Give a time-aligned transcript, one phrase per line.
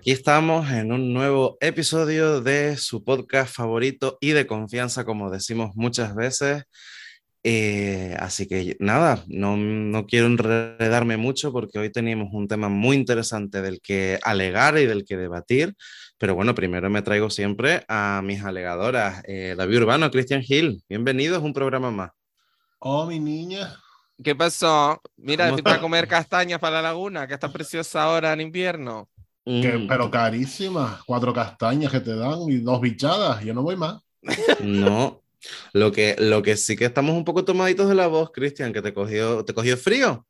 [0.00, 5.72] Aquí estamos en un nuevo episodio de su podcast favorito y de confianza, como decimos
[5.74, 6.64] muchas veces.
[7.44, 12.96] Eh, así que nada, no, no, quiero enredarme mucho porque hoy teníamos un tema muy
[12.96, 15.74] interesante del que alegar y del que debatir.
[16.16, 19.22] Pero bueno, primero me traigo siempre a mis alegadoras.
[19.26, 22.10] Eh, David Urbano, Cristian Gil, bienvenidos a un programa más.
[22.78, 23.76] Oh, mi niña.
[24.24, 24.98] ¿Qué pasó?
[25.18, 29.10] Mira, estoy para comer castañas para la laguna, que está preciosa ahora en invierno.
[29.44, 29.88] Mm.
[29.88, 34.02] pero carísimas, cuatro castañas que te dan y dos bichadas, yo no voy más.
[34.62, 35.22] No,
[35.72, 38.82] lo que, lo que sí que estamos un poco tomaditos de la voz, Cristian, que
[38.82, 40.26] te cogió, te cogió frío.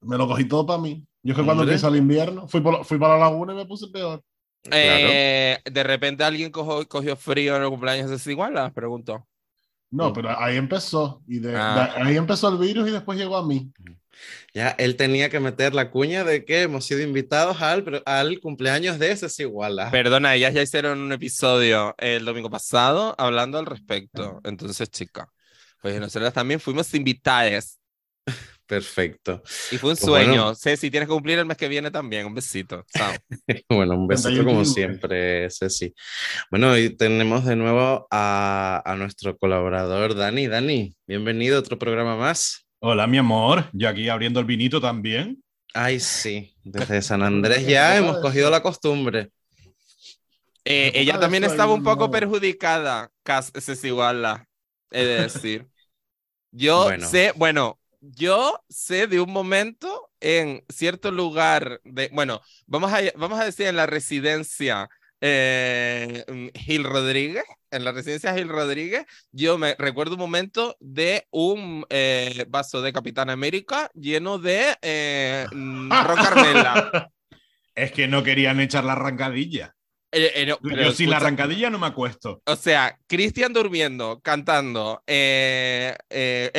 [0.00, 1.06] Me lo cogí todo para mí.
[1.22, 3.86] Yo es que cuando empieza el invierno, fui, fui para la laguna y me puse
[3.88, 4.22] peor.
[4.70, 9.26] Eh, de repente alguien cogió, cogió frío en el cumpleaños de Iguala, pregunto.
[9.90, 11.22] No, pero ahí empezó.
[11.26, 11.94] Y de, ah.
[11.96, 13.70] ahí empezó el virus y después llegó a mí.
[14.52, 18.98] Ya, él tenía que meter la cuña de que hemos sido invitados al, al cumpleaños
[18.98, 19.90] de ese Iguala.
[19.90, 24.40] Perdona, ellas ya hicieron un episodio el domingo pasado hablando al respecto.
[24.44, 25.28] Entonces, chica,
[25.82, 27.80] pues nosotros también fuimos invitadas.
[28.66, 29.42] Perfecto.
[29.70, 30.54] Y fue un pues sueño.
[30.54, 32.26] Ceci, tienes que cumplir el mes que viene también.
[32.26, 32.84] Un besito.
[33.68, 35.94] bueno, un besito como siempre, Ceci.
[36.50, 40.46] Bueno, hoy tenemos de nuevo a, a nuestro colaborador Dani.
[40.46, 42.63] Dani, bienvenido a otro programa más.
[42.86, 43.64] Hola, mi amor.
[43.72, 45.42] Yo aquí abriendo el vinito también.
[45.72, 46.54] Ay, sí.
[46.64, 49.30] Desde San Andrés ya hemos cogido la costumbre.
[50.66, 53.10] Eh, ella también estaba un poco perjudicada,
[53.54, 54.46] es igual
[54.90, 55.66] he de decir.
[56.50, 63.00] Yo sé, bueno, yo sé de un momento en cierto lugar de, bueno, vamos a,
[63.16, 64.90] vamos a decir en la residencia
[65.22, 67.44] eh, Gil Rodríguez,
[67.74, 72.92] en la residencia Gil Rodríguez, yo me recuerdo un momento de un eh, vaso de
[72.92, 77.10] Capitán América lleno de eh, Carmela.
[77.76, 79.74] Es que no querían echar la arrancadilla.
[80.12, 82.40] Eh, yo sin la arrancadilla no me acuesto.
[82.46, 85.96] O sea, Cristian durmiendo, cantando, es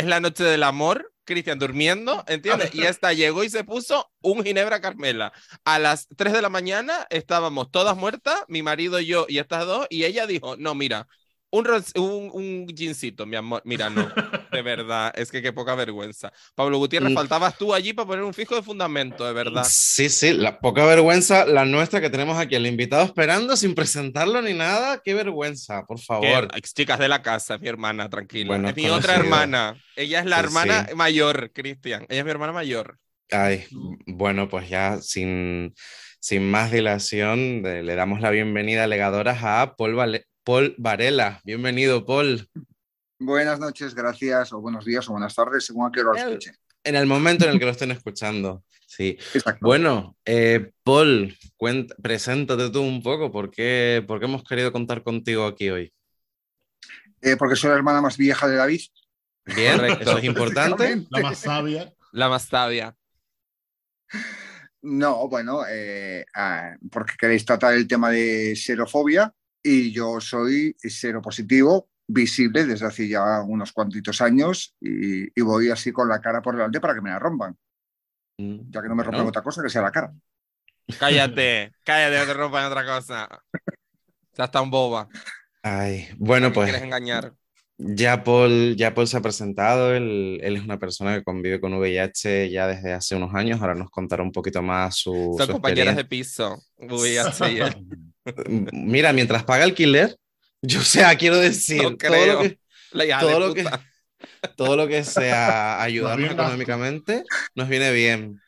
[0.04, 2.74] la noche del amor, Cristian durmiendo, ¿entiendes?
[2.74, 5.34] Y esta llegó y se puso un Ginebra Carmela.
[5.64, 9.88] A las 3 de la mañana estábamos todas muertas, mi marido, yo y estas dos,
[9.90, 11.08] y ella dijo, no, mira,
[11.56, 13.62] un, un, un jeansito, mi amor.
[13.66, 14.08] Mira, no,
[14.52, 16.32] de verdad, es que qué poca vergüenza.
[16.56, 19.66] Pablo Gutiérrez, faltabas tú allí para poner un fijo de fundamento, de verdad.
[19.68, 24.42] Sí, sí, la poca vergüenza, la nuestra que tenemos aquí, el invitado esperando sin presentarlo
[24.42, 26.50] ni nada, qué vergüenza, por favor.
[26.62, 28.56] Chicas de la casa, mi hermana, tranquila.
[28.70, 29.78] es mi otra hermana.
[29.96, 32.06] Ella es la hermana mayor, Cristian.
[32.10, 33.00] Ella es mi hermana mayor.
[33.32, 33.66] Ay,
[34.06, 35.74] bueno, pues ya sin,
[36.20, 39.96] sin más dilación, le damos la bienvenida a legadoras a Paul,
[40.46, 41.42] Paul Varela.
[41.44, 42.48] Bienvenido, Paul.
[43.18, 46.56] Buenas noches, gracias, o buenos días, o buenas tardes, según a qué hora lo escuchen.
[46.84, 48.64] En el momento en el que lo estén escuchando.
[48.86, 49.18] Sí.
[49.60, 51.36] Bueno, eh, Paul,
[52.00, 53.32] preséntate tú un poco.
[53.32, 55.92] ¿Por qué, ¿Por qué hemos querido contar contigo aquí hoy?
[57.22, 58.82] Eh, porque soy la hermana más vieja de David.
[59.46, 61.08] Bien, eso es importante.
[61.10, 61.92] La más sabia.
[62.12, 62.96] La más sabia.
[64.84, 69.34] No, bueno, eh, ah, porque queréis tratar el tema de xerofobia
[69.68, 76.08] y yo soy seropositivo visible desde hace ya unos cuantitos años y, voy así con
[76.08, 77.58] la cara por delante para que me la rompan.
[78.38, 80.14] Mm, ya que no me rompan otra cosa que sea la cara.
[81.00, 83.28] Cállate, cállate, no te rompan otra cosa.
[84.38, 85.08] Ya tan boba.
[85.64, 86.70] Ay, bueno, pues.
[86.70, 87.34] quieres engañar?
[87.78, 91.74] Ya Paul, ya Paul se ha presentado, él, él, es una persona que convive con
[91.74, 95.36] VIH ya desde hace unos años, ahora nos contará un poquito más su...
[95.38, 97.76] Son compañeras de piso, VIH
[98.72, 100.16] Mira, mientras paga alquiler,
[100.62, 102.60] yo sea, quiero decir, todo, lo que,
[104.56, 107.24] todo, lo que, sea ayudarnos económicamente
[107.54, 108.42] nos viene bien.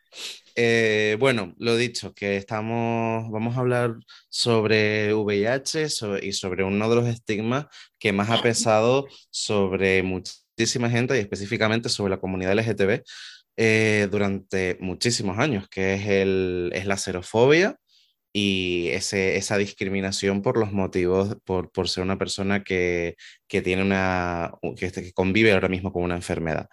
[0.56, 3.96] Eh, bueno, lo dicho, que estamos, vamos a hablar
[4.30, 5.88] sobre VIH
[6.24, 7.68] y sobre uno de los estigmas
[8.00, 13.04] que más ha pesado sobre muchísima gente y específicamente sobre la comunidad LGTB
[13.58, 17.78] eh, durante muchísimos años, que es, el, es la xerofobia
[18.40, 23.16] y esa discriminación por los motivos, por, por ser una persona que,
[23.48, 26.70] que tiene una, que, que, convive ahora mismo con una enfermedad.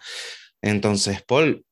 [0.61, 1.65] Entonces, Paul,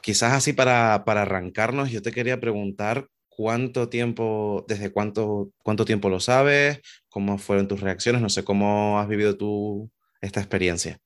[0.00, 6.08] quizás así para, para arrancarnos, yo te quería preguntar cuánto tiempo, desde cuánto, cuánto tiempo
[6.08, 6.80] lo sabes,
[7.10, 9.90] cómo fueron tus reacciones, no sé cómo has vivido tú
[10.22, 10.98] esta experiencia.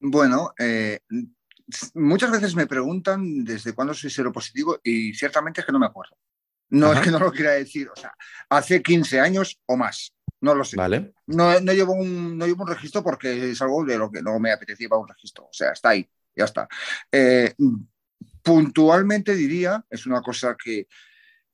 [0.00, 0.98] Bueno, eh,
[1.94, 6.14] muchas veces me preguntan desde cuándo soy seropositivo y ciertamente es que no me acuerdo.
[6.72, 8.14] No es que no lo quiera decir, o sea,
[8.48, 10.76] hace 15 años o más, no lo sé.
[10.76, 11.12] Vale.
[11.26, 14.38] No, no, llevo un, no llevo un registro porque es algo de lo que no
[14.38, 16.66] me apetecía un registro, o sea, está ahí, ya está.
[17.10, 17.54] Eh,
[18.42, 20.86] puntualmente diría, es una cosa que,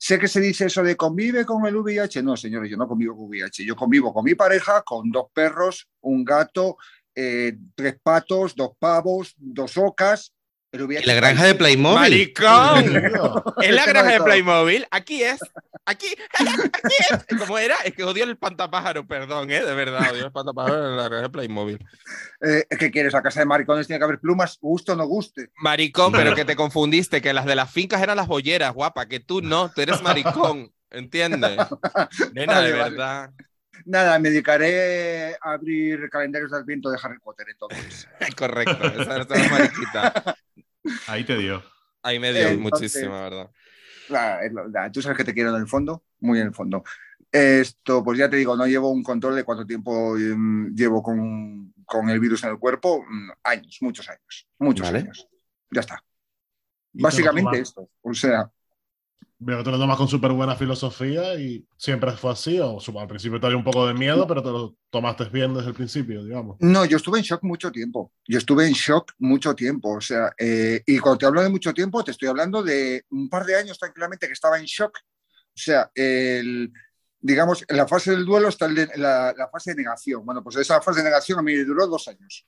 [0.01, 2.23] Sé que se dice eso de convive con el VIH.
[2.23, 3.65] No, señores, yo no convivo con VIH.
[3.65, 6.77] Yo convivo con mi pareja, con dos perros, un gato,
[7.13, 10.33] eh, tres patos, dos pavos, dos ocas.
[10.71, 11.99] ¿Y la granja de Playmobil?
[11.99, 13.55] ¡Maricón!
[13.63, 14.87] ¿Es la granja de Playmobil?
[14.91, 15.41] Aquí es.
[15.87, 16.07] Aquí,
[16.39, 17.39] aquí es.
[17.39, 17.77] ¿Cómo era?
[17.85, 19.65] Es que odio el pantapájaro, perdón, ¿eh?
[19.65, 21.79] De verdad, odio el pantapájaro en la granja de Playmobil.
[22.43, 23.15] Eh, ¿Qué quieres?
[23.15, 24.59] ¿La casa de maricones tiene que haber plumas?
[24.61, 25.51] ¿Gusto o no guste?
[25.57, 29.21] Maricón, pero que te confundiste, que las de las fincas eran las bolleras, guapa, que
[29.21, 31.59] tú no, tú eres maricón, ¿entiendes?
[32.35, 33.31] Nena, de verdad.
[33.87, 38.07] Nada, me dedicaré a abrir calendarios del viento de Harry Potter, entonces.
[38.37, 40.37] Correcto, esa, es mariquita.
[41.07, 41.63] Ahí te dio.
[42.03, 43.51] Ahí me dio muchísimo, ¿verdad?
[44.93, 46.83] tú sabes que te quiero en el fondo, muy en el fondo.
[47.31, 51.75] Esto, pues ya te digo, no llevo un control de cuánto tiempo em, llevo con,
[51.85, 53.05] con, el virus en el cuerpo.
[53.07, 54.49] Mm, años, muchos años.
[54.59, 55.29] Muchos años.
[55.71, 56.03] Ya está.
[56.93, 57.91] Básicamente esto.
[58.01, 58.51] O sea,
[59.41, 63.07] Veo que te lo tomas con súper buena filosofía y siempre fue así, o al
[63.07, 66.25] principio te dio un poco de miedo, pero te lo tomaste bien desde el principio,
[66.25, 66.57] digamos.
[66.59, 68.13] No, yo estuve en shock mucho tiempo.
[68.27, 71.73] Yo estuve en shock mucho tiempo, o sea, eh, y cuando te hablo de mucho
[71.73, 74.99] tiempo, te estoy hablando de un par de años tranquilamente que estaba en shock.
[74.99, 76.73] O sea, el,
[77.21, 80.27] digamos, en la fase del duelo está la, la fase de negación.
[80.27, 82.45] Bueno, pues esa fase de negación a mí duró dos años.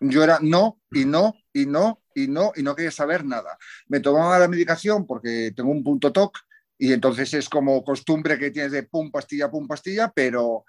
[0.00, 3.58] Yo era no y no y no y no y no quería saber nada.
[3.88, 6.38] Me tomaba la medicación porque tengo un punto TOC
[6.78, 10.64] y entonces es como costumbre que tienes de pum pastilla, pum pastilla, pero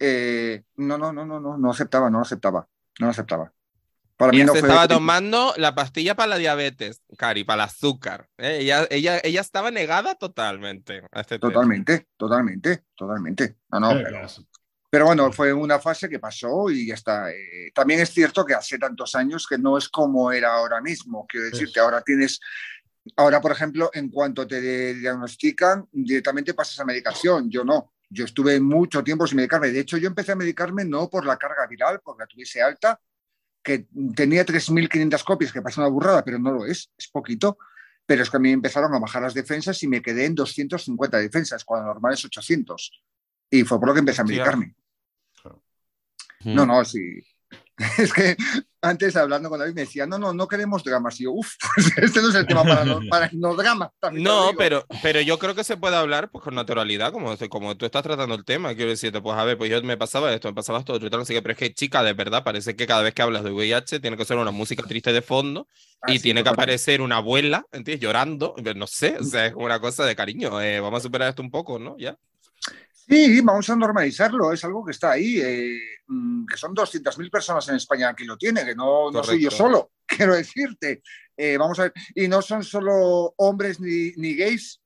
[0.00, 2.66] no, no, no, no, no, no aceptaba, no aceptaba,
[2.98, 3.52] no aceptaba.
[4.16, 8.28] Para mí no se estaba tomando la pastilla para la diabetes, Cari, para el azúcar.
[8.36, 13.56] Ella, ella, ella estaba negada totalmente a este Totalmente, totalmente, totalmente.
[13.70, 14.26] No, no, pero,
[14.90, 17.30] pero bueno, fue una fase que pasó y ya está.
[17.30, 21.26] Eh, también es cierto que hace tantos años que no es como era ahora mismo.
[21.28, 22.40] Quiero decirte, ahora tienes,
[23.16, 27.48] ahora por ejemplo, en cuanto te diagnostican, directamente pasas a medicación.
[27.48, 27.92] Yo no.
[28.08, 29.70] Yo estuve mucho tiempo sin medicarme.
[29.70, 33.00] De hecho, yo empecé a medicarme no por la carga viral, porque la tuviese alta,
[33.62, 33.86] que
[34.16, 37.58] tenía 3.500 copias, que pasa una burrada, pero no lo es, es poquito.
[38.06, 41.16] Pero es que a mí empezaron a bajar las defensas y me quedé en 250
[41.18, 43.04] defensas, cuando normal es 800.
[43.50, 44.74] Y fue por lo que empecé a medicarme.
[46.44, 47.20] No, no, sí.
[47.98, 48.36] Es que
[48.82, 51.20] antes hablando con David me decía, no, no, no queremos dramas.
[51.20, 53.92] Y yo, uff, pues este no es el tema para, no, para no drama.
[54.12, 57.86] No, pero, pero yo creo que se puede hablar pues, con naturalidad, como, como tú
[57.86, 58.74] estás tratando el tema.
[58.74, 61.24] Quiero decirte, pues a ver, pues yo me pasaba esto, me pasaba esto, otro, no
[61.24, 63.50] sé qué, pero es que, chica, de verdad, parece que cada vez que hablas de
[63.50, 65.68] VIH tiene que ser una música triste de fondo
[66.06, 68.00] y ah, tiene que aparecer una abuela, ¿entiendes?
[68.00, 70.60] Llorando, no sé, o sea, es una cosa de cariño.
[70.60, 71.96] Eh, vamos a superar esto un poco, ¿no?
[71.98, 72.16] Ya.
[73.10, 77.68] Sí, vamos a normalizarlo, es algo que está ahí, eh, mm, que son 200.000 personas
[77.68, 81.02] en España que lo tienen, que no, no soy yo solo, quiero decirte.
[81.36, 84.80] Eh, vamos a ver, y no son solo hombres ni, ni gays,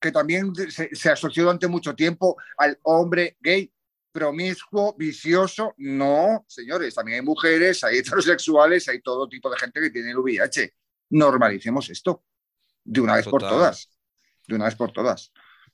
[0.00, 3.70] que también se, se, asoció durante mucho tiempo al hombre gay
[4.10, 5.74] promiscuo, vicioso.
[5.76, 10.18] No, señores, también hay mujeres, hay heterosexuales, hay todo tipo de gente que tiene el
[10.18, 10.72] VIH.
[11.10, 12.24] Normalicemos esto
[12.82, 13.90] de una vez por todas.
[14.48, 15.30] De una vez por todas.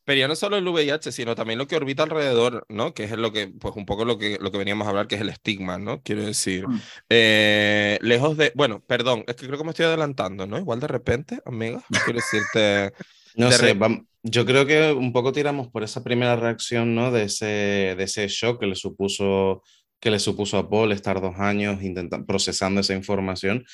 [0.06, 2.94] Pero ya no solo el VIH, sino también lo que orbita alrededor, ¿no?
[2.94, 5.16] Que es lo que, pues un poco lo que, lo que veníamos a hablar, que
[5.16, 6.00] es el estigma, ¿no?
[6.02, 6.80] Quiero decir, mm.
[7.10, 10.58] eh, lejos de, bueno, perdón, es que creo que me estoy adelantando, ¿no?
[10.58, 12.92] Igual de repente, amiga, quiero decirte...
[13.34, 13.76] no sé,
[14.22, 17.10] yo creo que un poco tiramos por esa primera reacción, ¿no?
[17.10, 17.44] De ese,
[17.96, 19.62] de ese shock que le supuso
[20.00, 23.64] que le supuso a Paul estar dos años intentando, procesando esa información.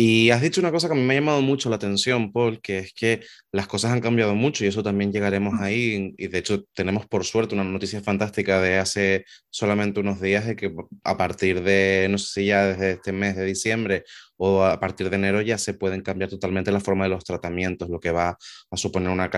[0.00, 2.60] Y has dicho una cosa que a mí me ha llamado mucho la atención, Paul,
[2.60, 6.14] que es que las cosas han cambiado mucho y eso también llegaremos ahí.
[6.16, 10.54] Y de hecho tenemos por suerte una noticia fantástica de hace solamente unos días de
[10.54, 14.04] que a partir de, no sé si ya desde este mes de diciembre
[14.36, 17.88] o a partir de enero ya se pueden cambiar totalmente la forma de los tratamientos,
[17.90, 18.38] lo que va
[18.70, 19.28] a suponer una,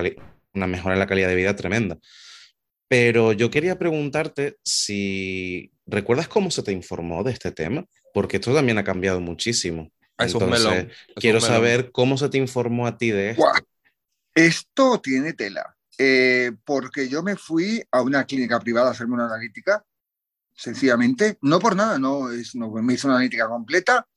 [0.53, 1.97] una mejora en la calidad de vida tremenda.
[2.87, 8.53] Pero yo quería preguntarte si recuerdas cómo se te informó de este tema, porque esto
[8.53, 9.89] también ha cambiado muchísimo.
[10.21, 13.43] Entonces, quiero saber cómo se te informó a ti de esto.
[14.33, 19.25] Esto tiene tela, eh, porque yo me fui a una clínica privada a hacerme una
[19.25, 19.83] analítica,
[20.55, 24.07] sencillamente, no por nada, no, es, no me hice una analítica completa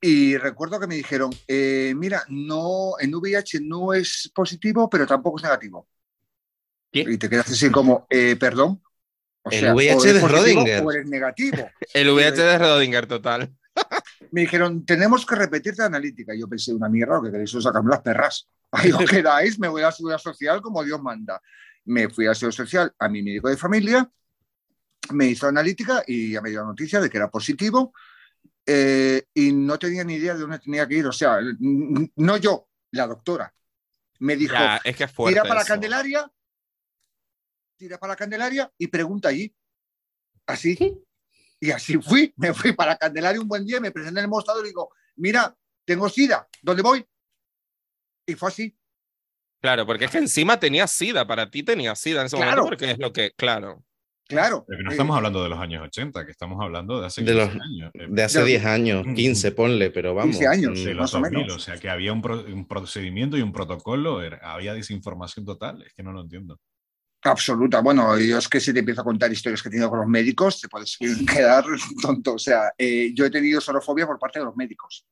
[0.00, 5.38] y recuerdo que me dijeron, eh, mira, no, en VIH no es positivo, pero tampoco
[5.38, 5.88] es negativo.
[6.92, 8.80] Y te quedas así como, eh, perdón.
[9.50, 10.84] el VIH de Rodinger.
[10.84, 11.68] O eres negativo.
[11.94, 13.52] el VIH de Rodinger, total
[14.36, 16.34] me dijeron, tenemos que repetir la analítica.
[16.34, 18.46] Y yo pensé, una mierda, lo que queréis sacarme las perras.
[18.70, 21.40] Ahí os quedáis, me voy a la seguridad social como Dios manda.
[21.86, 24.06] Me fui a la seguridad social a mi médico de familia,
[25.12, 27.94] me hizo analítica y ya me dio la noticia de que era positivo
[28.66, 31.06] eh, y no tenía ni idea de dónde tenía que ir.
[31.06, 33.54] O sea, no yo, la doctora.
[34.18, 36.30] Me dijo, es que tira para la Candelaria,
[37.78, 39.56] tira para la Candelaria y pregunta allí.
[40.44, 41.05] Así.
[41.66, 44.30] Y así fui, me fui para la Candelaria un buen día, me presenté en el
[44.30, 45.52] mostrador y digo, mira,
[45.84, 47.04] tengo SIDA, ¿dónde voy?
[48.24, 48.76] Y fue así.
[49.60, 52.92] Claro, porque es que encima tenía SIDA, para ti tenía SIDA en ese momento, porque
[52.92, 53.82] es lo que, claro.
[54.28, 54.64] Claro.
[54.66, 57.92] Pero no estamos hablando de los años 80, que estamos hablando de hace de años.
[58.08, 60.36] De hace 10 años, 15, ponle, pero vamos.
[60.36, 64.20] 15 años, de los 2000, o sea que había un, un, procedimiento y un protocolo,
[64.42, 66.60] había desinformación total, es que no lo entiendo.
[67.22, 67.80] Absoluta.
[67.80, 70.08] Bueno, yo es que si te empiezo a contar historias que he tenido con los
[70.08, 70.96] médicos, te puedes
[71.34, 71.64] quedar
[72.00, 72.34] tonto.
[72.34, 75.06] O sea, eh, yo he tenido sorofobia por parte de los médicos.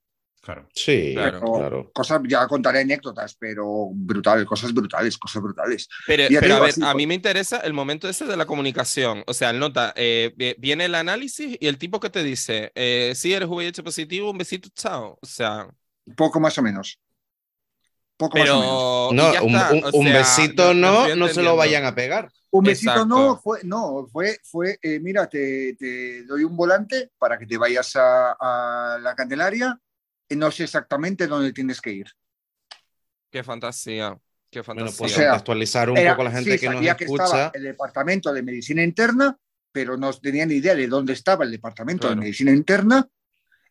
[0.45, 0.69] Claro.
[0.75, 5.89] Sí, claro, Cosas, ya contaré anécdotas, pero brutales, cosas brutales, cosas brutales.
[6.07, 9.25] Pero, a ver, a mí me interesa el momento ese de la comunicación.
[9.27, 13.33] O sea, nota, eh, viene el análisis y el tipo que te dice, eh, si
[13.33, 15.19] eres VIH positivo, un besito, chao.
[15.23, 15.67] O sea.
[16.15, 16.99] Poco más o menos.
[18.17, 19.43] Poco más o menos.
[19.43, 22.31] No, un, besito no, no, se lo vayan a pegar.
[22.51, 27.37] Un besito no, fue, no, fue, fue eh, mira, te, te, doy un volante para
[27.37, 29.79] que te vayas a, a la Candelaria
[30.37, 32.07] no sé exactamente dónde tienes que ir.
[33.31, 34.19] Qué fantasía.
[34.51, 34.85] Qué fantasía.
[34.85, 38.43] Bueno, pues contextualizar un poco a la gente que nos que estaba el departamento de
[38.43, 39.37] medicina interna,
[39.73, 43.09] pero no tenía ni idea de dónde estaba el departamento de medicina interna.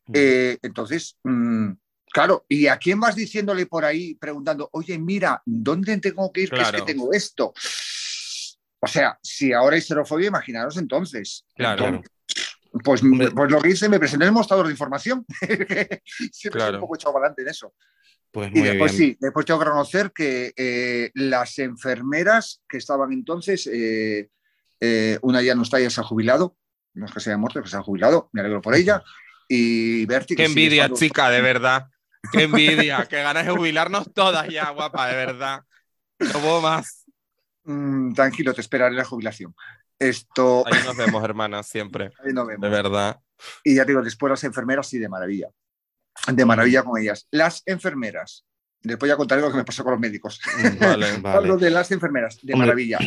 [0.08, 0.12] Mm.
[0.14, 1.72] Eh, entonces, mm,
[2.14, 6.50] claro, ¿y a quién vas diciéndole por ahí preguntando, oye, mira, ¿dónde tengo que ir?
[6.50, 7.54] Que es que tengo esto.
[8.80, 11.46] O sea, si ahora hay xerofobia, imaginaros entonces.
[11.56, 12.02] Claro.
[12.84, 15.26] Pues, pues, lo que hice, me presenté en el mostrador de información.
[16.32, 16.78] Siempre claro.
[16.78, 17.74] un poco echado adelante en eso.
[18.32, 23.68] Pues y después sí, después tengo que reconocer que eh, las enfermeras que estaban entonces,
[23.72, 24.30] eh,
[24.80, 26.58] eh, una ya no está, ya se ha jubilado,
[26.96, 29.04] no es que se haya muerto, que se ha jubilado, me alegro por ella.
[29.48, 30.36] Y Berti.
[30.36, 31.90] Qué envidia, chica, de verdad.
[32.32, 35.64] Qué envidia, qué ganas de jubilarnos todas ya, guapa, de verdad.
[36.20, 37.06] No puedo más.
[37.64, 39.56] Mm, tranquilo, te esperaré la jubilación.
[40.00, 40.64] Esto...
[40.66, 42.12] Ahí nos vemos, hermanas, siempre.
[42.24, 42.62] Ahí nos vemos.
[42.62, 43.20] De verdad.
[43.64, 45.50] Y ya digo, después las enfermeras, sí, de maravilla.
[46.28, 47.28] De maravilla con ellas.
[47.32, 48.46] Las enfermeras.
[48.82, 50.42] Después ya contaré lo que me pasó con los médicos.
[50.80, 51.38] Vale, vale.
[51.38, 53.00] Hablo de las enfermeras, de maravilla.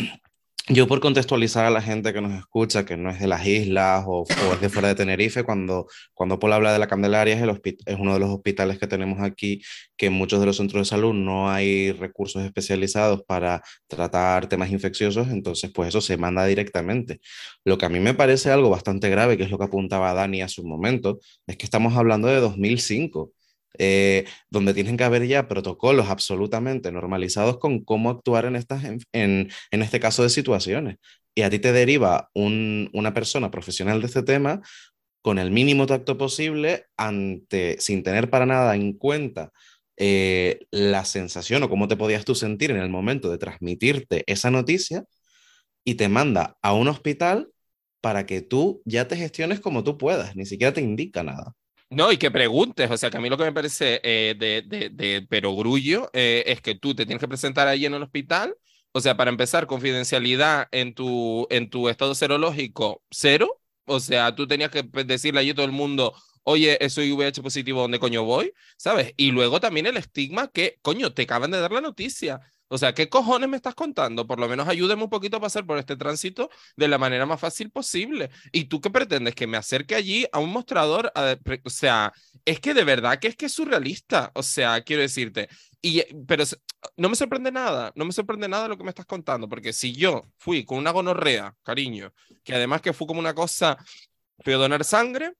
[0.69, 4.03] Yo por contextualizar a la gente que nos escucha, que no es de las islas
[4.05, 7.95] o, es de fuera de Tenerife, cuando, cuando Paul habla de la Candelaria es, es
[7.97, 9.61] uno de los hospitales que tenemos aquí,
[9.95, 14.69] que en muchos de los centros de salud no hay recursos especializados para tratar temas
[14.69, 17.21] infecciosos, entonces pues eso se manda directamente.
[17.63, 20.41] Lo que a mí me parece algo bastante grave, que es lo que apuntaba Dani
[20.41, 23.31] hace un momento, es que estamos hablando de 2005.
[23.79, 28.99] Eh, donde tienen que haber ya protocolos absolutamente normalizados con cómo actuar en, estas, en,
[29.13, 30.97] en, este caso de situaciones.
[31.35, 34.61] Y a ti te deriva un, una persona profesional de este tema
[35.21, 39.51] con el mínimo tacto posible ante, sin tener para nada en cuenta
[39.97, 44.51] eh, la sensación o cómo te podías tú sentir en el momento de transmitirte esa
[44.51, 45.05] noticia
[45.83, 47.51] y te manda a un hospital
[48.01, 51.53] para que tú ya te gestiones como tú puedas, ni siquiera te indica nada.
[51.89, 54.61] No, y que preguntes, o sea, que a mí lo que me parece eh, de,
[54.61, 58.57] de, de perogrullo eh, es que tú te tienes que presentar ahí en el hospital,
[58.91, 64.47] o sea, para empezar, confidencialidad en tu, en tu estado serológico, cero, o sea, tú
[64.47, 66.13] tenías que decirle allí a todo el mundo,
[66.43, 68.51] oye, soy VIH positivo, ¿dónde coño voy?
[68.75, 69.13] ¿Sabes?
[69.15, 72.41] Y luego también el estigma que, coño, te acaban de dar la noticia.
[72.69, 74.27] O sea, ¿qué cojones me estás contando?
[74.27, 77.39] Por lo menos ayúdame un poquito a pasar por este tránsito de la manera más
[77.39, 78.29] fácil posible.
[78.51, 79.35] ¿Y tú qué pretendes?
[79.35, 81.11] Que me acerque allí a un mostrador.
[81.63, 82.13] o sea,
[82.45, 84.31] es que de verdad que es que es surrealista.
[84.35, 85.47] O sea, quiero decirte.
[85.81, 86.43] Y, pero
[86.97, 89.93] no me sorprende nada, no me sorprende nada lo que me estás contando, porque si
[89.93, 93.77] yo fui con una gonorrea, cariño, que además que fue como una cosa,
[94.43, 95.33] fui donar sangre,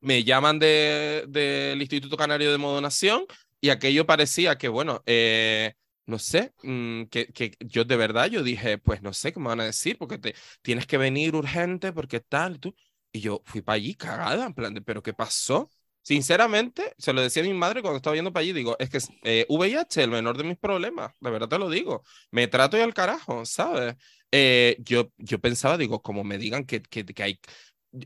[0.00, 3.24] me llaman del de, Instituto Canario de Modonación
[3.60, 5.74] y aquello parecía que, bueno, eh,
[6.10, 9.60] no sé, mm, que, que, yo de verdad yo dije, pues no sé qué van
[9.60, 12.74] a decir, porque te tienes que venir urgente, porque tal, tú.
[13.12, 15.70] Y yo fui para allí cagada, en plan de, ¿pero qué pasó?
[16.02, 18.98] Sinceramente, se lo decía a mi madre cuando estaba yendo para allí, digo, es que
[19.24, 22.80] eh, VIH el menor de mis problemas, de verdad te lo digo, me trato y
[22.80, 23.96] al carajo, ¿sabes?
[24.32, 27.40] Eh, yo, yo pensaba, digo, como me digan que, que, que hay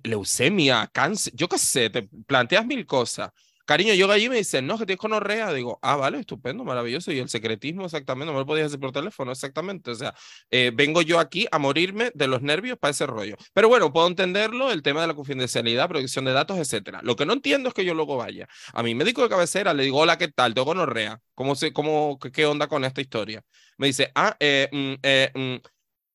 [0.02, 3.30] leucemia, cáncer, yo qué sé, te planteas mil cosas
[3.66, 5.52] Cariño, yo allí me dicen, no, que tienes conorrea.
[5.52, 7.12] Digo, ah, vale, estupendo, maravilloso.
[7.12, 9.90] Y el secretismo, exactamente, no me lo podías decir por teléfono, exactamente.
[9.90, 10.14] O sea,
[10.50, 13.37] eh, vengo yo aquí a morirme de los nervios para ese rollo.
[13.54, 17.00] Pero bueno, puedo entenderlo, el tema de la confidencialidad, protección de datos, etcétera.
[17.02, 19.85] Lo que no entiendo es que yo luego vaya a mi médico de cabecera, le
[19.85, 20.52] digo, hola, ¿qué tal?
[20.52, 21.21] Tengo gonorrea.
[21.35, 23.42] ¿Cómo, se, cómo, qué, onda con esta historia?
[23.78, 25.66] Me dice, ah, eh, mm, eh, mm,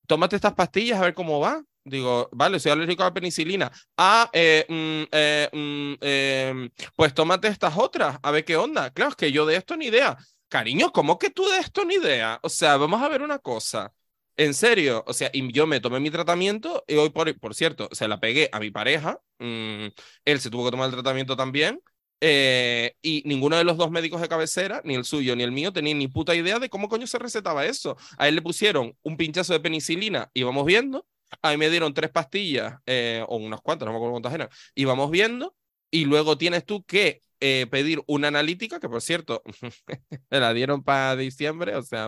[0.08, 1.64] tómate estas pastillas a ver cómo va.
[1.90, 3.72] Digo, vale, soy alérgico a la penicilina.
[3.98, 8.92] Ah, eh, mm, eh, mm, em, pues tómate estas otras, a ver qué onda.
[8.92, 10.18] Claro, es que yo de esto ni idea.
[10.48, 12.40] cariño, ¿cómo que tú de esto ni idea?
[12.42, 13.94] O sea, vamos a ver una cosa.
[14.36, 18.08] En serio, o sea, yo me tomé mi tratamiento y hoy, por, por cierto, se
[18.08, 19.20] la pegué a mi pareja.
[19.40, 19.88] Mm,
[20.26, 21.82] él se tuvo que tomar el tratamiento también.
[22.22, 25.72] Eh, y ninguno de los dos médicos de cabecera, ni el suyo ni el mío,
[25.72, 27.98] tenía ni puta idea de cómo coño se recetaba eso.
[28.18, 31.06] A él le pusieron un pinchazo de penicilina y vamos viendo.
[31.42, 34.50] A mí me dieron tres pastillas, eh, o unas cuantas, no me acuerdo cuántas eran,
[34.76, 35.56] y vamos viendo.
[35.92, 39.42] Y luego tienes tú que eh, pedir una analítica, que por cierto,
[40.30, 42.06] la dieron para diciembre, o sea,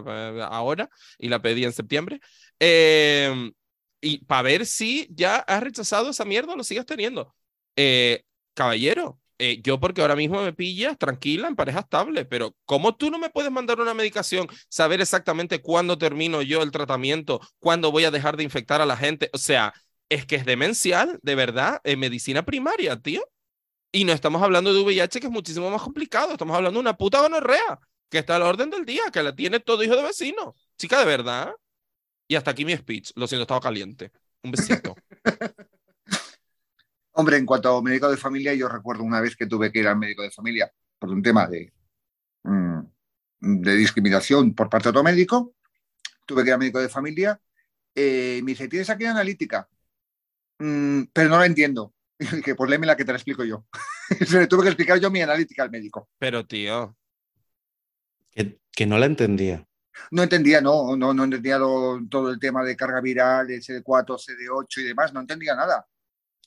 [0.50, 2.20] ahora, y la pedí en septiembre.
[2.60, 3.52] Em,
[4.02, 7.36] y para ver si ya has rechazado esa mierda o lo sigues teniendo.
[8.54, 13.10] caballero, eh, yo porque ahora mismo me pillas tranquila en pareja estable, pero ¿cómo tú
[13.10, 18.06] no me puedes mandar una medicación, saber exactamente cuándo termino yo el tratamiento, cuándo voy
[18.06, 19.32] a dejar de infectar a la gente?
[19.34, 19.74] O sea,
[20.10, 23.24] es que es demencial, de verdad, en medicina primaria, tío.
[23.92, 26.98] Y no estamos hablando de VIH, que es muchísimo más complicado, estamos hablando de una
[26.98, 27.80] puta gonorrea,
[28.10, 30.56] que está a la orden del día, que la tiene todo hijo de vecino.
[30.78, 31.52] Chica, de verdad.
[32.28, 34.12] Y hasta aquí mi speech, lo siento, estaba caliente.
[34.44, 34.96] Un besito.
[37.14, 39.88] Hombre, en cuanto a médico de familia, yo recuerdo una vez que tuve que ir
[39.88, 41.74] al médico de familia por un tema de,
[42.44, 42.80] mm,
[43.42, 45.56] de discriminación por parte de otro médico.
[46.26, 47.40] Tuve que ir al médico de familia.
[47.94, 49.68] Eh, me dice, ¿tienes aquí analítica?
[50.60, 51.94] Mm, pero no la entiendo.
[52.20, 53.66] Y dije, pues léeme la que te la explico yo.
[54.28, 56.08] Se le tuve que explicar yo mi analítica al médico.
[56.20, 56.96] Pero, tío.
[58.32, 59.68] Que, no la entendía.
[60.12, 64.84] No entendía, no, no, no entendía todo el tema de carga viral, CD4, CD8 y
[64.84, 65.86] demás, no entendía nada.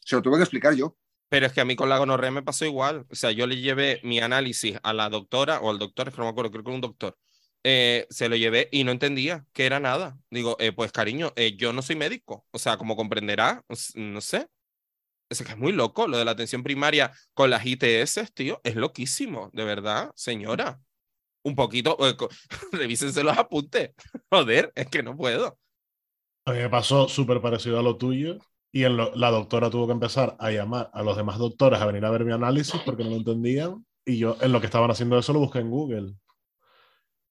[0.05, 0.97] Se lo tuve que explicar yo.
[1.29, 3.07] Pero es que a mí con la gonorrea me pasó igual.
[3.11, 6.19] O sea, yo le llevé mi análisis a la doctora o al doctor, es que
[6.19, 7.17] no me acuerdo, creo que un doctor.
[7.65, 10.19] Eh, se lo llevé y no entendía que era nada.
[10.31, 12.47] Digo, eh, pues cariño, eh, yo no soy médico.
[12.51, 13.65] O sea, como comprenderá,
[13.95, 14.49] no sé.
[15.31, 18.61] Es que es muy loco lo de la atención primaria con las ITS, tío.
[18.63, 20.81] Es loquísimo, de verdad, señora.
[21.43, 21.97] Un poquito,
[22.73, 23.91] revísense los apuntes.
[24.31, 25.59] Joder, es que no puedo.
[26.45, 28.39] A mí me pasó súper parecido a lo tuyo.
[28.75, 32.11] Y la doctora tuvo que empezar a llamar a los demás doctores a venir a
[32.11, 33.87] ver mi análisis porque no lo entendían.
[34.05, 36.15] Y yo en lo que estaban haciendo eso lo busqué en Google.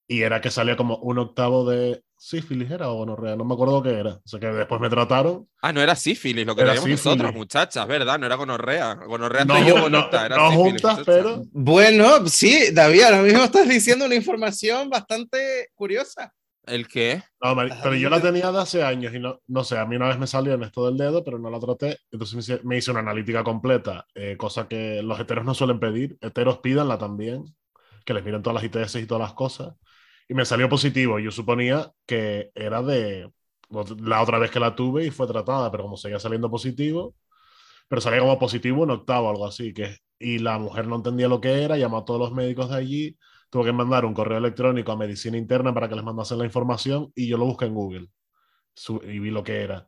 [0.08, 3.84] Y era que salía como un octavo de sífilis, era o gonorrea, no me acuerdo
[3.84, 4.12] qué era.
[4.12, 5.46] O sea que después me trataron.
[5.62, 8.18] Ah, no era sífilis, lo que teníamos nosotros, muchachas, ¿verdad?
[8.18, 8.94] No era gonorrea.
[8.94, 11.42] Gonorrea no, yo, no, no juntas, pero.
[11.52, 16.34] Bueno, sí, David, ahora mismo estás diciendo una información bastante curiosa.
[16.66, 17.22] ¿El qué?
[17.42, 20.08] No, pero yo la tenía de hace años y no, no sé, a mí una
[20.08, 22.00] vez me salió en esto del dedo, pero no la traté.
[22.12, 26.18] Entonces me hice, una analítica completa, eh, cosa que los heteros no suelen pedir.
[26.22, 27.44] Heteros pídanla también,
[28.06, 29.76] que les miren todas las ITS y todas las cosas.
[30.30, 31.20] Y me salió positivo.
[31.20, 33.30] Yo suponía que era de
[34.00, 37.16] la otra vez que la tuve y fue tratada, pero como seguía saliendo positivo,
[37.90, 39.74] pero salía como positivo en octavo, algo así.
[39.74, 42.78] Que, y la mujer no entendía lo que era, llamó a todos los médicos de
[42.78, 43.18] allí
[43.54, 47.12] tuve que mandar un correo electrónico a medicina interna para que les mandasen la información
[47.14, 48.10] y yo lo busqué en Google
[49.04, 49.88] y vi lo que era.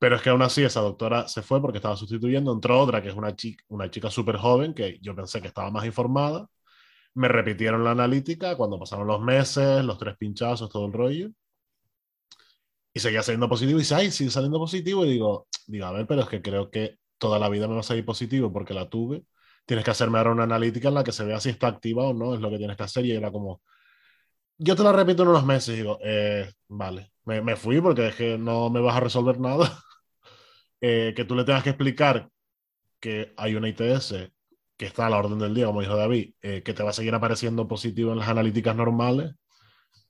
[0.00, 3.10] Pero es que aún así esa doctora se fue porque estaba sustituyendo, entró otra que
[3.10, 6.48] es una chica, una chica súper joven que yo pensé que estaba más informada.
[7.14, 11.30] Me repitieron la analítica cuando pasaron los meses, los tres pinchazos, todo el rollo.
[12.92, 15.06] Y seguía saliendo positivo y dice, ay, sigue saliendo positivo.
[15.06, 17.80] Y digo, digo, a ver, pero es que creo que toda la vida me va
[17.80, 19.24] a salir positivo porque la tuve
[19.66, 22.14] tienes que hacerme ahora una analítica en la que se vea si está activa o
[22.14, 23.06] no, es lo que tienes que hacer.
[23.06, 23.62] Y era como,
[24.58, 25.74] yo te la repito en unos meses.
[25.74, 29.38] Y digo, eh, vale, me, me, fui porque es que no me vas a resolver
[29.40, 29.70] nada.
[30.86, 32.28] Eh, que tú le tengas que explicar
[33.00, 34.30] que hay una ITS
[34.76, 36.92] que está a la orden del día, como dijo David, eh, que te va a
[36.92, 39.32] seguir apareciendo positivo en las analíticas normales.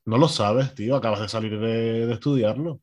[0.04, 2.80] No lo sabes, tío, acabas de salir de, de estudiarlo.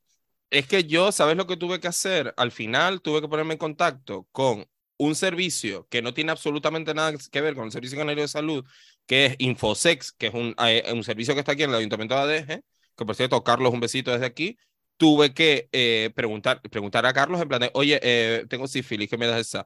[0.50, 2.34] Es que yo, ¿sabes lo que tuve que hacer?
[2.38, 4.66] Al final tuve que ponerme en contacto con
[5.02, 8.64] un servicio que no tiene absolutamente nada que ver con el Servicio Canario de Salud,
[9.08, 12.16] que es Infosex, que es un, eh, un servicio que está aquí en el Ayuntamiento
[12.16, 12.62] de ADG,
[12.96, 14.58] que por cierto, Carlos, un besito desde aquí,
[14.98, 19.18] tuve que eh, preguntar, preguntar a Carlos en plan de, oye, eh, tengo sífilis, ¿qué
[19.18, 19.66] me das esa?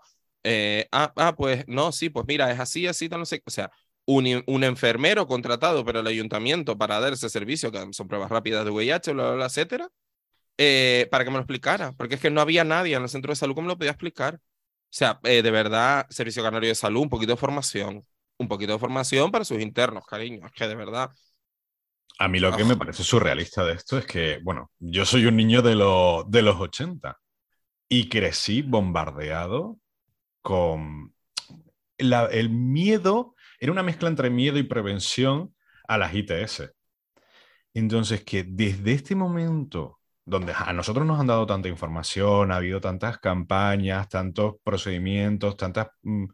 [0.92, 3.72] ah, ah, pues no, sí, pues mira, es así, así, no sé, o sea,
[4.06, 8.64] un, un, enfermero contratado por el ayuntamiento para dar ese servicio, que son pruebas rápidas
[8.64, 9.90] de VIH, bla, bla, bla etcétera,
[11.10, 13.36] para que me lo explicara, porque es que no había nadie en el centro de
[13.36, 14.40] salud que me lo podía explicar.
[14.96, 18.02] O sea, eh, de verdad, Servicio Canario de Salud, un poquito de formación.
[18.38, 20.48] Un poquito de formación para sus internos, cariño.
[20.48, 21.10] Es que de verdad.
[22.18, 25.36] A mí lo que me parece surrealista de esto es que, bueno, yo soy un
[25.36, 27.20] niño de, de los 80
[27.90, 29.78] y crecí bombardeado
[30.42, 31.14] con
[31.98, 35.54] el miedo, era una mezcla entre miedo y prevención
[35.90, 36.72] a las ITS.
[37.74, 42.82] Entonces, que desde este momento donde a nosotros nos han dado tanta información, ha habido
[42.82, 46.26] tantas campañas, tantos procedimientos, tantas, mm,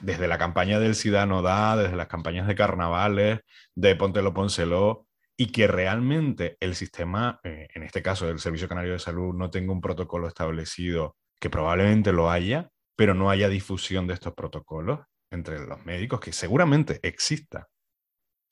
[0.00, 3.40] desde la campaña del SIDA no da, desde las campañas de carnavales,
[3.74, 8.92] de Póntelo, Pónselo, y que realmente el sistema, eh, en este caso el Servicio Canario
[8.92, 14.06] de Salud, no tenga un protocolo establecido, que probablemente lo haya, pero no haya difusión
[14.06, 17.68] de estos protocolos entre los médicos, que seguramente exista.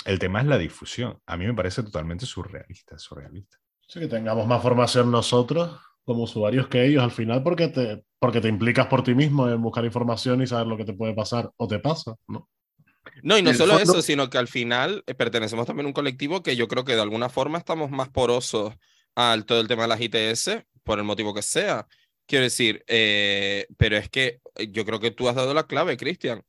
[0.04, 1.18] El tema es la difusión.
[1.26, 3.61] A mí me parece totalmente surrealista, surrealista.
[3.92, 8.40] Sí, que tengamos más formación nosotros como usuarios que ellos al final porque te, porque
[8.40, 11.50] te implicas por ti mismo en buscar información y saber lo que te puede pasar
[11.58, 12.48] o te pasa, ¿no?
[13.22, 16.42] No, y no solo eso, sino que al final eh, pertenecemos también a un colectivo
[16.42, 18.72] que yo creo que de alguna forma estamos más porosos
[19.14, 21.86] al todo el tema de las ITS, por el motivo que sea.
[22.24, 25.98] Quiero decir, eh, pero es que eh, yo creo que tú has dado la clave,
[25.98, 26.42] Cristian.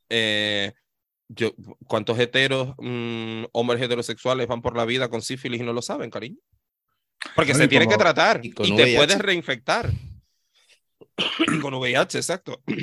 [1.28, 1.52] yo,
[1.88, 6.10] ¿Cuántos heteros, mm, hombres heterosexuales van por la vida con sífilis y no lo saben,
[6.10, 6.40] cariño?
[7.36, 9.92] Porque se tiene que tratar y, te puedes reinfectar.
[11.62, 12.62] con VIH, exacto.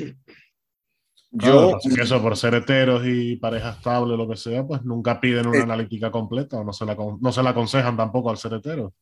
[1.33, 5.59] Yo, eso por ser heteros y pareja estable, lo que sea, pues nunca piden una
[5.59, 8.93] eh, analítica completa o no se, la, no se la aconsejan tampoco al ser hetero.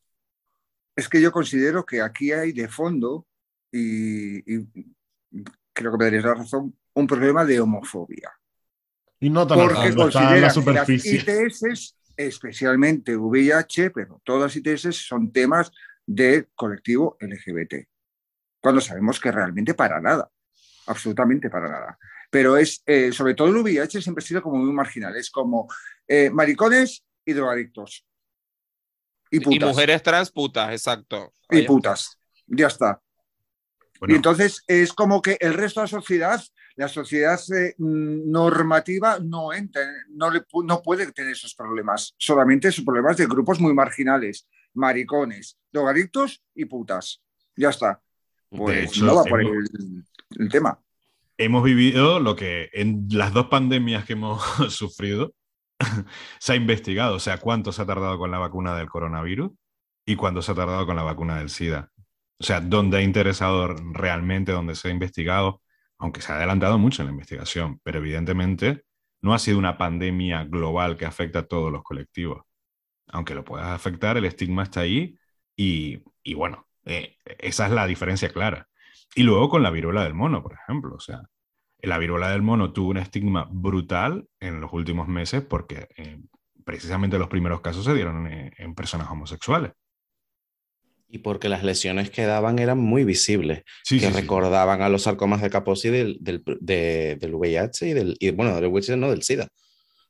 [0.95, 3.25] Es que yo considero que aquí hay de fondo,
[3.71, 4.43] y,
[5.73, 8.31] creo que me daréis la razón, un problema de homofobia.
[9.19, 11.25] Y no tan Porque considera la superficie.
[11.25, 11.95] que las ITS
[12.27, 15.71] especialmente VIH, pero todas ITS son temas
[16.05, 17.87] de colectivo LGBT,
[18.59, 20.29] cuando sabemos que realmente para nada,
[20.87, 21.97] absolutamente para nada.
[22.29, 25.69] Pero es, eh, sobre todo el VIH siempre ha sido como muy marginal, es como
[26.07, 28.05] eh, maricones y drogadictos.
[29.31, 29.55] Y, putas.
[29.55, 31.33] y mujeres trans putas, exacto.
[31.49, 33.01] y putas, ya está.
[34.07, 36.43] Y entonces es como que el resto de la sociedad
[36.79, 42.85] la sociedad eh, normativa no, entra, no, le, no puede tener esos problemas, solamente son
[42.85, 47.21] problemas de grupos muy marginales, maricones, drogadictos y putas.
[47.57, 48.01] Ya está.
[48.47, 50.79] Pues no va por el, tema.
[51.37, 54.41] Hemos vivido lo que en las dos pandemias que hemos
[54.73, 55.33] sufrido
[56.39, 59.51] se ha investigado, o sea, cuánto se ha tardado con la vacuna del coronavirus
[60.05, 61.91] y cuánto se ha tardado con la vacuna del SIDA.
[62.39, 65.61] O sea, dónde ha interesado realmente, dónde se ha investigado,
[65.99, 68.83] aunque se ha adelantado mucho en la investigación, pero evidentemente
[69.21, 72.43] no ha sido una pandemia global que afecta a todos los colectivos.
[73.07, 75.17] Aunque lo pueda afectar, el estigma está ahí
[75.55, 76.01] y,
[76.35, 78.69] bueno, eh, esa es la diferencia clara.
[79.15, 81.21] Y luego con la viruela del mono, por ejemplo, o sea,
[81.81, 86.19] la viruela del mono tuvo un estigma brutal en los últimos meses porque eh,
[86.65, 89.73] precisamente los primeros casos se dieron en personas homosexuales.
[91.11, 95.49] Y porque las lesiones que daban eran muy visibles, que recordaban a los sarcomas de
[95.49, 96.43] Kaposi del, del,
[97.19, 99.47] del VIH y del, y, bueno, del VIH no, del SIDA.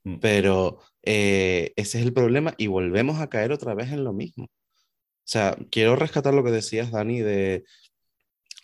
[0.03, 0.19] Mm.
[0.19, 4.45] Pero eh, ese es el problema y volvemos a caer otra vez en lo mismo.
[4.45, 7.63] O sea, quiero rescatar lo que decías, Dani, de,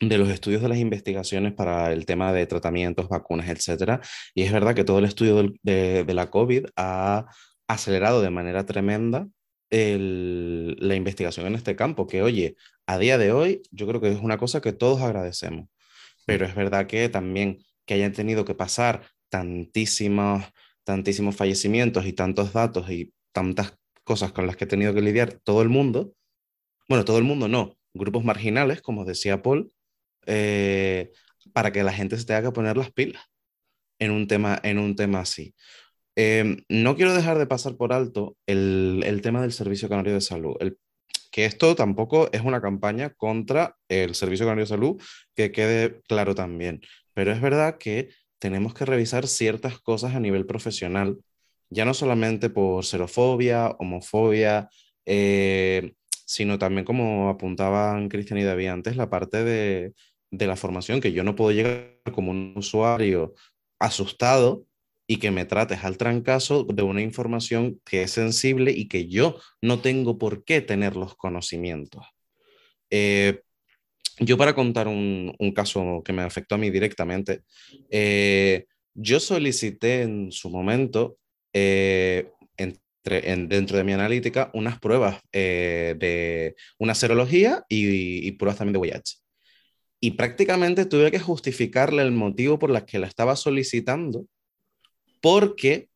[0.01, 4.01] de los estudios de las investigaciones para el tema de tratamientos, vacunas, etc.
[4.33, 7.27] Y es verdad que todo el estudio de, de la COVID ha
[7.67, 9.27] acelerado de manera tremenda
[9.69, 14.19] la investigación en este campo, que oye, a día de hoy yo creo que es
[14.19, 15.69] una cosa que todos agradecemos,
[16.25, 20.43] pero es verdad que también que hayan tenido que pasar tantísimos,
[20.83, 25.33] tantísimos fallecimientos y tantos datos y tantas cosas con las que ha tenido que lidiar
[25.43, 26.13] todo el mundo,
[26.87, 29.71] bueno, todo el mundo no, grupos marginales, como decía Paul,
[30.25, 31.11] eh,
[31.53, 33.23] para que la gente se tenga que poner las pilas
[33.99, 35.55] en un tema, en un tema así.
[36.15, 40.55] Em, no quiero dejar de pasar por alto el, tema del Servicio Canario de Salud.
[41.31, 45.01] que esto tampoco es una campaña contra el Servicio Canario de Salud,
[45.35, 46.81] que quede claro también.
[47.13, 51.17] Pero es verdad que tenemos que revisar ciertas cosas a nivel profesional,
[51.69, 54.69] ya no solamente por xerofobia, homofobia,
[55.05, 55.93] eh,
[56.25, 59.93] sino también como apuntaban Cristian y David antes, la parte de,
[60.31, 63.33] de la formación, que yo no puedo llegar como un usuario
[63.79, 64.65] asustado
[65.07, 69.39] y que me trates al trancazo de una información que es sensible y que yo
[69.61, 72.05] no tengo por qué tener los conocimientos.
[72.89, 73.41] Eh,
[74.19, 77.41] yo para contar un, caso que me afectó a mí directamente,
[77.89, 81.17] eh, yo solicité en su momento,
[81.53, 88.73] eh, entre, dentro de mi analítica, unas pruebas de una serología y, y, pruebas también
[88.73, 89.17] de VIH.
[89.99, 94.25] Y prácticamente tuve que justificarle el motivo por el que la estaba solicitando
[95.21, 95.89] porque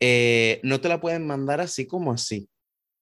[0.00, 2.48] eh, no te la pueden mandar así como así,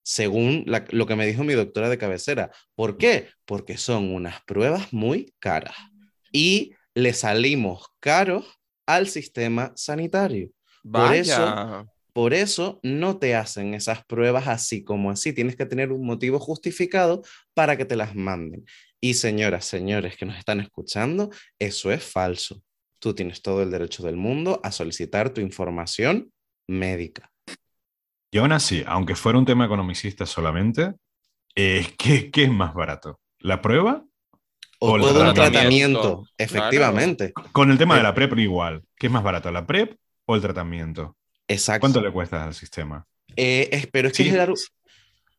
[0.02, 2.50] según lo que me dijo mi doctora de cabecera.
[2.74, 3.28] ¿Por qué?
[3.44, 5.76] Porque son unas pruebas muy caras
[6.32, 8.44] y le salimos caros
[8.86, 10.50] al sistema sanitario.
[10.90, 15.32] Por eso, Por eso no te hacen esas pruebas así como así.
[15.32, 17.22] Tienes que tener un motivo justificado
[17.54, 18.64] para que te las manden.
[19.00, 22.62] Y señoras, señores que nos están escuchando, eso es falso.
[23.04, 26.32] Tú tienes todo el derecho del mundo a solicitar tu información
[26.66, 27.30] médica.
[28.30, 30.94] Y aún así, aunque fuera un tema economicista solamente,
[31.54, 33.20] eh, ¿qué, es más barato?
[33.40, 34.06] ¿La prueba?
[34.78, 37.34] O, el tratamiento, efectivamente.
[37.52, 38.82] Con el tema de eh, la PrEP igual.
[38.96, 41.14] ¿Qué es más barato, la PrEP o el tratamiento?
[41.46, 41.80] Exacto.
[41.80, 43.06] ¿Cuánto le cuesta al sistema?
[43.36, 44.54] Eh, pero es que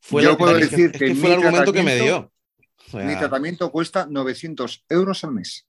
[0.01, 2.31] fue, Yo puedo decir que, fue el argumento que me dio.
[2.93, 5.65] mi tratamiento cuesta 900 euros al mes.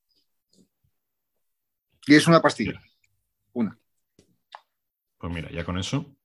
[2.07, 2.81] Y es una pastilla.
[3.53, 3.79] Una.
[5.19, 6.17] Pues mira, ya con eso.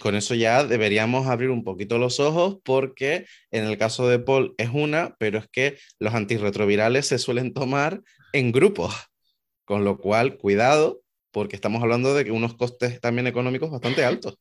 [0.00, 4.54] Con eso ya deberíamos abrir un poquito los ojos porque en el caso de Paul
[4.58, 8.94] es una, pero es que los antirretrovirales se suelen tomar en grupos.
[9.64, 14.38] Con lo cual, cuidado, porque estamos hablando de que unos costes también económicos bastante altos.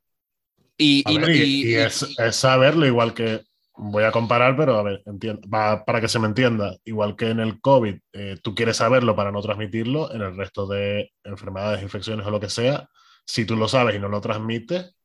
[0.77, 3.41] Y, es, saberlo, igual que
[3.75, 5.03] voy a comparar, pero a ver,
[5.49, 9.31] para que se me entienda, igual que en el COVID, eh, tú quieres saberlo para
[9.31, 12.89] no transmitirlo, en el resto de enfermedades, infecciones o lo que sea,
[13.25, 14.95] si tú lo sabes y no lo transmites,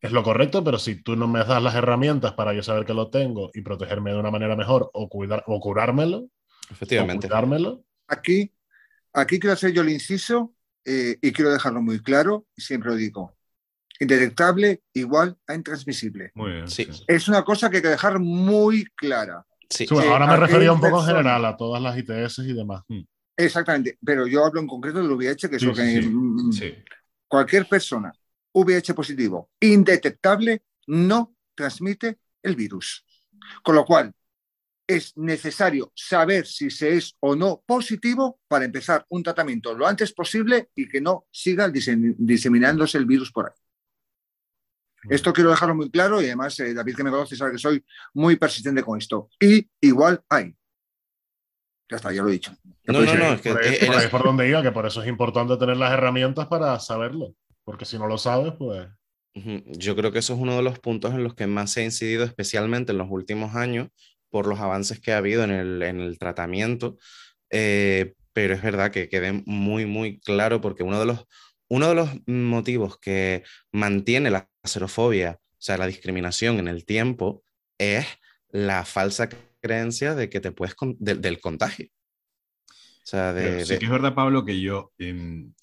[0.00, 2.94] es lo correcto, pero si tú no me das las herramientas para yo saber que
[2.94, 6.28] lo tengo y protegerme de una manera mejor o, cuidar, o curármelo,
[6.70, 7.26] Efectivamente.
[7.26, 7.84] cuidármelo.
[8.06, 8.52] Aquí,
[9.12, 10.54] aquí quiero hacer yo el inciso
[10.84, 13.37] eh, y quiero dejarlo muy claro, y siempre lo digo,
[13.98, 16.32] indetectable igual a intransmisible.
[16.34, 16.88] Muy bien, sí.
[17.06, 19.44] Es una cosa que hay que dejar muy clara.
[19.68, 19.86] Sí.
[19.90, 22.82] ahora me refería un poco en general a todas las ITS y demás.
[22.88, 23.02] Hmm.
[23.36, 26.50] Exactamente, pero yo hablo en concreto del VIH, que es lo que mm,
[27.28, 28.12] cualquier persona
[28.52, 33.04] VIH positivo indetectable no transmite el virus.
[33.62, 34.12] Con lo cual,
[34.88, 40.12] es necesario saber si se es o no positivo para empezar un tratamiento lo antes
[40.12, 43.67] posible y que no siga diseminándose el virus por ahí.
[45.08, 47.84] Esto quiero dejarlo muy claro y además eh, David que me conoce sabe que soy
[48.14, 49.28] muy persistente con esto.
[49.40, 50.54] Y igual hay.
[51.90, 52.54] Ya está, ya lo he dicho.
[52.84, 55.76] No, no, no, es que por, por donde iba, que por eso es importante tener
[55.76, 57.34] las herramientas para saberlo,
[57.64, 58.88] porque si no lo sabes, pues...
[59.34, 61.84] Yo creo que eso es uno de los puntos en los que más se ha
[61.84, 63.88] incidido, especialmente en los últimos años,
[64.30, 66.98] por los avances que ha habido en el, en el tratamiento,
[67.50, 71.24] eh, pero es verdad que quede muy, muy claro porque uno de los,
[71.68, 77.42] uno de los motivos que mantiene la xerofobia, o sea, la discriminación en el tiempo,
[77.78, 78.06] es
[78.50, 79.28] la falsa
[79.60, 81.86] creencia de que te puedes, del contagio.
[82.66, 84.92] O sea, de, sí que es verdad, Pablo, que yo,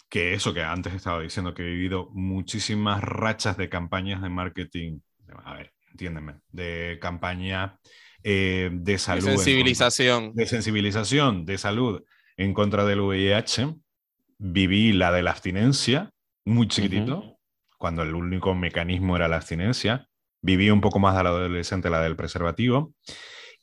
[0.09, 4.99] que eso que antes estaba diciendo, que he vivido muchísimas rachas de campañas de marketing,
[5.43, 7.79] a ver, entiéndeme, de campaña
[8.23, 9.25] eh, de salud.
[9.25, 10.33] De sensibilización.
[10.33, 12.03] de sensibilización, de salud
[12.37, 13.75] en contra del VIH.
[14.37, 16.11] Viví la de la abstinencia,
[16.45, 17.37] muy chiquitito,
[17.77, 20.07] cuando el único mecanismo era la abstinencia.
[20.41, 22.93] Viví un poco más de la adolescente, la del preservativo.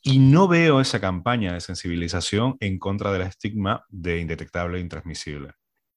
[0.01, 5.51] Y no veo esa campaña de sensibilización en contra del estigma de indetectable e intransmisible.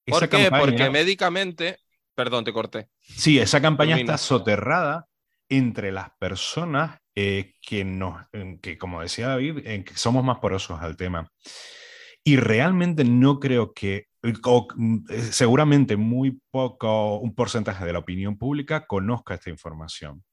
[0.04, 0.48] ¿Por qué?
[0.48, 1.78] Porque médicamente,
[2.14, 2.88] perdón, te corté.
[3.00, 5.06] Sí, esa campaña está soterrada
[5.48, 8.22] entre las personas eh, que, nos,
[8.60, 11.32] que, como decía David, en que somos más porosos al tema.
[12.22, 14.06] Y realmente no creo que,
[14.76, 20.24] mm, eh, seguramente muy poco, un porcentaje de la opinión pública conozca esta información.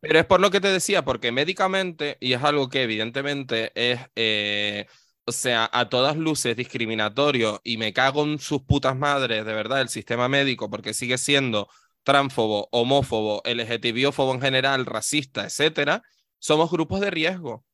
[0.00, 4.00] Pero es por lo que te decía, porque médicamente, y es algo que evidentemente es,
[4.16, 4.86] eh,
[5.24, 9.80] o sea, a todas luces discriminatorio y me cago en sus putas madres, de verdad,
[9.80, 11.68] el sistema médico, porque sigue siendo
[12.02, 16.02] transfobo, homófobo, LGTBiófobo en general, racista, etcétera,
[16.38, 17.64] somos grupos de riesgo.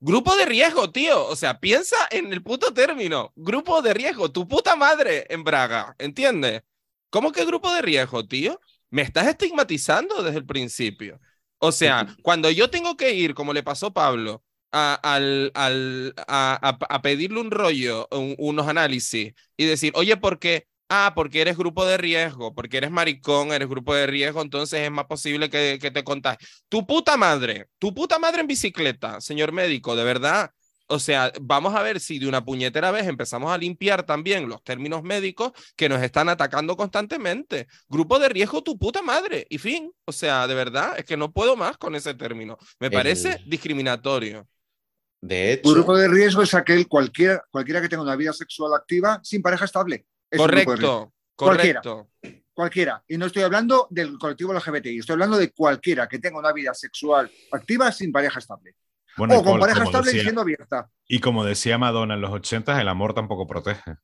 [0.00, 1.26] Grupo de riesgo, tío.
[1.26, 3.32] O sea, piensa en el puto término.
[3.36, 4.32] Grupo de riesgo.
[4.32, 5.94] Tu puta madre en Braga.
[5.98, 6.62] ¿Entiendes?
[7.10, 8.58] ¿Cómo que grupo de riesgo, tío?
[8.90, 11.20] Me estás estigmatizando desde el principio.
[11.58, 16.14] O sea, cuando yo tengo que ir, como le pasó a Pablo, a, al, al,
[16.16, 18.08] a, pedirle un rollo,
[18.38, 20.66] unos análisis y decir, oye, ¿por qué?
[20.92, 24.90] Ah, porque eres grupo de riesgo, porque eres maricón, eres grupo de riesgo, entonces es
[24.90, 26.64] más posible que, que te contagies.
[26.68, 30.50] Tu puta madre, tu puta madre en bicicleta, señor médico, de verdad.
[30.88, 34.64] O sea, vamos a ver si de una puñetera vez empezamos a limpiar también los
[34.64, 37.68] términos médicos que nos están atacando constantemente.
[37.88, 39.46] Grupo de riesgo, tu puta madre.
[39.48, 39.92] Y fin.
[40.04, 42.58] O sea, de verdad, es que no puedo más con ese término.
[42.80, 44.48] Me parece discriminatorio.
[45.20, 45.70] De hecho.
[45.70, 49.66] Grupo de riesgo es aquel cualquiera, cualquiera que tenga una vida sexual activa sin pareja
[49.66, 52.10] estable correcto, correcto.
[52.52, 56.52] Cualquiera, Y no estoy hablando del colectivo LGBTI, estoy hablando de cualquiera que tenga una
[56.52, 58.74] vida sexual activa sin pareja estable.
[59.16, 60.90] o con pareja estable siendo abierta.
[61.08, 63.96] Y como decía Madonna en los 80, el amor tampoco protege.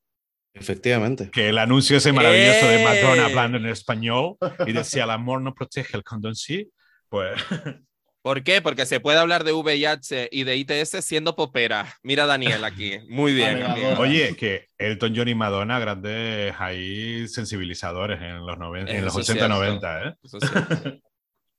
[0.55, 1.31] Efectivamente.
[1.31, 4.37] Que el anuncio ese maravilloso de Madonna hablando en español
[4.67, 6.71] y decía el amor no protege, el condón sí,
[7.09, 7.41] pues...
[8.27, 8.61] ¿Por qué?
[8.61, 11.95] Porque se puede hablar de VIH y de ITS siendo popera.
[12.03, 12.99] Mira Daniel aquí.
[13.09, 13.63] Muy bien.
[13.99, 18.59] Oye, que Elton John y Madonna, grandes ahí sensibilizadores en los,
[18.89, 20.15] en los 80-90, ¿eh?
[20.25, 20.39] Eso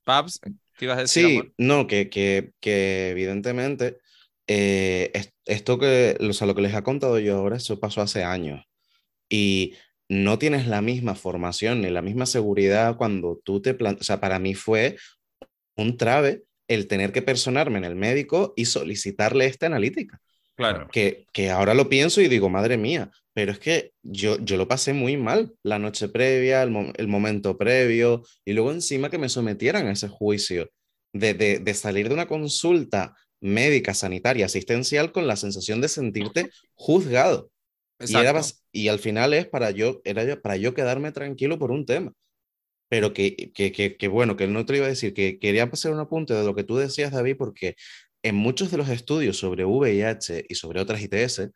[0.03, 0.41] Paps,
[0.77, 1.25] ¿qué ibas a decir?
[1.25, 3.99] Sí, no, que, que, que evidentemente
[4.45, 5.13] eh,
[5.45, 8.65] esto que, o sea, lo que les ha contado yo ahora, eso pasó hace años.
[9.30, 9.75] Y
[10.10, 14.01] no tienes la misma formación ni la misma seguridad cuando tú te plantas.
[14.01, 14.97] O sea, para mí fue
[15.77, 20.19] un trave el tener que personarme en el médico y solicitarle esta analítica.
[20.56, 20.88] Claro.
[20.91, 24.67] Que, que ahora lo pienso y digo, madre mía, pero es que yo, yo lo
[24.67, 29.30] pasé muy mal la noche previa, el, el momento previo, y luego encima que me
[29.30, 30.71] sometieran a ese juicio
[31.13, 36.49] de, de, de, salir de una consulta médica, sanitaria, asistencial con la sensación de sentirte
[36.73, 37.51] juzgado.
[37.99, 41.86] Y, era, y, al final es para yo, era para yo quedarme tranquilo por un
[41.86, 42.13] tema
[42.89, 46.00] pero que, que, que, bueno, que no te iba a decir, que quería pasar un
[46.00, 47.76] apunte de lo que tú decías, David, porque
[48.23, 51.50] en muchos de los estudios sobre VIH y sobre otras ITS,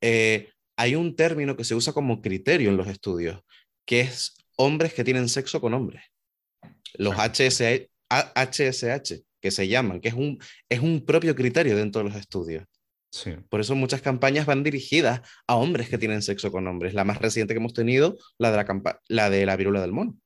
[0.00, 3.40] eh, hay un término que se usa como criterio en los estudios,
[3.84, 6.02] que es hombres que tienen sexo con hombres.
[6.94, 12.08] Los HSH, HSH que se llaman, que es un, es un propio criterio dentro de
[12.08, 12.64] los estudios.
[13.10, 13.32] Sí.
[13.48, 16.94] Por eso muchas campañas van dirigidas a hombres que tienen sexo con hombres.
[16.94, 20.16] La más reciente que hemos tenido, la de la, la, de la viruela del mono.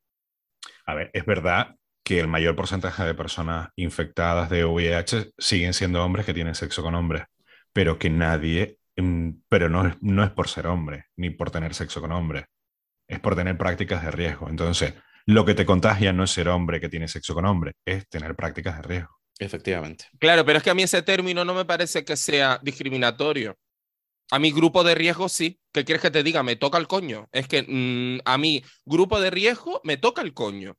[0.93, 6.05] A ver, es verdad que el mayor porcentaje de personas infectadas de VIH siguen siendo
[6.05, 7.23] hombres que tienen sexo con hombres,
[7.73, 11.73] pero que nadie, mm, pero no es, no es por ser hombre, ni por tener
[11.73, 12.45] sexo con hombres,
[13.09, 14.51] es por tener prácticas de riesgo.
[14.51, 14.93] Entonces,
[15.25, 18.37] lo que te contagia no es ser hombre que tiene sexo con hombre, es tener
[18.37, 19.17] prácticas de riesgo.
[19.39, 20.05] Efectivamente.
[20.19, 23.57] Claro, pero es que a mí ese término no me parece que sea discriminatorio.
[24.31, 25.59] A mi grupo de riesgo sí.
[25.73, 26.43] ¿Qué quieres que te diga?
[26.43, 27.29] Me toca el coño.
[27.33, 30.77] Es que mm, a mí, grupo de riesgo, me toca el coño.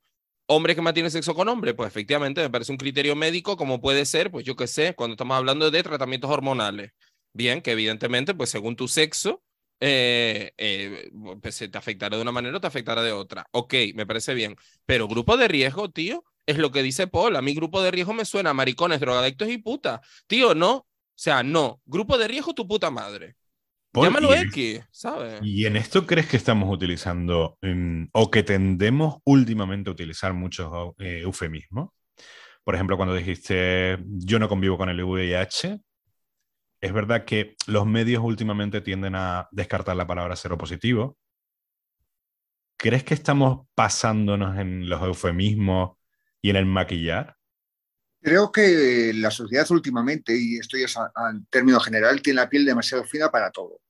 [0.47, 4.06] Hombre que mantiene sexo con hombre, pues efectivamente me parece un criterio médico como puede
[4.06, 6.91] ser, pues yo qué sé, cuando estamos hablando de tratamientos hormonales.
[7.34, 9.41] Bien, que evidentemente, pues según tu sexo,
[9.79, 11.10] eh, eh,
[11.41, 13.47] pues te afectará de una manera o te afectará de otra.
[13.51, 14.56] Ok, me parece bien.
[14.86, 17.36] Pero grupo de riesgo, tío, es lo que dice Paul.
[17.36, 20.01] A mi grupo de riesgo me suena maricones, drogadictos y puta.
[20.27, 20.88] Tío, no.
[21.13, 21.82] O sea, no.
[21.86, 23.36] Grupo de riesgo, tu puta madre.
[23.93, 25.39] Llámalo X, ¿sabes?
[25.43, 30.93] ¿Y en esto crees que estamos utilizando em, o que tendemos últimamente a utilizar muchos
[30.97, 31.89] eh, eufemismos?
[32.63, 35.80] Por ejemplo, cuando dijiste yo no convivo con el VIH,
[36.82, 41.17] es verdad que los medios últimamente tienden a descartar la palabra positivo.
[42.78, 45.97] ¿Crees que estamos pasándonos en los eufemismos
[46.41, 47.38] y en el maquillar?
[48.23, 52.63] Creo que la sociedad últimamente, y esto ya es en término general, tiene la piel
[52.63, 53.81] demasiado fina para todo.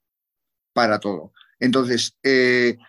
[0.73, 1.33] Para todo.
[1.59, 2.79] Entonces, eh,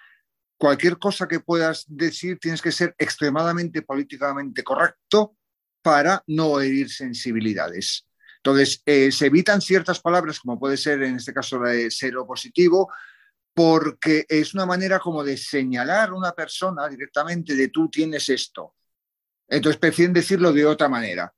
[0.57, 5.37] cualquier cosa que puedas decir tienes que ser extremadamente políticamente correcto
[5.83, 8.07] para no herir sensibilidades.
[8.39, 12.27] Entonces, eh, se evitan ciertas palabras, como puede ser en este caso la de cero
[12.27, 12.91] positivo,
[13.53, 18.77] porque es una manera como de señalar a una persona directamente de tú tienes esto.
[19.49, 21.33] Entonces prefieren decirlo de otra manera.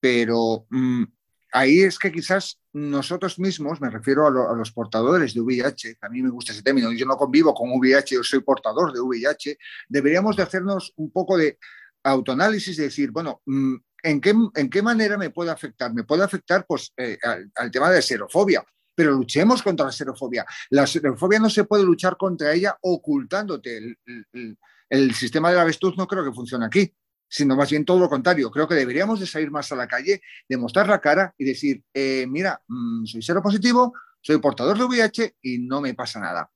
[0.00, 1.04] Pero mm,
[1.52, 6.22] ahí es que quizás nosotros mismos, me refiero a, los portadores de VIH, a mí
[6.22, 10.36] me gusta ese término, yo no convivo con VIH, yo soy portador de VIH, deberíamos
[10.36, 11.58] de hacernos un poco de
[12.04, 15.92] autoanálisis y decir, bueno, mm, ¿en qué, ¿en qué manera me puede afectar?
[15.92, 17.18] Me puede afectar pues, eh,
[17.54, 20.46] al, tema de la xerofobia, pero luchemos contra la xerofobia.
[20.70, 23.76] La xerofobia no se puede luchar contra ella ocultándote.
[23.76, 23.98] El,
[24.32, 26.94] el, el sistema avestruz no creo que funcione aquí
[27.30, 28.50] sino más bien todo lo contrario.
[28.50, 32.26] Creo que deberíamos de salir más a la calle, demostrar la cara y decir, eh,
[32.28, 36.50] mira, mm, soy cero positivo, soy portador de VIH y no me pasa nada.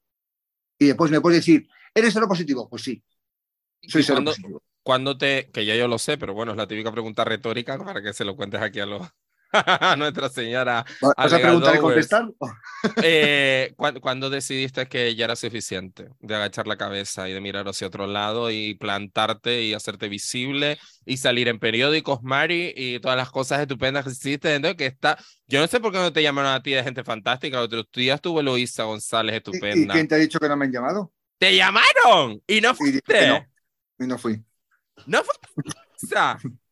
[0.79, 2.69] Y después me puedes decir, ¿eres cero positivo?
[2.69, 3.03] Pues sí,
[3.87, 4.63] soy cero positivo.
[4.83, 8.03] Cuando te, que ya yo lo sé, pero bueno, es la típica pregunta retórica para
[8.03, 9.09] que se lo cuentes aquí a los,
[9.99, 10.85] Nuestra señora.
[11.01, 12.29] ¿Vas a preguntar y contestar?
[13.03, 17.87] Eh, ¿Cuándo decidiste que ya era suficiente de agachar la cabeza y de mirar hacia
[17.87, 23.31] otro lado y plantarte y hacerte visible y salir en periódicos, Mari, y todas las
[23.31, 24.55] cosas estupendas que hiciste?
[24.55, 25.19] Entonces, que está...
[25.47, 27.61] Yo no sé por qué no te llamaron a ti de gente fantástica.
[27.61, 29.95] Otros días estuvo Luisa González estupenda.
[29.95, 31.13] ¿Y, quién te ha dicho que no me han llamado?
[31.39, 32.43] ¡Te llamaron!
[32.47, 33.25] Y no fuiste.
[33.25, 33.47] Y, no,
[33.99, 34.43] y no fui.
[35.07, 35.45] No fuiste.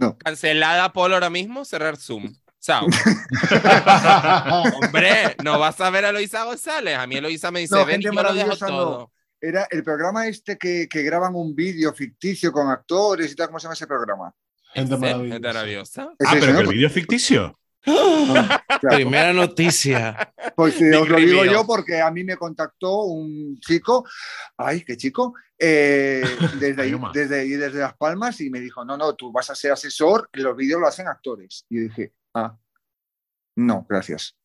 [0.00, 0.16] No.
[0.16, 2.34] Cancelada Paul ahora mismo, cerrar Zoom.
[2.58, 2.86] Chao.
[4.82, 6.96] Hombre, no vas a ver a Eloisa González.
[6.96, 9.12] A mí Eloisa me dice, no, ven, yo lo dejo todo.
[9.40, 13.48] Era el programa este que, que graban un vídeo ficticio con actores y tal.
[13.48, 14.34] ¿Cómo se llama ese programa?
[14.74, 15.32] Gente maravillosa.
[15.32, 16.10] Gente maravillosa.
[16.26, 17.58] Ah, pero el vídeo ficticio.
[18.82, 20.32] Primera noticia.
[20.54, 24.06] Pues os lo digo yo porque a mí me contactó un chico,
[24.56, 26.22] ay, qué chico, eh,
[26.60, 29.72] desde, ahí, desde, desde Las Palmas y me dijo, no, no, tú vas a ser
[29.72, 31.66] asesor, los vídeos lo hacen actores.
[31.68, 32.56] Y yo dije, ah,
[33.56, 34.36] no, gracias.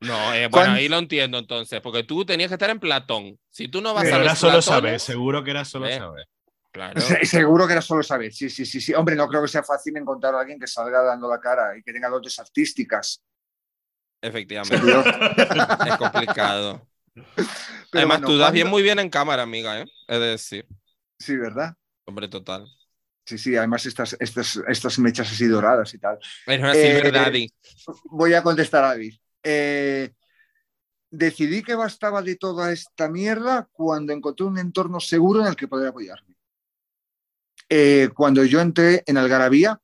[0.00, 3.38] No, eh, bueno, ahí lo entiendo entonces, porque tú tenías que estar en Platón.
[3.50, 6.26] Si tú no vas a era solo saber, seguro que era solo saber.
[6.74, 7.00] Claro.
[7.22, 8.32] Seguro que era solo saber.
[8.32, 8.92] Sí, sí, sí, sí.
[8.94, 11.84] Hombre, no creo que sea fácil encontrar a alguien que salga dando la cara y
[11.84, 13.22] que tenga dotes artísticas.
[14.20, 14.74] Efectivamente.
[15.86, 16.84] es complicado.
[17.92, 19.84] Además, tú das bien muy bien en cámara, amiga, ¿eh?
[20.08, 20.66] Es decir.
[21.16, 21.76] Sí, ¿verdad?
[22.06, 22.66] Hombre, total.
[23.24, 26.18] Sí, sí, además estas, estas, estas mechas así doradas y tal.
[26.44, 27.48] Pero así, eh,
[28.06, 29.14] Voy a contestar a David.
[29.44, 30.10] Eh,
[31.08, 35.68] decidí que bastaba de toda esta mierda cuando encontré un entorno seguro en el que
[35.68, 36.33] poder apoyarme.
[37.68, 39.80] Eh, cuando yo entré en Algarabía,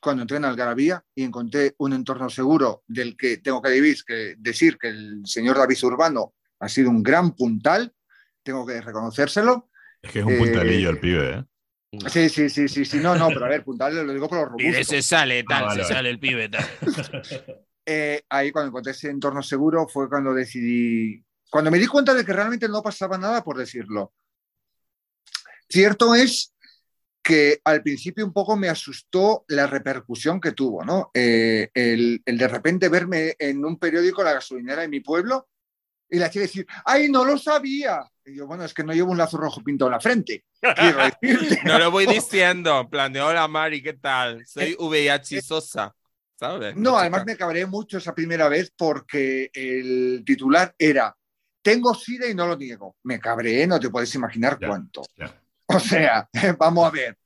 [0.00, 4.88] cuando entré en Algarabía y encontré un entorno seguro del que tengo que decir que,
[4.88, 7.92] el señor David Urbano ha sido un gran puntal,
[8.42, 9.70] tengo que reconocérselo.
[10.02, 11.44] Es que es un puntalillo el pibe, ¿eh?
[12.08, 14.48] Sí, sí, sí, sí, sí, no, no, pero a ver, puntal lo digo por los
[14.48, 14.80] robustos.
[14.80, 16.64] Y se sale, tal, ah, se sale el pibe, tal.
[17.84, 21.20] Eh, ahí cuando encontré ese entorno seguro fue cuando decidí,
[21.50, 24.12] cuando me di cuenta de que realmente no pasaba nada por decirlo.
[25.68, 26.51] Cierto es
[27.22, 31.10] que al principio un poco me asustó la repercusión que tuvo, ¿no?
[31.14, 35.48] Eh, el, de repente verme en un periódico La gasolinera de mi pueblo
[36.10, 38.04] y la chica decir, ¡ay, no lo sabía!
[38.24, 40.44] Y yo, bueno, es que no llevo un lazo rojo pintado en la frente.
[41.64, 44.44] no lo voy diciendo, en plan de, hola Mari, ¿qué tal?
[44.46, 45.94] Soy VIH Sosa.
[46.38, 46.76] ¿sabes?
[46.76, 51.16] No, además me cabré mucho esa primera vez porque el titular era,
[51.62, 52.96] tengo SIDA y no lo niego.
[53.04, 55.02] Me cabré, no te puedes imaginar cuánto.
[55.76, 57.18] O sea, vamos a ver.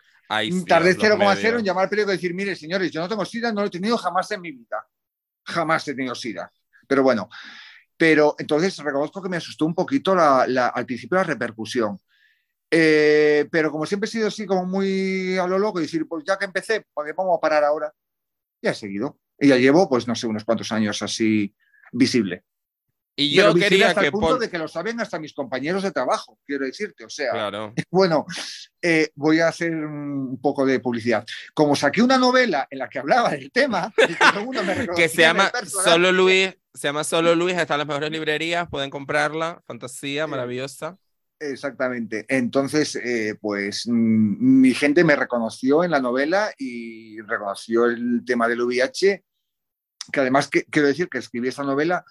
[0.66, 3.60] Tardé 0,0 en llamar al periódico y decir, mire, señores, yo no tengo SIDA, no
[3.60, 4.84] lo he tenido jamás en mi vida.
[5.44, 6.50] Jamás he tenido SIDA.
[6.88, 7.28] Pero bueno,
[7.96, 11.98] pero entonces reconozco que me asustó un poquito al principio la repercusión.
[12.70, 16.24] Eh, pero como siempre he sido así como muy a lo loco, y decir, pues
[16.26, 17.92] ya que empecé, pues vamos a parar ahora.
[18.60, 19.18] Y he seguido.
[19.38, 21.54] Y ya llevo, pues no sé, unos cuantos años así
[21.92, 22.44] visible.
[23.18, 25.90] Y yo quería hasta que el punto de que lo saben hasta mis compañeros de
[25.90, 27.04] trabajo, quiero decirte.
[27.04, 27.32] O sea,
[27.90, 28.26] bueno,
[28.82, 31.24] eh, voy a hacer un poco de publicidad.
[31.54, 33.92] Como saqué una novela en la que hablaba del tema,
[34.96, 38.90] que se llama Solo Luis, se llama Solo Luis, está en las mejores librerías, pueden
[38.90, 40.98] comprarla, fantasía, maravillosa.
[41.38, 42.26] Exactamente.
[42.28, 48.46] Entonces, eh, pues mm, mi gente me reconoció en la novela y reconoció el tema
[48.46, 49.24] del VIH,
[50.12, 52.04] que además quiero decir que escribí esta novela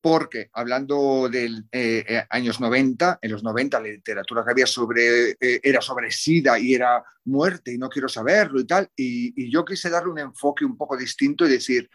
[0.00, 5.30] porque hablando de eh, eh, años 90, en los 90 la literatura que había sobre,
[5.30, 9.64] eh, era sobre SIDA y era muerte y no quiero saberlo y tal, y, yo
[9.64, 11.90] quise darle un enfoque un poco distinto y decir,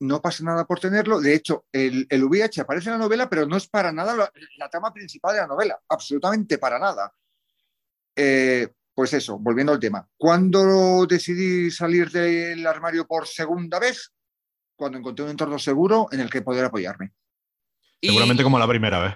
[0.00, 3.46] no pasa nada por tenerlo, de hecho el, el, VIH aparece en la novela, pero
[3.46, 7.12] no es para nada la, la trama principal de la novela, absolutamente para nada.
[8.94, 14.12] pues eso, volviendo al tema, ¿cuándo decidí salir del armario por segunda vez?
[14.78, 17.12] Cuando encontré un entorno seguro en el que poder apoyarme.
[18.00, 19.14] Seguramente como la primera vez.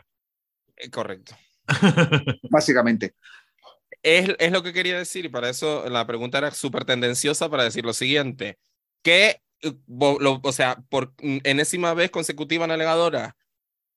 [0.77, 1.37] Eh, correcto.
[2.51, 3.15] Básicamente.
[4.03, 7.63] Es, es, lo que quería decir y para eso la pregunta era súper tendenciosa para
[7.63, 8.59] decir lo siguiente.
[9.03, 13.37] ¿Qué, eh, o sea, por enésima vez consecutiva navegadora,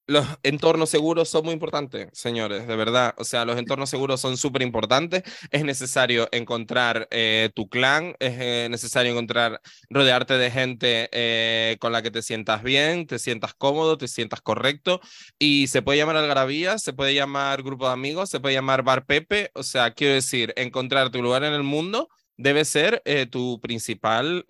[0.08, 3.16] los entornos seguros son muy importantes, señores, de verdad.
[3.18, 5.24] O sea, los entornos seguros son súper importantes.
[5.52, 11.92] Es necesario encontrar eh, tu clan, es eh, necesario encontrar, rodearte de gente eh, con
[11.92, 15.02] la que te sientas bien, te sientas cómodo, te sientas correcto.
[15.40, 19.06] Y se puede llamar algarabía, se puede llamar grupo de amigos, se puede llamar bar
[19.06, 19.50] Pepe.
[19.56, 23.02] O sea, quiero decir, encontrar tu lugar en el mundo debe ser
[23.32, 24.46] tu principal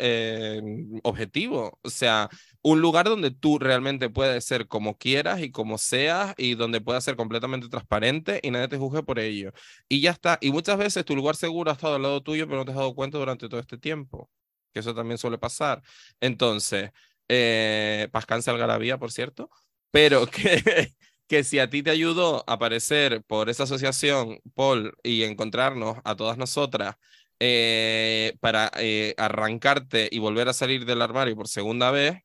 [1.04, 1.80] objetivo.
[1.84, 2.30] O sea,
[2.66, 7.04] un lugar donde tú realmente puedes ser como quieras y como seas y donde puedas
[7.04, 9.54] ser completamente transparente y nadie te juzgue por ello.
[9.88, 10.40] Y ya está.
[10.42, 12.78] Y muchas veces tu lugar seguro ha estado al lado tuyo, pero no te has
[12.78, 14.32] dado cuenta durante todo este tiempo.
[14.74, 15.84] Que eso también suele pasar.
[16.20, 16.90] Entonces,
[17.30, 19.52] eh, Pascanse Algarabía, por cierto,
[19.92, 20.92] pero que,
[21.28, 26.16] que si a ti te ayudó a aparecer por esa asociación, Paul, y encontrarnos a
[26.16, 26.96] todas nosotras
[27.40, 32.25] eh, para eh, arrancarte y volver a salir del armario por segunda vez,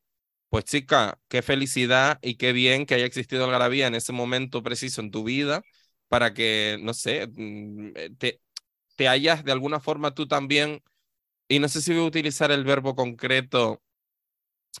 [0.51, 5.01] pues chica, qué felicidad y qué bien que haya existido Algarabía en ese momento preciso
[5.01, 5.63] en tu vida
[6.09, 8.41] para que, no sé, mm, eh, te,
[8.97, 10.83] te hayas de alguna forma tú también,
[11.49, 13.81] y no sé si voy a utilizar el verbo concreto,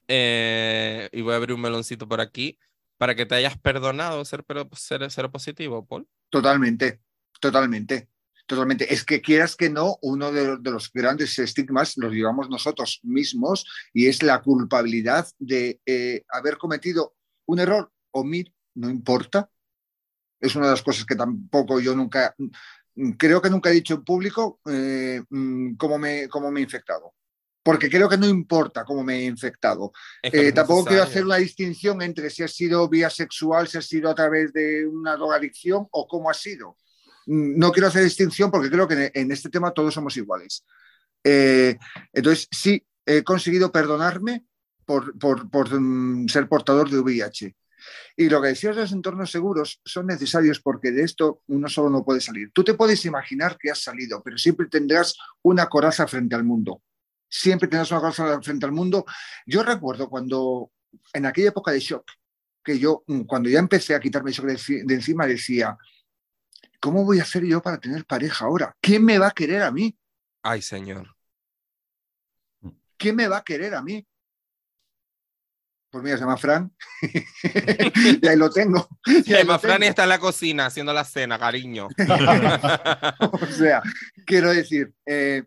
[0.07, 2.57] eh, y voy a abrir un meloncito por aquí,
[2.97, 6.07] para que te hayas perdonado ser, ser, ser positivo, Paul.
[6.29, 7.01] Totalmente,
[7.39, 8.10] totalmente.
[8.51, 8.93] Totalmente.
[8.93, 14.07] Es que quieras que no, uno de, los grandes estigmas los llevamos nosotros mismos y
[14.07, 19.49] es la culpabilidad de eh, haber cometido un error o mir, no importa.
[20.37, 22.35] Es una de las cosas que tampoco yo nunca,
[23.17, 27.13] creo que nunca he dicho en público eh, mm, cómo, me, cómo me he infectado
[27.63, 29.93] porque creo que no importa cómo me he infectado.
[30.23, 34.09] Eh, tampoco quiero hacer una distinción entre si ha sido vía sexual, si ha sido
[34.09, 36.75] a través de una drogadicción o cómo ha sido.
[37.27, 40.65] No quiero hacer distinción porque creo que en este tema todos somos iguales.
[41.23, 41.77] Eh,
[42.13, 44.45] entonces, sí, he conseguido perdonarme
[44.85, 45.13] por,
[45.79, 47.55] mm, ser portador de VIH.
[48.15, 51.89] Y lo que decías de los entornos seguros son necesarios porque de esto uno solo
[51.89, 52.51] no puede salir.
[52.53, 56.81] Tú te puedes imaginar que has salido, pero siempre tendrás una coraza frente al mundo
[57.31, 59.05] siempre tienes una cosa frente al mundo.
[59.45, 60.71] Yo recuerdo cuando,
[61.13, 62.03] en aquella época de shock,
[62.63, 65.75] que yo, mm, cuando ya empecé a quitarme el shock de, encima, decía,
[66.81, 68.75] ¿cómo voy a hacer yo para tener pareja ahora?
[68.81, 69.97] ¿Quién me va a querer a mí?
[70.41, 71.15] Ay, señor.
[72.97, 74.05] ¿Quién me va a querer a mí?
[75.89, 76.73] Pues mira, se llama Fran.
[78.21, 78.87] y ahí lo tengo.
[79.05, 81.87] Se llama Fran y está en la cocina haciendo la cena, cariño.
[83.31, 83.81] o sea,
[84.25, 85.43] quiero decir, eh,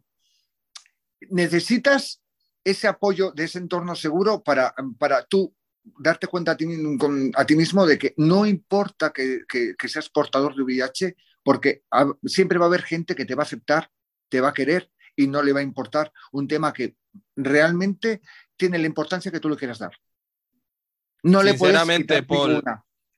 [1.31, 2.21] necesitas
[2.63, 5.55] ese apoyo de ese entorno seguro para, para tú
[5.85, 6.67] darte cuenta a ti,
[7.35, 9.45] a ti mismo de que no importa que,
[9.87, 11.83] seas portador de VIH, porque
[12.25, 13.91] siempre va a haber gente que te va a aceptar,
[14.29, 16.97] te va a querer y no le va a importar un tema que
[17.37, 18.23] realmente
[18.57, 19.93] tiene la importancia que tú le quieras dar.
[21.23, 21.81] No le puedes
[22.27, 22.63] Paul,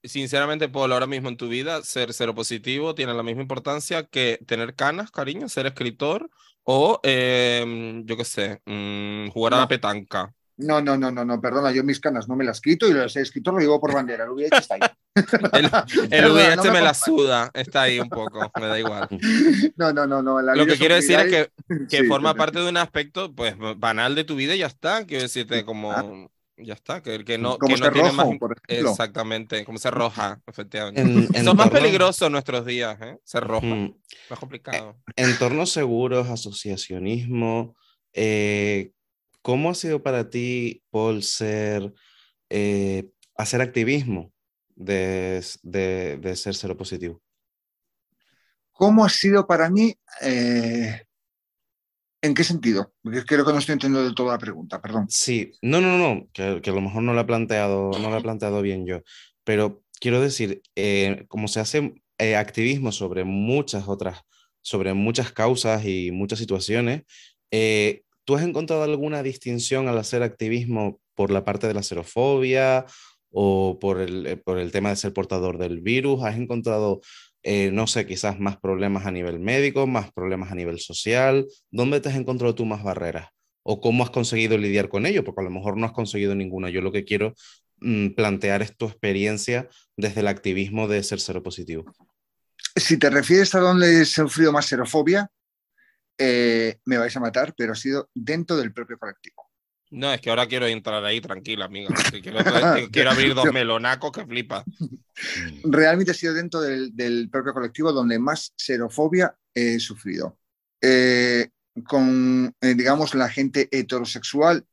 [0.03, 4.39] Sinceramente, Paul, ahora mismo en tu vida, ser cero positivo tiene la misma importancia que
[4.47, 6.31] tener canas, cariño, ser escritor
[6.63, 10.33] o, em, yo qué sé, mm, jugar a la petanca.
[10.59, 13.15] No, no, no, no, no, perdona, yo mis canas no me las quito y los
[13.17, 14.25] he escrito lo llevo por bandera.
[14.25, 14.81] El VIH está ahí.
[16.11, 19.09] el, VIH me, la suda, está ahí un poco, me da igual.
[19.77, 20.41] No, no, no, no.
[20.41, 21.51] lo que quiero decir es que,
[21.89, 25.05] que forma parte de un aspecto pues banal de tu vida y ya está.
[25.05, 25.93] Quiero decirte, como.
[25.93, 26.05] Ah.
[26.59, 28.29] Ya está, que el que no, que no tiene más.
[28.67, 31.45] Exactamente, como ser roja, efectivamente.
[31.45, 33.19] Son más peligrosos nuestros días, ¿eh?
[33.25, 33.67] Ser roja.
[34.31, 34.97] Más complicado.
[35.17, 37.77] Entornos seguros, asociacionismo.
[38.15, 38.93] Eh,
[39.47, 41.95] ¿Cómo ha sido para ti, Paul, ser,
[42.51, 44.33] eh, hacer activismo
[44.75, 47.23] de, de, de, ser cero positivo?
[48.73, 49.95] ¿Cómo ha sido para mí?
[50.21, 51.01] Eh,
[52.23, 52.93] ¿En qué sentido?
[53.01, 55.07] Porque creo que no estoy entendiendo del todo la pregunta, perdón.
[55.09, 58.19] Sí, no, no, no, que, que a lo mejor no la, he planteado, no la
[58.19, 59.03] he planteado bien yo,
[59.45, 64.23] pero quiero decir, eh, como se hace eh, activismo sobre muchas otras,
[64.61, 67.05] sobre muchas causas y muchas situaciones,
[67.53, 72.85] eh, ¿tú has encontrado alguna distinción al hacer activismo por la parte de la xerofobia
[73.31, 76.23] o por el, por el tema de ser portador del virus?
[76.23, 77.01] ¿Has encontrado
[77.49, 81.47] eh, no sé, quizás más problemas a nivel médico, más problemas a nivel social?
[81.71, 83.29] ¿Dónde te has encontrado tú más barreras?
[83.63, 85.23] ¿O cómo has conseguido lidiar con ello?
[85.23, 86.71] Porque a lo mejor no has conseguido ninguna.
[86.71, 87.35] Yo lo que quiero
[87.77, 91.85] mm, plantear es tu experiencia desde el activismo de ser cero positivo.
[92.75, 95.31] Si te refieres a dónde he sufrido más xerofobia,
[96.19, 99.47] eh, me vais a matar, pero ha sido dentro del propio colectivo.
[99.91, 101.95] No, es que ahora quiero entrar ahí tranquila, amiga.
[102.93, 104.65] Quiero, abrir dos melonacos que flipa.
[105.65, 110.39] Realmente ha sido dentro del, propio colectivo donde más xerofobia he sufrido.
[110.81, 111.51] Eh,
[111.85, 114.67] con, eh, digamos, la gente heterosexual,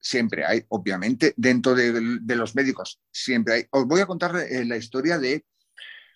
[0.00, 3.66] siempre hay, obviamente, dentro de, los médicos, siempre hay.
[3.70, 5.44] Os voy a contar eh, la historia de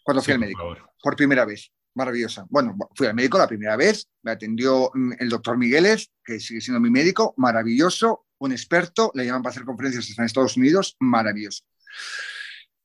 [0.03, 2.47] cuando fui al médico, por primera vez maravillosa.
[2.49, 6.61] Bueno, fui al médico la primera vez, me atendió mm, el doctor Migueles, que sigue
[6.61, 11.65] siendo mi médico, maravilloso, un experto, le llaman para hacer conferencias en Estados Unidos, maravilloso.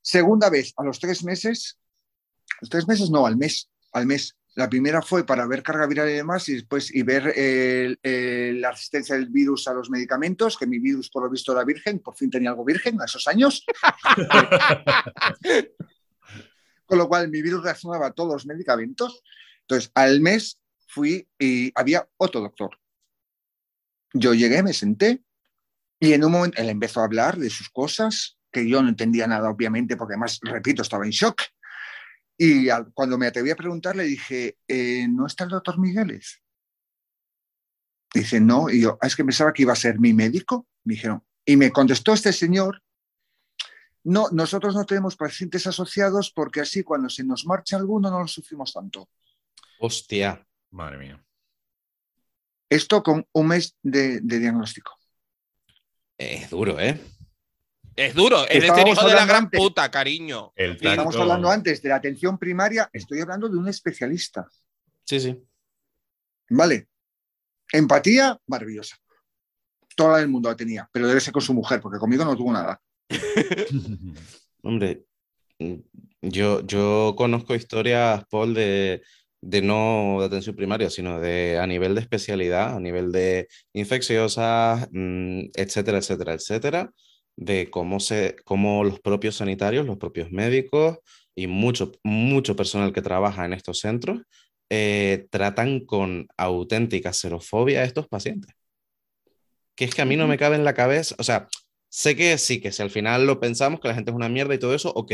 [0.01, 1.79] Segunda vez, a los tres meses,
[2.61, 4.35] los tres meses no, al mes, al mes.
[4.55, 7.25] La primera fue para ver carga viral y demás, y después y ver
[8.03, 11.99] la resistencia del virus a los medicamentos, que mi virus por lo visto era virgen,
[11.99, 13.65] por fin tenía algo virgen a esos años.
[16.85, 19.23] Con lo cual mi virus reaccionaba a todos los medicamentos.
[19.61, 22.77] Entonces, al mes fui y había otro doctor.
[24.13, 25.25] Yo llegué, me senté
[25.99, 29.27] y en un momento él empezó a hablar de sus cosas, que yo no entendía
[29.27, 31.41] nada, obviamente, porque además, repito, estaba en shock.
[32.37, 36.41] Y cuando me atreví a preguntarle, dije, eh, ¿no está el doctor Migueles?
[38.13, 38.69] Dice, no.
[38.69, 40.67] Y yo, ah, es que pensaba que iba a ser mi médico.
[40.83, 42.81] Me dijeron, y me contestó este señor,
[44.05, 48.27] no, nosotros no tenemos pacientes asociados porque así cuando se nos marcha alguno no lo
[48.27, 49.09] sufrimos tanto.
[49.79, 50.45] Hostia.
[50.71, 51.23] Madre mía.
[52.69, 54.97] Esto con un mes de diagnóstico.
[56.17, 56.99] Es duro, ¿eh?
[57.95, 60.51] Es duro, eres el hijo de la gran puta, cariño.
[60.55, 64.47] Estamos hablando antes de la atención primaria, estoy hablando de un especialista.
[65.05, 65.41] Sí, sí.
[66.49, 66.89] ¿Vale?
[67.71, 68.97] Empatía, maravillosa.
[69.95, 72.51] Toda el mundo la tenía, pero debe ser con su mujer, porque conmigo no tuvo
[72.51, 72.81] nada.
[74.63, 75.05] Hombre,
[76.21, 79.03] yo, yo conozco historias, Paul, de,
[79.41, 84.87] de no de atención primaria, sino de a nivel de especialidad, a nivel de infecciosas,
[84.91, 86.91] mm, etcétera, etcétera, etcétera,
[87.35, 90.97] de cómo, se, cómo los propios sanitarios, los propios médicos
[91.35, 94.21] y mucho, mucho personal que trabaja en estos centros
[94.69, 98.55] eh, tratan con auténtica xerofobia a estos pacientes.
[99.75, 101.47] Que es que a mí no me cabe en la cabeza, o sea,
[101.95, 104.53] sé que sí, que si al final lo pensamos, que la gente es una mierda
[104.53, 105.13] y todo eso, ok,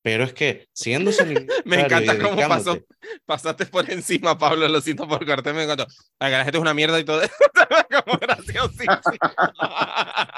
[0.00, 1.10] pero es que siendo
[1.64, 2.78] Me encanta cómo pasó,
[3.26, 5.88] pasaste por encima, Pablo, lo siento por corte, me encantó.
[6.20, 7.32] La gente es una mierda y todo eso.
[8.04, 8.20] como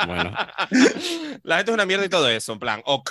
[0.07, 0.35] bueno.
[1.43, 3.11] La gente es una mierda y todo eso, en plan, ok.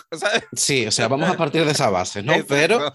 [0.53, 2.33] Sí, o sea, vamos a partir de esa base, ¿no?
[2.47, 2.91] Pero,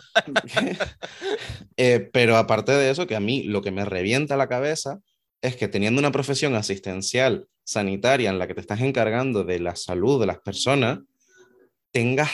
[1.76, 4.98] eh, pero aparte de eso, que a mí lo que me revienta la cabeza
[5.40, 9.76] es que teniendo una profesión asistencial sanitaria en la que te estás encargando de la
[9.76, 11.00] salud de las personas,
[11.90, 12.30] tengas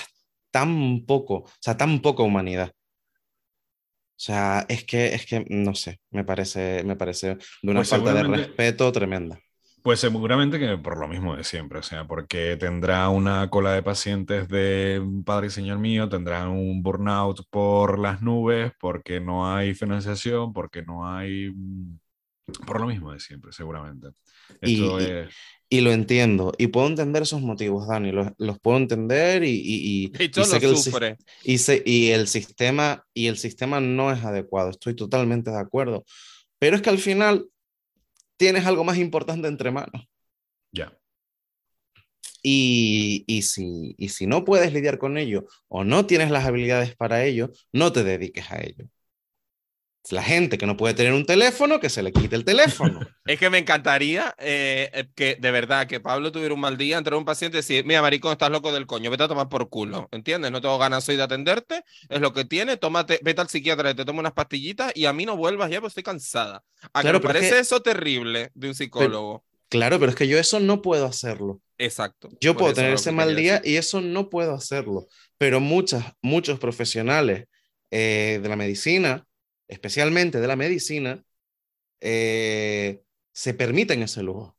[0.51, 2.73] tan poco, o sea, tan poca humanidad.
[2.73, 7.89] O sea, es que, es que, no sé, me parece, me parece de una pues
[7.89, 9.41] falta de respeto tremenda.
[9.83, 13.83] Pues seguramente que por lo mismo de siempre, o sea, porque tendrá una cola de
[13.83, 19.75] pacientes de Padre y Señor mío, tendrá un burnout por las nubes, porque no hay
[19.75, 21.53] financiación, porque no hay...
[22.67, 24.09] Por lo mismo de siempre, seguramente.
[24.61, 25.29] Esto y, es...
[25.69, 30.05] Y lo entiendo, y puedo entender esos motivos, Dani, los, los puedo entender y, y,
[30.05, 34.69] y, y sé que el, y, y el sistema y el sistema no es adecuado,
[34.69, 36.05] estoy totalmente de acuerdo,
[36.59, 37.47] pero es que al final
[38.37, 40.07] tienes algo más importante entre manos.
[40.73, 40.93] Ya.
[42.43, 46.97] Y, y, si, y si no puedes lidiar con ello o no tienes las habilidades
[46.97, 48.89] para ello, no te dediques a ello
[50.11, 53.01] la gente que no puede tener un teléfono, que se le quite el teléfono.
[53.27, 56.99] es que me encantaría eh, eh, que de verdad que Pablo tuviera un mal día,
[56.99, 59.69] entrar un paciente y decir, mira, maricón, estás loco del coño, vete a tomar por
[59.69, 60.51] culo, ¿entiendes?
[60.51, 64.05] No tengo ganas hoy de atenderte, es lo que tiene, tómate, vete al psiquiatra, te
[64.05, 66.65] toma unas pastillitas y a mí no vuelvas ya, pues estoy cansada.
[66.93, 69.45] ¿A claro, me parece eso terrible de un psicólogo?
[69.69, 71.61] claro, pero es que yo eso no puedo hacerlo.
[71.79, 72.29] Exacto.
[72.41, 75.07] Yo puedo tener ese mal día y eso no puedo hacerlo,
[75.39, 77.47] pero muchas, muchos profesionales
[77.91, 79.27] eh, de la medicina
[79.73, 81.25] especialmente de la medicina,
[82.01, 83.03] eh,
[83.33, 84.57] se permiten ese lujo.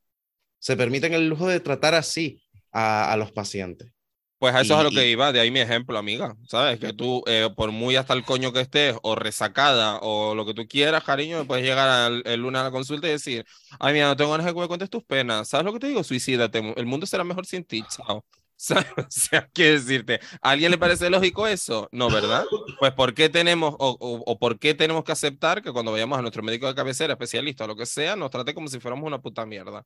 [0.60, 2.42] Se permiten el lujo de tratar así
[2.72, 3.92] a, los pacientes.
[4.40, 6.36] Pues eso es a lo que iba, de ahí mi ejemplo, amiga.
[6.48, 6.80] ¿Sabes?
[6.80, 10.54] Que tú, eh, por muy hasta el coño que estés, o resacada, o lo que
[10.54, 13.46] tú quieras, cariño, puedes llegar el lunes a la consulta y decir,
[13.80, 15.48] ay, mira, no tengo ganas de que me cuentes tus penas.
[15.48, 16.04] ¿Sabes lo que te digo?
[16.04, 16.74] Suicídate.
[16.76, 17.84] El mundo será mejor sin ti.
[17.90, 18.26] Chao.
[18.98, 20.20] O sea, ¿qué decirte?
[20.42, 21.90] ¿A alguien le parece lógico eso?
[21.92, 22.46] No, ¿verdad?
[22.80, 26.22] Pues ¿por qué tenemos o, o, por qué tenemos que aceptar que cuando vayamos a
[26.22, 29.22] nuestro médico de cabecera, especialista o lo que sea, nos trate como si fuéramos una
[29.22, 29.86] puta mierda?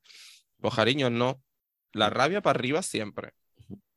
[0.60, 1.42] Pues cariño, no.
[1.94, 3.34] La rabia para arriba siempre.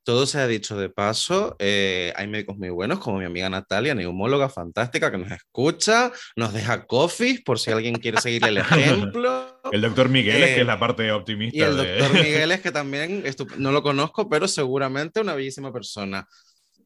[0.03, 3.94] Todo se ha dicho de paso, eh, hay médicos muy buenos como mi amiga Natalia,
[3.94, 9.61] neumóloga fantástica que nos escucha, nos deja coffee por si alguien quiere seguir el ejemplo.
[9.72, 11.57] el doctor Miguel es que es la parte optimista.
[11.57, 13.22] Y el doctor Miguel es que también,
[13.59, 16.26] no lo conozco, pero seguramente una bellísima persona.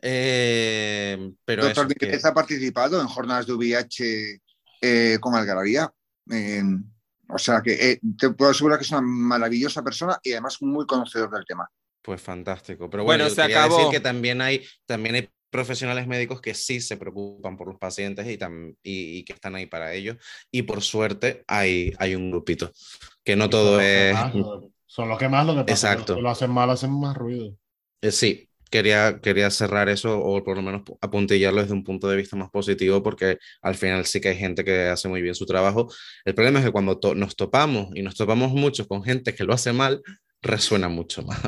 [0.03, 4.41] Eh, pero doctor Miguel ha participado en jornadas de VIH
[4.83, 5.89] eh, con Algarabía.
[7.29, 11.31] o sea que te puedo asegurar que es una maravillosa persona y además muy conocedor
[11.31, 11.71] del tema.
[12.05, 12.91] Pues fantástico.
[12.91, 16.99] Pero bueno, se quería decir que también hay, también hay profesionales médicos que sí se
[16.99, 18.39] preocupan por los pacientes y,
[18.83, 20.19] y, que están ahí para ellos.
[20.51, 22.73] Y por suerte hay, hay un grupito,
[23.25, 24.15] que no todo es...
[24.85, 26.21] son los que más lo que pasa, Exacto.
[26.21, 27.57] lo hacen mal, hacen más ruido.
[28.03, 32.19] Eh, sí, quería, quería cerrar eso o por lo menos apuntillarlo desde un punto de
[32.19, 35.47] vista más positivo porque al final sí que hay gente que hace muy bien su
[35.47, 35.91] trabajo.
[36.27, 39.55] El problema es que cuando nos topamos y nos topamos mucho con gente que lo
[39.55, 40.03] hace mal,
[40.43, 41.41] resuena mucho más.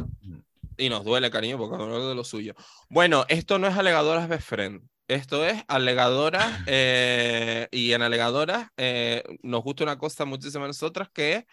[0.77, 2.55] Y nos duele, cariño, porque no de lo suyo.
[2.89, 4.83] Bueno, esto no es alegadoras best friend.
[5.09, 11.09] Esto es alegadoras eh, y en alegadoras eh, nos gusta una cosa muchísimo a nosotras
[11.13, 11.45] que es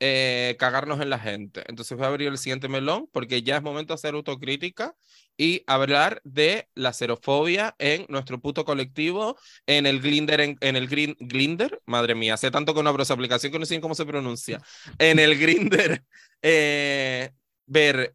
[0.00, 1.64] eh, cagarnos en la gente.
[1.66, 4.94] Entonces voy a abrir el siguiente melón porque ya es momento de hacer autocrítica
[5.36, 11.16] y hablar de la xerofobia en nuestro puto colectivo, en el Glinder, en, el Green,
[11.18, 14.06] Glinder, madre mía, hace tanto que no abro esa aplicación que no sé cómo se
[14.06, 14.60] pronuncia,
[14.98, 16.04] en el Grinder,
[17.68, 18.14] ver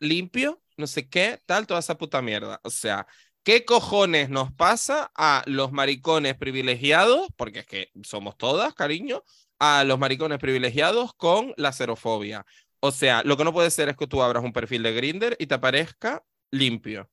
[0.00, 2.60] limpio, no sé qué, tal, toda esa puta mierda.
[2.64, 3.06] O sea,
[3.42, 7.28] ¿qué cojones nos pasa a los maricones privilegiados?
[7.36, 9.22] Porque es que somos todas, cariño,
[9.58, 12.44] a los maricones privilegiados con la xerofobia.
[12.80, 15.36] O sea, lo que no puede ser es que tú abras un perfil de Grinder
[15.38, 17.10] y te aparezca limpio.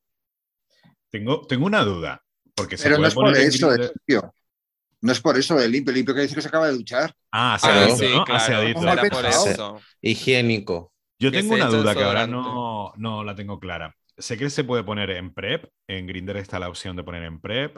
[1.09, 2.23] Tengo, tengo una duda.
[2.55, 3.69] Porque Pero no es por eso,
[5.01, 7.15] No es por eso de limpio, limpio que dice que se acaba de duchar.
[7.31, 9.09] Ah, aseadito, ah, sí, claro.
[9.09, 9.81] por eso.
[10.01, 10.92] Higiénico.
[11.19, 13.95] Yo tengo una duda que ahora no, no la tengo clara.
[14.17, 17.39] Sé que se puede poner en prep, en Grinder está la opción de poner en
[17.39, 17.77] prep.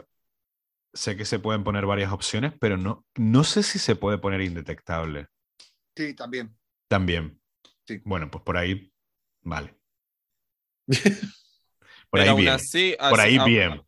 [0.92, 4.40] Sé que se pueden poner varias opciones, pero no, no sé si se puede poner
[4.40, 5.28] indetectable.
[5.94, 6.56] Sí, también.
[6.88, 7.40] También.
[7.86, 8.00] Sí.
[8.04, 8.92] Bueno, pues por ahí,
[9.42, 9.74] vale.
[12.10, 12.56] por ahí bien.
[13.10, 13.82] por ahí bien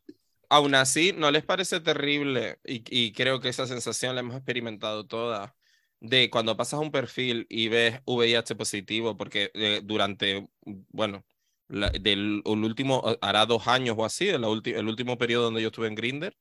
[0.49, 2.59] aún así, ¿no les parece terrible?
[2.65, 5.53] Y, creo que esa sensación la hemos experimentado todas,
[6.01, 11.25] de cuando pasas un perfil y ves VIH positivo, porque eh, durante, bueno,
[11.69, 15.89] del el último, hará dos años o así, el, el último periodo donde yo estuve
[15.89, 16.37] en Grinder,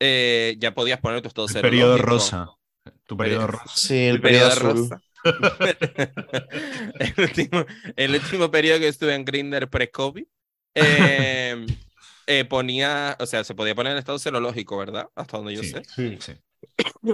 [0.00, 2.48] eh, ya podías poner tus estados El periodo rosa.
[3.06, 3.72] Tu periodo rosa.
[3.74, 5.00] Sí, el, periodo, rosa.
[6.98, 7.64] el, último,
[7.96, 10.26] el último periodo que estuve en Grinder pre-COVID.
[10.74, 11.66] Eh,
[12.26, 15.08] eh, ponía, o sea, se podía poner en estado serológico, ¿verdad?
[15.14, 15.82] Hasta donde yo sé.
[15.94, 16.32] Sí, sí.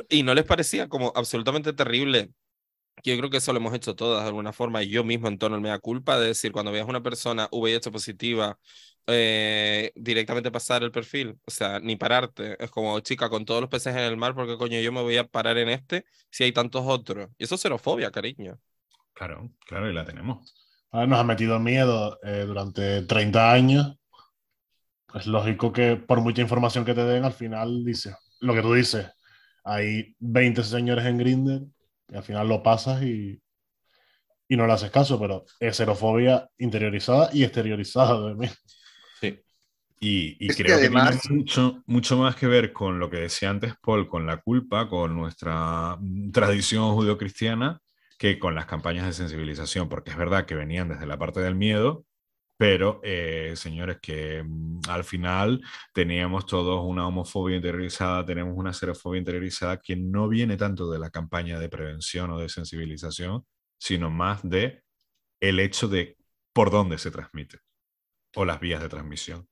[0.09, 2.31] Y no les parecía como absolutamente terrible.
[3.03, 4.83] Yo creo que eso lo hemos hecho todas de alguna forma.
[4.83, 7.91] Y yo mismo en torno me da culpa de decir, cuando veas una persona VIH
[7.91, 8.59] positiva,
[9.07, 11.39] eh, directamente pasar el perfil.
[11.47, 12.63] O sea, ni pararte.
[12.63, 15.17] Es como, chica, con todos los peces en el mar, porque coño yo me voy
[15.17, 17.29] a parar en este si hay tantos otros?
[17.39, 18.59] Y eso es xerofobia, cariño.
[19.15, 20.55] Claro, claro, y la tenemos.
[20.93, 23.97] nos ha metido miedo eh, durante 30 años
[25.15, 28.75] es lógico que por mucha información que te den, al final dice lo que tú
[28.75, 29.07] dices.
[29.65, 31.63] Hay 20 señores en Grinder
[32.09, 33.41] y al final lo pasas y,
[34.49, 38.49] y no le haces caso, pero es xerofobia interiorizada y exteriorizada de mí.
[39.21, 39.41] Sí.
[40.01, 44.09] Y, creo que, tiene mucho, mucho más que ver con lo que decía antes Paul,
[44.09, 45.99] con la culpa, con nuestra
[46.33, 47.81] tradición judeocristiana,
[48.19, 51.55] que con las campañas de sensibilización, porque es verdad que venían desde la parte del
[51.55, 52.05] miedo,
[52.61, 55.63] pero eh, señores, que mm, al final
[55.95, 61.09] teníamos todos una homofobia interiorizada, tenemos una xerofobia interiorizada que no viene tanto de la
[61.09, 63.47] campaña de prevención o de sensibilización,
[63.79, 64.83] sino más de
[65.41, 66.19] el hecho de
[66.53, 67.61] por dónde se transmite
[68.37, 69.50] o las vías de transmisión.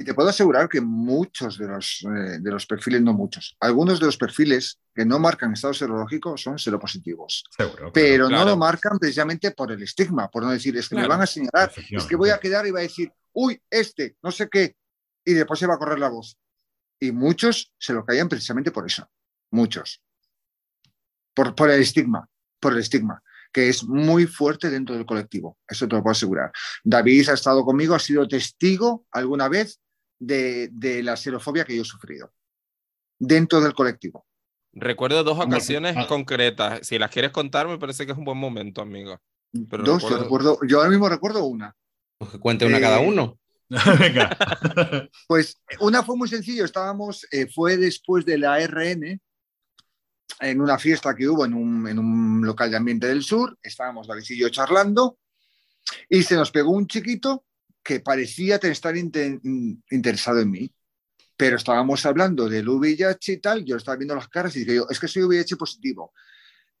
[0.00, 4.00] Y te puedo asegurar que muchos de los, eh, de los perfiles, no muchos, algunos
[4.00, 7.44] de los perfiles que no marcan estado serológico son seropositivos.
[7.54, 11.06] Seguro, pero no lo marcan precisamente por el estigma, por no decir, es que me
[11.06, 14.32] van a señalar, es que voy a quedar y va a decir, uy, este, no
[14.32, 14.74] sé qué,
[15.22, 16.34] y después se va a correr la voz.
[16.98, 19.06] Y muchos se lo callan precisamente por eso,
[19.50, 20.02] muchos.
[21.34, 22.26] Por, por el estigma,
[22.58, 23.22] por el estigma
[23.52, 25.58] que es muy fuerte dentro del colectivo.
[25.68, 26.52] Eso te lo puedo asegurar.
[26.84, 29.80] David ha estado conmigo, ha sido testigo alguna vez
[30.20, 32.32] de, la xerofobia que yo he sufrido
[33.18, 34.26] dentro del colectivo.
[34.72, 36.86] Recuerdo dos ocasiones concretas.
[36.86, 39.20] Si las quieres contar, me parece que es un buen momento, amigo.
[39.52, 41.74] dos, Yo, recuerdo, yo ahora mismo recuerdo una.
[42.18, 43.38] Pues que cuente una cada eh, uno.
[43.98, 44.36] Venga.
[45.26, 46.64] pues una fue muy sencillo.
[46.64, 49.20] Estábamos, eh, fue después de la RN,
[50.40, 53.58] en una fiesta que hubo en un, en un local de ambiente del sur.
[53.62, 55.18] Estábamos David y yo charlando
[56.08, 57.44] y se nos pegó un chiquito
[57.82, 60.70] que parecía estar interesado en mí,
[61.36, 64.86] pero estábamos hablando del VIH y tal, yo estaba viendo las caras y dije yo,
[64.90, 66.12] es que soy VIH positivo.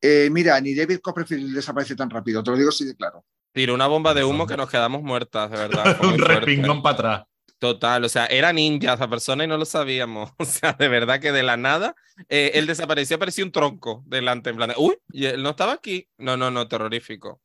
[0.00, 3.24] Eh, mira, ni David Copperfield desaparece tan rápido, te lo digo así de claro.
[3.52, 5.98] Tiro una bomba de humo que nos quedamos muertas, de verdad.
[6.04, 7.26] Un respingón para atrás.
[7.58, 10.32] Total, o sea, era ninja esa persona y no lo sabíamos.
[10.38, 11.94] O sea, de verdad que de la nada,
[12.28, 16.08] eh, él desapareció, parecía un tronco delante, en plan, uy, y él no estaba aquí.
[16.16, 17.40] No, no, no, terrorífico.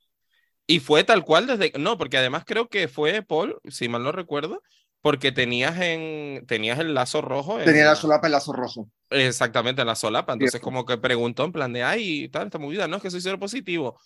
[0.67, 4.11] Y fue tal cual desde, no, porque además creo que fue Paul, si mal no
[4.11, 4.61] recuerdo,
[5.01, 7.59] porque tenías en tenías el lazo rojo.
[7.59, 8.89] Tenía la solapa el lazo rojo.
[9.11, 10.33] Exactamente, la solapa.
[10.33, 13.21] Entonces, como que preguntó en plan de, ay, tal, esta movida, no, es que soy
[13.21, 13.99] cero positivo.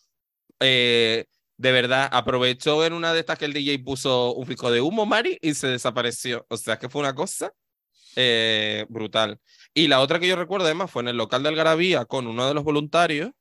[0.60, 4.82] Eh, de verdad, aprovechó en una de estas que el DJ puso un pico de
[4.82, 6.46] humo, Mari, y se desapareció.
[6.50, 7.54] O sea, que fue una cosa
[8.18, 9.40] eh, brutal.
[9.74, 12.46] Y la otra que yo recuerdo, además, fue en el local de Algarabía con uno
[12.46, 13.32] de los voluntarios.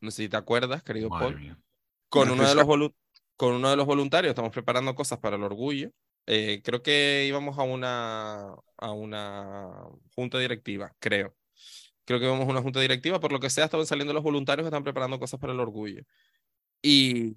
[0.00, 1.58] No sé si te acuerdas, querido Paul
[2.08, 2.66] con uno, de los
[3.36, 5.90] con uno de los voluntarios estamos preparando cosas para el orgullo.
[6.26, 9.70] Eh, creo que íbamos a una, a una
[10.14, 11.34] junta directiva, creo.
[12.04, 14.64] Creo que íbamos a una junta directiva, por lo que sea, estaban saliendo los voluntarios
[14.64, 16.02] que están preparando cosas para el orgullo.
[16.82, 17.34] Y,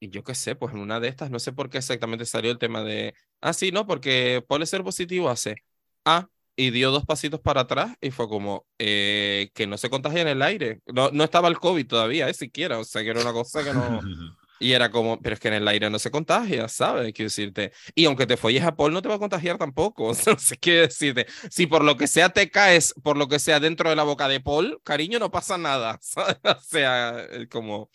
[0.00, 2.50] y, yo qué sé, pues en una de estas, no sé por qué exactamente salió
[2.50, 5.56] el tema de, ah, sí, no, porque puede ser positivo hace,
[6.04, 10.22] ah, y dio dos pasitos para atrás y fue como eh, que no se contagia
[10.22, 10.80] en el aire.
[10.86, 12.78] No, no estaba el COVID todavía, eh, siquiera.
[12.78, 14.00] O sea, que era una cosa que no.
[14.60, 17.12] Y era como, pero es que en el aire no se contagia, ¿sabes?
[17.12, 17.72] Quiero decirte.
[17.94, 20.06] Y aunque te folles a Paul, no te va a contagiar tampoco.
[20.08, 21.26] O sea, no sé qué decirte.
[21.50, 24.28] Si por lo que sea te caes, por lo que sea dentro de la boca
[24.28, 25.98] de Paul, cariño, no pasa nada.
[26.02, 26.38] ¿sabes?
[26.44, 27.90] O sea, como.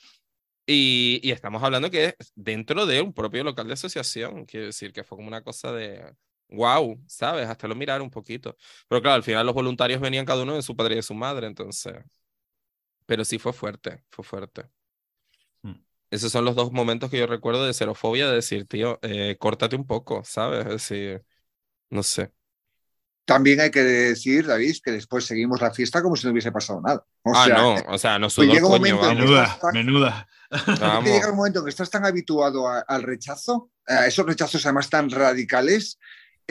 [0.68, 4.46] Y, y estamos hablando que es dentro de un propio local de asociación.
[4.46, 6.14] Quiero decir que fue como una cosa de
[6.50, 7.48] wow, ¿sabes?
[7.48, 8.56] Hasta lo mirar un poquito.
[8.88, 11.14] Pero claro, al final los voluntarios venían cada uno de su padre y de su
[11.14, 11.96] madre, entonces.
[13.06, 14.70] Pero sí fue fuerte, fue fuerte.
[15.62, 15.82] Hmm.
[16.10, 19.76] Esos son los dos momentos que yo recuerdo de xerofobia, de decir, tío, eh, córtate
[19.76, 20.62] un poco, ¿sabes?
[20.62, 21.24] Es decir,
[21.90, 22.32] no sé.
[23.30, 26.82] También hay que decir, David, que después seguimos la fiesta como si no hubiese pasado
[26.82, 27.06] nada.
[27.26, 30.28] ah, no, o sea, no sudó el coño, Menuda, menuda.
[31.04, 35.12] llega un momento en que estás tan habituado al rechazo, a esos rechazos además tan
[35.12, 36.00] radicales.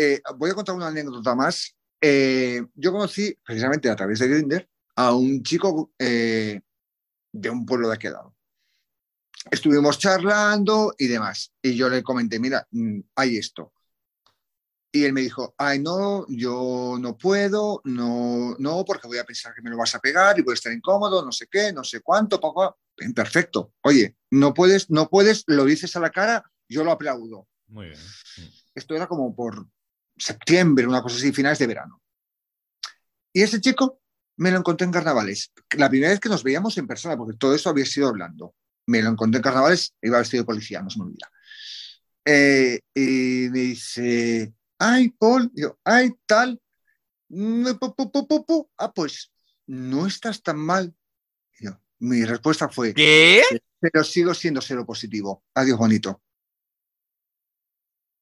[0.01, 1.75] Eh, voy a contar una anécdota más.
[2.01, 6.61] Eh, yo conocí, precisamente a través de Grinder, a un chico eh,
[7.33, 8.37] de un pueblo de aquel lado.
[9.51, 11.53] Estuvimos charlando y demás.
[11.61, 13.73] Y yo le comenté, mira, mm, hay esto.
[14.93, 19.53] Y él me dijo, ay, no, yo no puedo, no, no, porque voy a pensar
[19.53, 21.83] que me lo vas a pegar y voy a estar incómodo, no sé qué, no
[21.83, 22.79] sé cuánto, poco.
[23.17, 23.73] Perfecto.
[23.83, 27.49] Oye, no puedes, no puedes, lo dices a la cara, yo lo aplaudo.
[27.67, 28.01] Muy bien.
[28.77, 29.67] Esto era como por
[30.19, 32.03] septiembre, una cosa así, finales de verano.
[33.33, 34.01] Y ese chico
[34.37, 35.53] me lo encontré en carnavales.
[35.77, 38.55] La primera vez que nos veíamos en persona, porque todo eso había sido hablando.
[38.87, 41.31] Me lo encontré en carnavales, iba vestido de policía, no se me olvida.
[42.25, 46.61] Eh, y me dice, ay, Paul, yo, ay, tal,
[48.79, 49.33] ah, pues
[49.67, 50.95] no estás tan mal.
[52.01, 53.43] mi respuesta fue, ¿qué?
[53.81, 55.45] Pero sigo siendo cero positivo.
[55.55, 56.23] Adiós, bonito.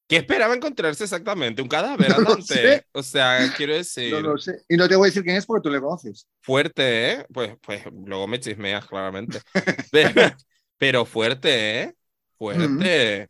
[0.07, 1.61] ¿Qué esperaba encontrarse exactamente?
[1.61, 2.85] ¿Un cadáver adelante?
[2.93, 4.13] O sea, quiero decir.
[4.13, 4.63] No lo sé.
[4.69, 6.27] Y no te voy a decir quién es porque tú le conoces.
[6.41, 7.25] Fuerte, ¿eh?
[7.31, 9.41] Pues, pues luego me chismeas, claramente.
[10.77, 11.95] pero, fuerte, ¿eh?
[12.37, 13.27] Fuerte.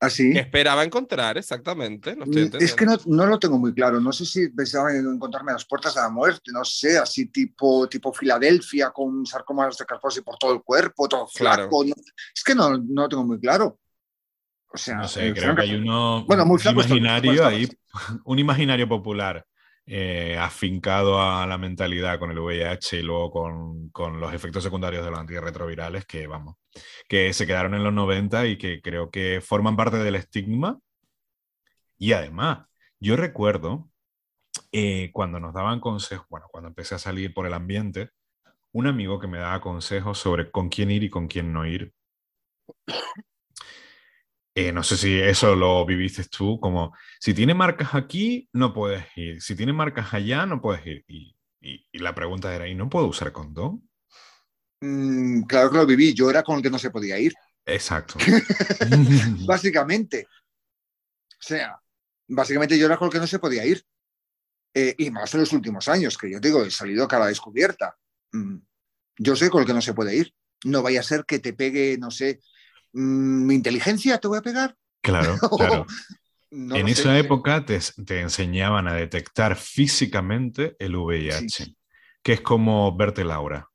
[0.00, 0.32] ¿Así?
[0.32, 2.14] ¿Qué esperaba encontrar exactamente?
[2.16, 4.00] No mm, es que no, no, lo tengo muy claro.
[4.00, 7.26] No sé si pensaba en encontrarme a las puertas de la muerte, no sé, así
[7.26, 11.84] tipo, tipo Filadelfia con sarcomas de Carposi por todo el cuerpo, todo flaco.
[11.84, 13.78] es que no, no lo tengo muy claro.
[14.74, 17.68] O sea, no sé, creo que hay uno bueno, muy imaginario ahí,
[18.24, 19.46] un imaginario popular
[19.86, 25.04] eh, afincado a la mentalidad con el VIH y luego con, con los efectos secundarios
[25.04, 26.56] de los antirretrovirales que, vamos,
[27.06, 30.80] que se quedaron en los 90 y que creo que forman parte del estigma.
[31.96, 32.66] Y además,
[32.98, 33.88] yo recuerdo
[34.72, 38.10] eh, cuando nos daban consejos, bueno, cuando empecé a salir por el ambiente,
[38.72, 41.92] un amigo que me daba consejos sobre con quién ir y con quién no ir.
[44.56, 49.04] Eh, no sé si eso lo viviste tú, como si tiene marcas aquí, no puedes
[49.16, 51.04] ir, si tiene marcas allá, no puedes ir.
[51.08, 51.34] Y,
[51.92, 53.88] la pregunta era, ¿y no puedo usar condón?
[54.80, 57.32] Mm, claro que lo viví, yo era con el que no se podía ir.
[57.64, 58.14] Exacto.
[59.46, 60.28] básicamente.
[61.32, 61.80] O sea,
[62.28, 63.82] básicamente yo era con el que no se podía ir.
[64.72, 67.96] Eh, y más en los últimos años, que yo digo, he salido cara descubierta.
[68.32, 68.58] Mm,
[69.18, 70.34] yo soy con el que no se puede ir.
[70.64, 72.40] No vaya a ser que te pegue, no sé,
[72.94, 74.76] mi inteligencia, te voy a pegar.
[75.02, 75.86] Claro, claro.
[76.50, 77.80] en esa época te,
[78.20, 81.74] enseñaban a detectar físicamente el VIH,
[82.22, 83.68] que es como verte Laura.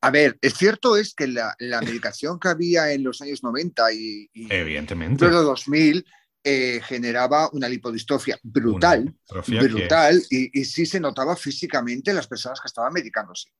[0.00, 4.30] A ver, es cierto es que la, medicación que había en los años 90 y,
[4.32, 5.28] y Evidentemente.
[5.28, 6.04] los 2000
[6.44, 9.12] eh, generaba una lipodistrofia brutal,
[9.48, 13.50] brutal, y, sí se notaba físicamente en las personas que estaban medicándose.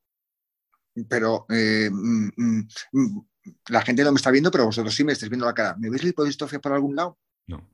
[1.09, 3.29] Pero eh, mm, mm, mm,
[3.69, 5.77] la gente no me está viendo, pero vosotros sí me estáis viendo la cara.
[5.79, 7.19] ¿Me veis lipodistrofia por algún lado?
[7.47, 7.69] No.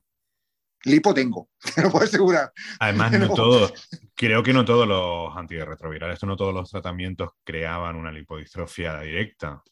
[0.83, 2.53] Lipo tengo, te lo puedo asegurar.
[2.79, 3.73] Además, no todo,
[4.15, 9.63] creo que no todos los antirretrovirales, no todos los tratamientos creaban una lipodistrofia directa.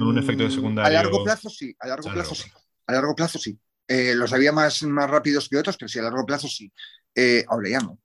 [0.00, 0.98] un efecto de secundario.
[0.98, 2.50] A largo plazo sí, a largo plazo sí.
[2.86, 3.58] A largo plazo sí.
[3.88, 6.72] Eh, los había más, más rápidos que otros, pero sí, a largo plazo sí.
[7.14, 7.98] Eh, ahora ya no.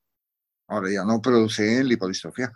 [0.68, 2.52] Ahora ya no produce lipodistrofia.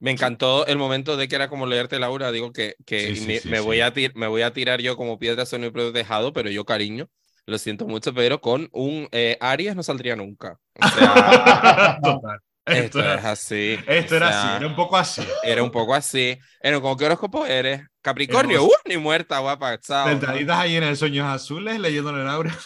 [0.00, 3.80] Me encantó el momento de que era como leerte Laura, digo que, que me, voy
[3.80, 7.08] a me voy a tirar yo como piedra sobre el tejado, pero yo cariño,
[7.46, 10.58] lo siento mucho, pero con un eh, Aries no saldría nunca.
[10.80, 11.98] O sea,
[12.66, 13.78] Esto, es así.
[13.86, 15.22] Esto era así, era un poco así.
[15.42, 16.38] Era un poco así.
[16.60, 17.82] Era como, ¿qué horóscopo eres?
[18.00, 18.70] Capricornio, ¡uh!
[18.86, 19.78] Ni muerta, guapa.
[19.80, 22.56] Sentaditas ahí en el Sueños Azules leyéndole Laura.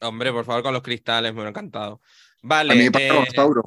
[0.00, 2.00] Hombre, por favor, con los cristales, me han encantado.
[2.42, 2.72] Vale.
[2.72, 3.62] A mí me eh, Tauro.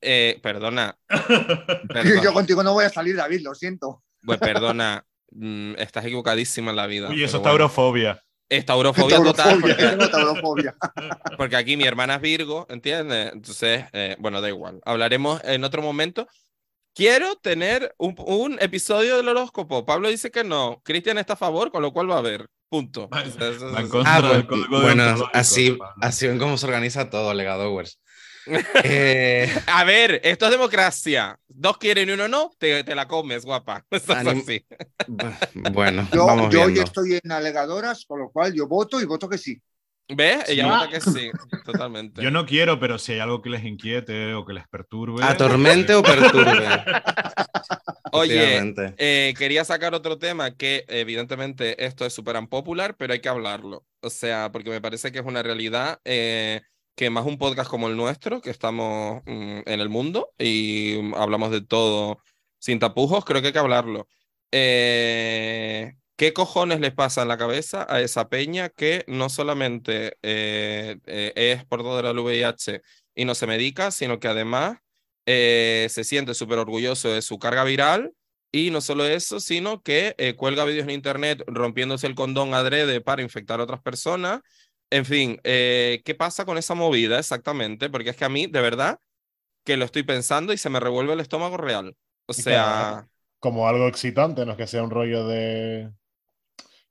[0.00, 0.96] Eh, perdona,
[2.22, 4.02] Yo contigo no voy a salir, David, lo siento.
[4.24, 7.08] Pues perdona, mm, estás equivocadísima en la vida.
[7.08, 8.22] Uy, eso es taurofobia.
[8.48, 9.60] Es taurofobia, total.
[11.36, 13.32] Porque, aquí mi hermana es Virgo, ¿entiendes?
[13.32, 14.80] Entonces, eh, bueno, da igual.
[14.84, 16.26] Hablaremos en otro momento.
[16.94, 19.84] Quiero tener un, episodio del horóscopo.
[19.84, 20.80] Pablo dice que no.
[20.82, 22.48] Cristian está a favor, con lo cual va a haber.
[22.70, 23.08] Punto.
[24.70, 28.00] bueno, así, así ven cómo se organiza todo, Legadowers.
[28.84, 31.38] Eh, a ver, esto es democracia.
[31.48, 33.84] Dos quieren y uno no, te, te la comes, guapa.
[33.90, 34.64] así.
[35.72, 39.28] Bueno, yo, vamos yo hoy estoy en alegadoras, con lo cual yo voto y voto
[39.28, 39.60] que sí.
[40.08, 40.48] ¿Ves?
[40.48, 41.30] Ella vota que sí,
[41.64, 42.22] totalmente.
[42.22, 45.22] Yo no quiero, pero si hay algo que les inquiete o que les perturbe.
[45.22, 46.66] Atormente o perturbe.
[48.12, 53.28] Oye, eh, quería sacar otro tema que evidentemente esto es súper unpopular, pero hay que
[53.28, 53.84] hablarlo.
[54.00, 56.62] O sea, porque me parece que es una realidad eh,
[56.98, 61.52] que más un podcast como el nuestro, que estamos mm, en el mundo y hablamos
[61.52, 62.18] de todo
[62.58, 64.08] sin tapujos, creo que hay que hablarlo.
[64.50, 70.96] Eh, ¿Qué cojones les pasa en la cabeza a esa peña que no solamente eh,
[71.06, 72.82] eh, es portadora del VIH
[73.14, 74.78] y no se medica, sino que además
[75.24, 78.12] se siente súper orgulloso de su carga viral
[78.50, 83.22] y no solo eso, sino que cuelga vídeos en internet rompiéndose el condón adrede para
[83.22, 84.40] infectar a otras personas?
[84.90, 87.90] En fin, ¿qué pasa con esa movida exactamente?
[87.90, 89.00] Porque es que a mí, de verdad,
[89.64, 91.96] que lo estoy pensando y se me revuelve el estómago real.
[92.26, 93.06] O sea...
[93.40, 95.92] Como algo excitante, no es que sea un rollo de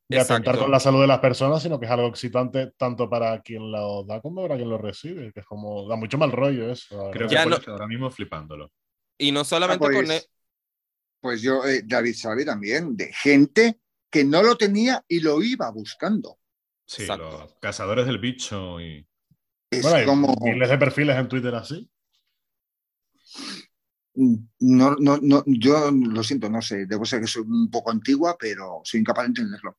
[0.09, 3.41] de atentar con la salud de las personas, sino que es algo excitante tanto para
[3.41, 6.71] quien lo da como para quien lo recibe, que es como, da mucho mal rollo
[6.71, 7.09] eso.
[7.11, 7.57] Creo que ya no...
[7.67, 8.71] ahora mismo flipándolo.
[9.17, 10.11] Y no solamente ah, pues, con...
[10.11, 10.23] E-
[11.19, 13.79] pues yo, eh, David sabe también, de gente
[14.09, 16.37] que no lo tenía y lo iba buscando.
[16.87, 19.05] Sí, los cazadores del bicho y...
[19.81, 20.35] bueno, hay como...
[20.41, 21.89] miles de perfiles en Twitter así.
[24.15, 28.35] No, no, no, yo lo siento, no sé, debo ser que soy un poco antigua,
[28.39, 29.77] pero soy incapaz de entenderlo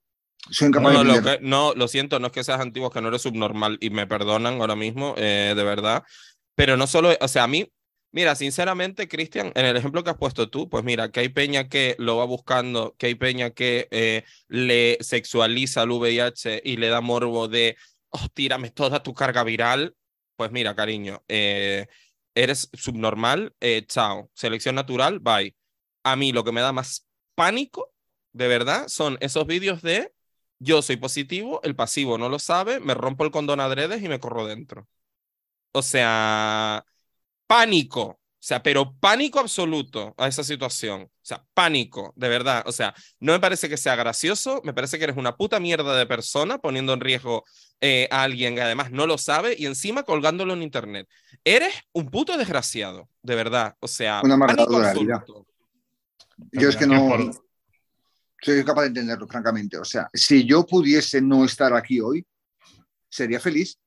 [0.80, 3.90] no, lo no, lo siento, no es que seas antiguo, que no eres subnormal y
[3.90, 6.04] me perdonan ahora mismo, eh, de verdad.
[6.54, 7.70] Pero no solo, o sea, a mí,
[8.12, 11.68] mira, sinceramente, Cristian, en el ejemplo que has puesto tú, pues mira, que hay peña
[11.68, 16.88] que lo va buscando, que hay peña que eh, le sexualiza al VIH y le
[16.88, 17.76] da morbo de,
[18.10, 19.96] oh, tírame toda tu carga viral.
[20.36, 21.86] Pues mira, cariño, eh,
[22.34, 23.54] eres subnormal,
[23.86, 24.30] chao.
[24.34, 25.54] Selección natural, bye.
[26.04, 27.92] A mí lo que me da más pánico,
[28.32, 30.12] de verdad, son esos vídeos de
[30.60, 34.20] yo soy positivo, el pasivo no lo sabe, me rompo el condón adredes y me
[34.20, 34.88] corro dentro.
[35.72, 36.84] O sea,
[37.48, 38.20] pánico.
[38.40, 41.02] O sea, pero pánico absoluto a esa situación.
[41.02, 42.62] O sea, pánico, de verdad.
[42.66, 45.96] O sea, no me parece que sea gracioso, me parece que eres una puta mierda
[45.96, 47.44] de persona poniendo en riesgo
[47.80, 51.08] eh, a alguien que además no lo sabe y encima colgándolo en internet.
[51.42, 53.74] Eres un puto desgraciado, de verdad.
[53.80, 55.46] O sea, una pánico absoluto.
[56.52, 57.32] Yo es que no,
[58.40, 59.78] soy capaz de entenderlo, francamente.
[59.78, 62.24] O sea, si yo pudiese no estar aquí hoy,
[63.08, 63.78] sería feliz.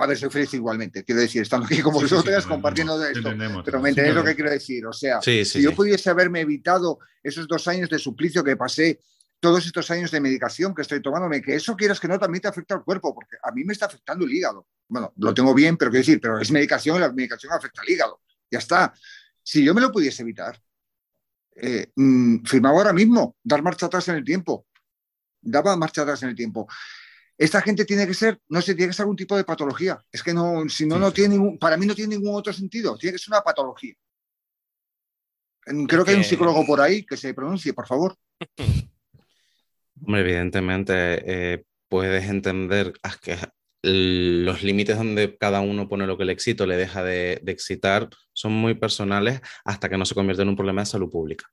[0.00, 3.30] A ver, soy feliz igualmente, quiero decir, estando aquí con vosotras compartiendo de esto.
[3.62, 4.86] Pero me entendéis lo que quiero decir.
[4.86, 8.98] O sea, si yo pudiese haberme evitado esos dos años de suplicio que pasé,
[9.40, 12.48] todos estos años de medicación que estoy tomándome, que eso quieras que no también te
[12.48, 14.68] afecta al cuerpo, porque a mí me está afectando el hígado.
[14.88, 17.90] Bueno, lo tengo bien, pero quiero decir, pero es medicación y la medicación afecta al
[17.90, 18.22] hígado.
[18.50, 18.94] Ya está.
[19.42, 20.58] Si yo me lo pudiese evitar,
[21.56, 24.66] eh, mm, firmaba ahora mismo, dar marcha atrás en el tiempo.
[25.42, 26.66] Daba marcha atrás en el tiempo.
[27.40, 29.98] Esta gente tiene que ser, no sé, tiene que ser algún tipo de patología.
[30.12, 32.98] Es que no, si no, no tiene ningún, para mí no tiene ningún otro sentido.
[32.98, 33.94] Tiene que ser una patología.
[35.88, 38.14] Creo que hay un psicólogo por ahí que se pronuncie, por favor.
[40.04, 40.92] Hombre, evidentemente
[41.54, 43.38] eh, puedes entender que
[43.80, 48.52] los límites donde cada uno pone lo que el éxito le deja de, excitar son
[48.52, 51.46] muy personales hasta que no se convierte en un problema de salud pública.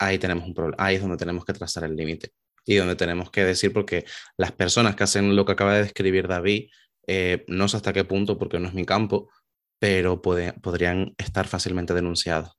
[0.00, 2.32] Ahí tenemos un problema, ahí es donde tenemos que trazar el límite
[2.64, 4.04] y donde tenemos que decir, porque
[4.36, 6.70] las personas que hacen lo que acaba de describir David,
[7.06, 9.30] eh, no sé hasta qué punto, porque no es mi campo,
[9.78, 12.52] pero podrían estar fácilmente denunciados.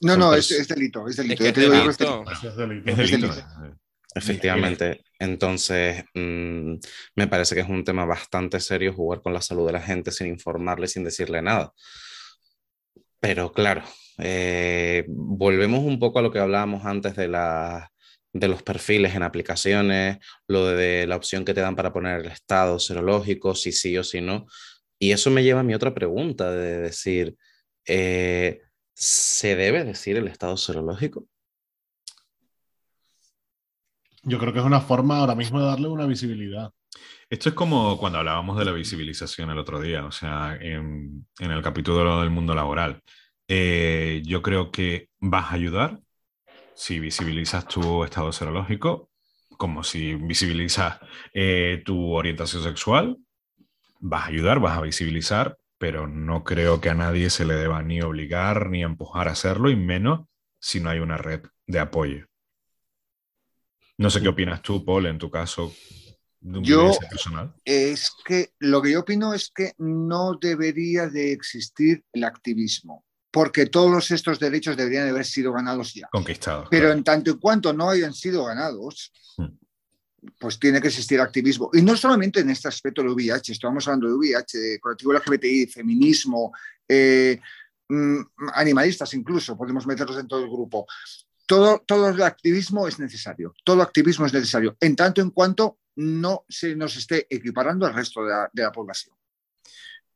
[0.00, 1.44] No, no, es, delito, es delito.
[1.44, 2.24] Es delito.
[4.14, 5.04] Efectivamente.
[5.18, 6.74] Entonces, mm,
[7.14, 10.10] me parece que es un tema bastante serio jugar con la salud de la gente
[10.10, 11.72] sin informarle, sin decirle nada.
[13.20, 13.82] Pero claro,
[14.18, 17.90] eh, volvemos un poco a lo que hablábamos antes de, la,
[18.38, 20.18] de los perfiles en aplicaciones,
[20.48, 24.04] lo de, la opción que te dan para poner el estado serológico, si sí o
[24.04, 24.46] si no.
[24.98, 27.36] Y eso me lleva a mi otra pregunta de decir,
[27.86, 28.62] eh,
[28.94, 31.26] ¿se debe decir el estado serológico?
[34.22, 36.72] Yo creo que es una forma ahora mismo de darle una visibilidad.
[37.28, 41.62] Esto es como cuando hablábamos de la visibilización el otro día, o sea, en, el
[41.62, 43.02] capítulo del mundo laboral.
[43.48, 46.00] Eh, yo creo que vas a ayudar
[46.76, 49.10] si visibilizas tu estado serológico,
[49.56, 50.98] como si visibilizas
[51.32, 53.16] eh, tu orientación sexual,
[53.98, 57.82] vas a ayudar, vas a visibilizar, pero no creo que a nadie se le deba
[57.82, 60.28] ni obligar ni empujar a hacerlo, y menos
[60.60, 62.26] si no hay una red de apoyo.
[63.96, 65.72] No sé qué opinas tú, Paul, en tu caso.
[66.42, 66.92] yo,
[67.64, 73.05] es que lo que yo opino es que no debería de existir el activismo,
[73.36, 76.08] porque todos estos derechos deberían haber sido ganados ya.
[76.10, 76.68] Conquistados.
[76.70, 79.44] Pero en tanto y cuanto no hayan sido ganados, hmm.
[80.40, 81.68] pues tiene que existir activismo.
[81.74, 85.66] Y no solamente en este aspecto del VIH, estamos hablando de VIH, de colectivo LGBTI,
[85.66, 86.50] feminismo,
[86.88, 87.38] eh,
[87.90, 88.20] mm,
[88.54, 90.86] animalistas incluso, podemos meterlos en todo el grupo.
[91.44, 96.46] Todo, todo el activismo es necesario, todo activismo es necesario, en tanto en cuanto no
[96.48, 99.14] se nos esté equiparando al resto de la, población.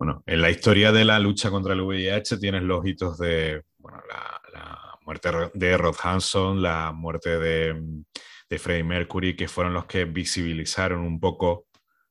[0.01, 4.99] Bueno, en la historia de la lucha contra el VIH tienes los hitos de la,
[5.05, 8.03] muerte de Rod Hanson, la muerte de,
[8.59, 11.67] Freddie Mercury, que fueron los que visibilizaron un poco,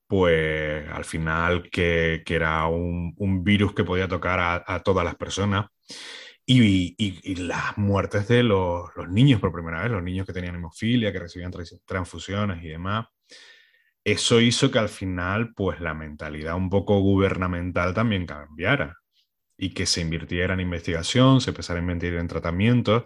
[0.06, 5.66] pues al final, que, era un, virus que podía tocar a, todas las personas.
[6.46, 6.96] Y,
[7.44, 11.52] las muertes de los, niños por primera vez, los niños que tenían hemofilia, que recibían
[11.88, 13.08] transfusiones y demás
[14.12, 18.98] eso hizo que al final, pues la mentalidad un poco gubernamental también cambiara
[19.58, 23.06] y que se invirtiera en investigación, se empezara a invertir en tratamientos.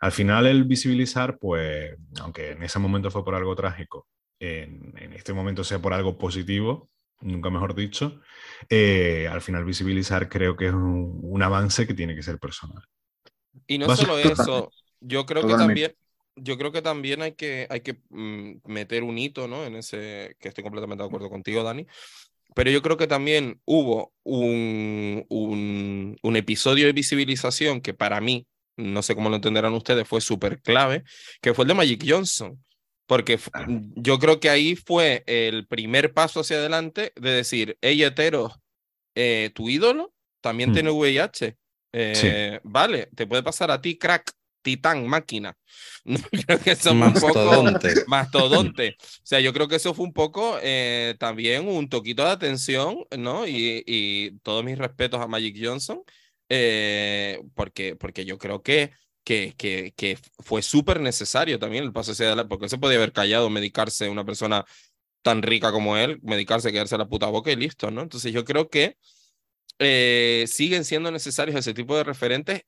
[0.00, 4.06] Al final el visibilizar, pues, aunque en ese momento fue por algo trágico,
[4.38, 6.90] en, este momento sea por algo positivo,
[7.20, 8.20] nunca mejor dicho,
[8.68, 12.82] eh, al final visibilizar creo que es un, avance que tiene que ser personal.
[13.66, 15.94] Y no solo eso, yo creo que también,
[16.36, 19.64] yo creo que también hay que, hay que mm, meter un hito, ¿no?
[19.64, 21.86] En ese, que estoy completamente de acuerdo contigo, Dani.
[22.54, 28.46] Pero yo creo que también hubo un, un, un episodio de visibilización que para mí,
[28.76, 31.02] no sé cómo lo entenderán ustedes, fue súper clave,
[31.40, 32.62] que fue el de Magic Johnson.
[33.06, 33.38] Porque
[33.94, 38.52] yo creo que ahí fue el primer paso hacia adelante de decir, hey, hetero,
[39.14, 40.72] eh, tu ídolo también mm.
[40.72, 41.56] tiene VIH.
[41.92, 44.32] Eh, vale, te puede pasar a ti, crack
[44.66, 45.56] titán, máquina.
[46.46, 47.94] creo que eso mastodonte.
[47.94, 48.96] poco mastodonte.
[48.98, 53.04] O sea, yo creo que eso fue un poco eh, también un toquito de atención,
[53.16, 53.46] ¿no?
[53.46, 56.02] Y, y todos mis respetos a Magic Johnson,
[56.48, 58.90] eh, porque, porque yo creo que,
[59.22, 63.12] que, que, que fue súper necesario también el paso hacia adelante, porque se podía haber
[63.12, 64.64] callado, medicarse una persona
[65.22, 68.02] tan rica como él, medicarse, quedarse la puta boca y listo, ¿no?
[68.02, 68.96] Entonces yo creo que
[69.78, 72.62] eh, siguen siendo necesarios ese tipo de referentes.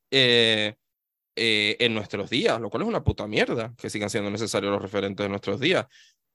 [1.40, 4.82] Eh, en nuestros días, lo cual es una puta mierda que sigan siendo necesarios los
[4.82, 5.86] referentes de nuestros días.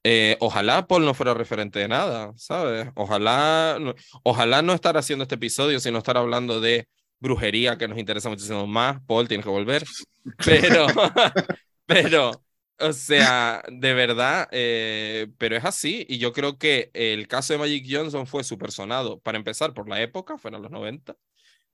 [0.02, 2.88] Eh, ojalá Paul no fuera referente de nada, ¿sabes?
[2.94, 6.88] Ojalá, no, ojalá no estar haciendo este episodio, sino estar hablando de
[7.20, 9.02] brujería, que nos interesa muchísimo más.
[9.06, 9.84] Paul, tiene que volver.
[10.46, 10.86] Pero,
[11.86, 12.42] pero,
[12.78, 16.06] o sea, de verdad, eh, pero es así.
[16.08, 19.86] Y yo creo que el caso de Magic Johnson fue súper sonado, para empezar, por
[19.86, 21.14] la época, fueron los 90.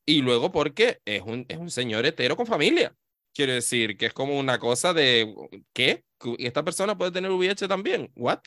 [0.05, 2.93] Y luego porque es un, es un señor hetero con familia.
[3.41, 5.34] Quiero decir, que es como una cosa de,
[5.72, 6.05] ¿qué?
[6.36, 8.12] ¿Esta persona puede tener VIH también?
[8.14, 8.41] ¿What?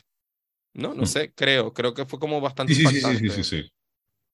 [0.72, 1.06] No, no mm.
[1.06, 3.72] sé, creo, creo que fue como bastante sí, sí, sí, sí, sí,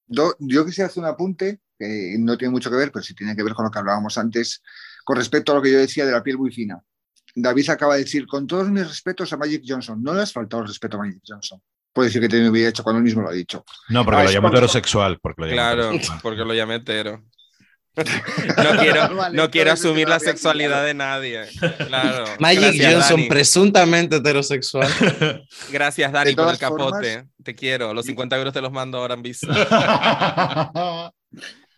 [0.07, 3.35] Yo, yo quisiera hacer un apunte, que no tiene mucho que ver, pero sí tiene
[3.35, 4.63] que ver con lo que hablábamos antes,
[5.03, 6.79] con respecto a lo que yo decía de la piel muy fina.
[7.35, 10.61] David acaba de decir, con todos mis respetos a Magic Johnson, no le has faltado
[10.61, 11.59] el respeto a Magic Johnson.
[11.91, 13.65] Puede decir que tiene VIH cuando él mismo lo ha dicho.
[13.89, 15.19] No, porque lo llama heterosexual.
[15.23, 15.93] Porque lo claro,
[16.23, 17.25] porque lo llama hetero.
[17.97, 18.05] No
[18.81, 21.47] quiero, no quiero asumir la sexualidad de nadie.
[21.87, 22.25] Claro.
[22.39, 24.89] Magic Johnson, presuntamente heterosexual.
[25.73, 27.27] Gracias, Dani, por el capote.
[27.43, 27.93] te quiero.
[27.93, 31.13] Los 50 euros te los mando ahora en vista.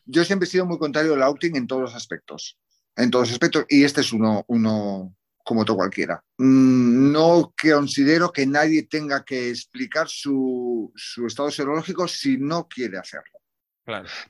[0.05, 2.59] Yo siempre he sido muy contrario al outing en todos los aspectos.
[2.97, 3.65] En todos los aspectos.
[3.69, 5.15] Y este es uno, uno
[5.45, 6.23] como todo cualquiera.
[6.39, 12.99] Mm, no considero que nadie tenga que explicar su, su estado serológico si no quiere
[12.99, 13.42] hacerlo.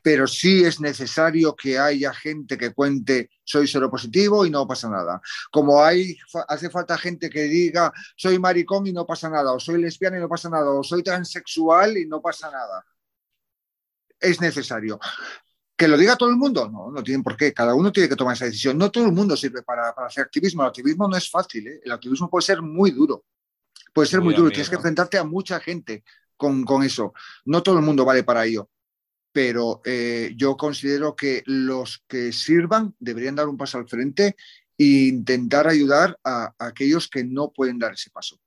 [0.03, 5.21] Pero sí es necesario que haya gente que cuente soy positivo y no pasa nada.
[5.51, 6.17] Como hay,
[6.49, 10.21] hace falta gente que diga soy maricón y no pasa nada, o soy lesbiana y
[10.21, 12.85] no pasa nada, o soy transexual y no pasa nada.
[14.19, 14.99] Es necesario.
[15.77, 16.71] ¿Que lo diga todo el mundo?
[16.71, 17.53] No, no tienen por qué.
[17.53, 18.79] Cada uno tiene que tomar esa decisión.
[18.79, 20.63] No todo el mundo sirve para, hacer activismo.
[20.63, 21.67] El activismo no es fácil.
[21.67, 21.81] ¿eh?
[21.85, 23.25] El activismo puede ser muy duro.
[23.93, 24.51] Puede ser muy, duro.
[24.51, 26.05] Tienes que enfrentarte a mucha gente
[26.37, 27.13] con, con eso.
[27.47, 28.71] No todo el mundo vale para ello
[29.33, 34.37] pero eh, yo considero que los que sirvan deberían dar un paso al frente
[34.79, 38.39] e intentar ayudar a, aquellos que no pueden dar ese paso.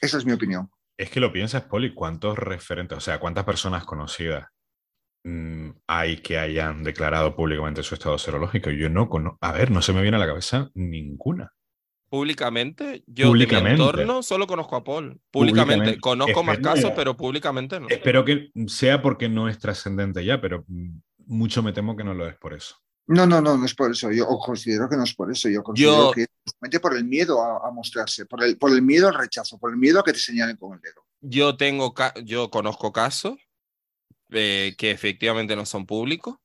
[0.00, 0.70] Esa es mi opinión.
[0.96, 4.48] Es que lo piensas, Poli, ¿cuántos referentes, o sea, cuántas personas conocidas
[5.24, 8.70] mm, hay que hayan declarado públicamente su estado serológico?
[8.70, 11.52] Yo no conozco, a ver, no se me viene a la cabeza ninguna.
[12.08, 15.20] Públicamente, yo de mi entorno solo conozco a Paul.
[15.30, 17.88] Públicamente, conozco más casos, pero públicamente no.
[17.88, 20.64] Espero que sea porque no es trascendente ya, pero
[21.26, 22.76] mucho me temo que no lo es por eso.
[23.06, 24.10] No, no, no, no es por eso.
[24.10, 25.48] Yo considero que no es por eso.
[25.48, 29.08] Yo considero que es justamente por el miedo a, mostrarse, por el, por el miedo
[29.08, 31.04] al rechazo, por el miedo a que te señalen con el dedo.
[31.20, 31.94] yo tengo,
[32.24, 33.36] yo conozco casos
[34.30, 36.36] eh, que efectivamente no son públicos,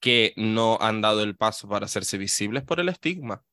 [0.00, 3.44] que no han dado el paso para hacerse visibles por el estigma.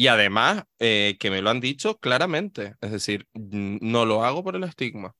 [0.00, 4.56] Y además, eh, que me lo han dicho claramente, es decir, no lo hago por
[4.56, 5.14] el estigma.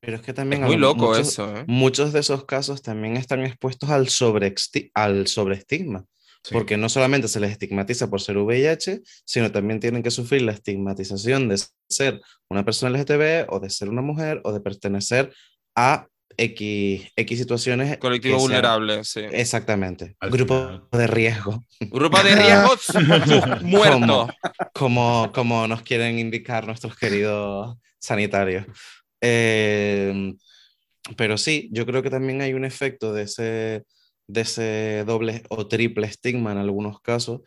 [0.00, 0.62] Pero es que también...
[0.62, 1.54] muy loco eso.
[1.54, 1.64] ¿eh?
[1.66, 4.54] Muchos de esos casos también están expuestos al, sobre
[4.94, 6.06] al sobreestigma.
[6.50, 10.52] Porque no solamente se les estigmatiza por ser VIH, sino también tienen que sufrir la
[10.52, 15.34] estigmatización de ser una persona LGTB o de ser una mujer o de pertenecer
[15.76, 17.98] a X, X situaciones.
[17.98, 19.20] Colectivo vulnerable, sí.
[19.32, 20.16] Exactamente.
[20.30, 21.64] Grupo de riesgo.
[21.80, 22.76] Grupo de riesgo
[23.62, 24.28] muerto.
[24.72, 28.66] Como, como, nos quieren indicar nuestros queridos sanitarios.
[29.20, 30.34] Eh,
[31.16, 33.84] pero sí, yo creo que también hay un efecto de ese
[34.28, 37.40] de ese doble o triple estigma en algunos casos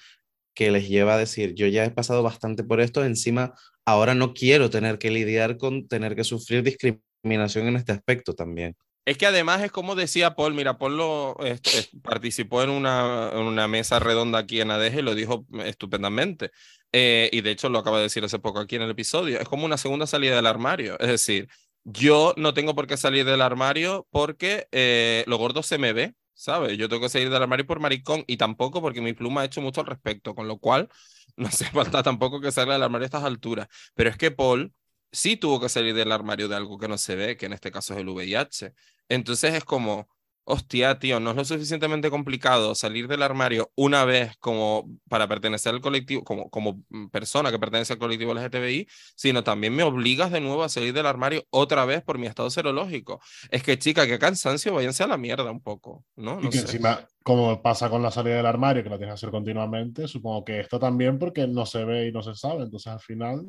[0.53, 3.53] que les lleva a decir, yo ya he pasado bastante por esto, encima
[3.86, 8.76] ahora no quiero tener que lidiar con tener que sufrir discriminación en este aspecto también.
[9.03, 13.39] Es que además es como decía Paul, mira, Paul lo, este, participó en una, en
[13.39, 16.52] una, mesa redonda aquí en ADG y lo dijo estupendamente.
[16.91, 19.39] Eh, y de hecho lo acaba de decir hace poco aquí en el episodio.
[19.39, 20.99] Es como una segunda salida del armario.
[20.99, 21.49] Es decir,
[21.84, 26.15] yo no tengo por qué salir del armario porque eh, lo gordo se me ve
[26.41, 26.76] ¿sabes?
[26.77, 29.61] Yo tengo que salir del armario por maricón y tampoco porque mi pluma ha hecho
[29.61, 30.89] mucho al respecto, con lo cual
[31.38, 33.68] no hace falta tampoco que salga del armario a estas alturas.
[33.93, 34.73] Pero es que Paul
[35.12, 37.72] sí tuvo que salir del armario de algo que no se ve, que en este
[37.72, 38.74] caso es el VIH.
[39.10, 40.08] Entonces es como,
[40.44, 45.74] hostia, tío, no es lo suficientemente complicado salir del armario una vez como para pertenecer
[45.74, 46.82] al colectivo, como, como
[47.12, 51.06] persona que pertenece al colectivo LGTBI, sino también me obligas de nuevo a salir del
[51.06, 53.20] armario otra vez por mi estado serológico.
[53.50, 56.40] Es que, chica, qué cansancio, váyanse a la mierda un poco, ¿no?
[56.42, 59.32] y que encima, como pasa con la salida del armario, que la tienes que hacer
[59.32, 63.00] continuamente, supongo que esto también porque no se ve y no se sabe, entonces al
[63.00, 63.46] final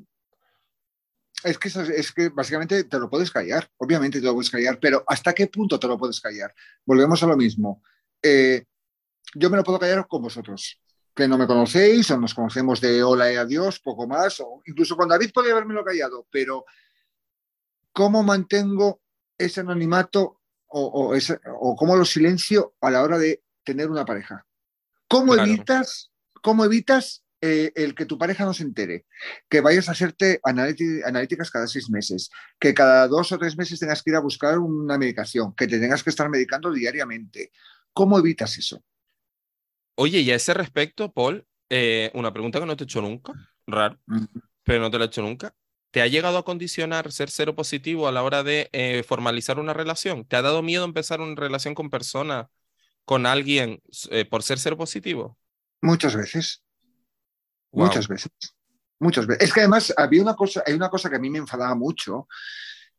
[1.44, 5.04] es que, es que básicamente te lo puedes callar, obviamente te lo puedes callar, pero
[5.06, 6.54] ¿hasta qué punto te lo puedes callar?
[6.84, 7.82] Volvemos a lo mismo.
[8.22, 8.64] Eh,
[9.34, 10.80] yo me lo puedo callar con vosotros,
[11.14, 14.96] que no me conocéis o nos conocemos de hola y adiós, poco más, o incluso
[14.96, 16.64] con David podría haberme callado, pero
[17.92, 19.00] ¿cómo mantengo
[19.36, 21.14] ese anonimato o,
[21.60, 24.46] o, cómo lo silencio a la hora de tener una pareja?
[25.08, 26.10] ¿Cómo evitas,
[26.40, 29.04] cómo evitas eh, el que tu pareja no se entere,
[29.48, 34.00] que vayas a hacerte analíticas cada seis meses, que cada dos o tres meses tengas
[34.00, 37.50] que ir a buscar una medicación, que te tengas que estar medicando diariamente.
[37.92, 38.84] ¿Cómo evitas eso?
[39.96, 43.32] Oye, y a ese respecto, Paul, eh, una pregunta que no te he hecho nunca,
[43.66, 43.98] raro,
[44.62, 45.52] pero no te la he hecho nunca.
[45.90, 49.74] ¿Te ha llegado a condicionar ser cero positivo a la hora de eh, formalizar una
[49.74, 50.24] relación?
[50.24, 52.50] ¿Te ha dado miedo empezar una relación con persona,
[53.04, 53.82] con alguien,
[54.30, 55.36] por ser cero positivo?
[55.82, 56.62] Muchas veces.
[57.72, 58.32] Muchas veces.
[58.98, 59.44] Muchas veces.
[59.44, 62.28] Es que además había una cosa, hay una cosa que a mí me enfadaba mucho,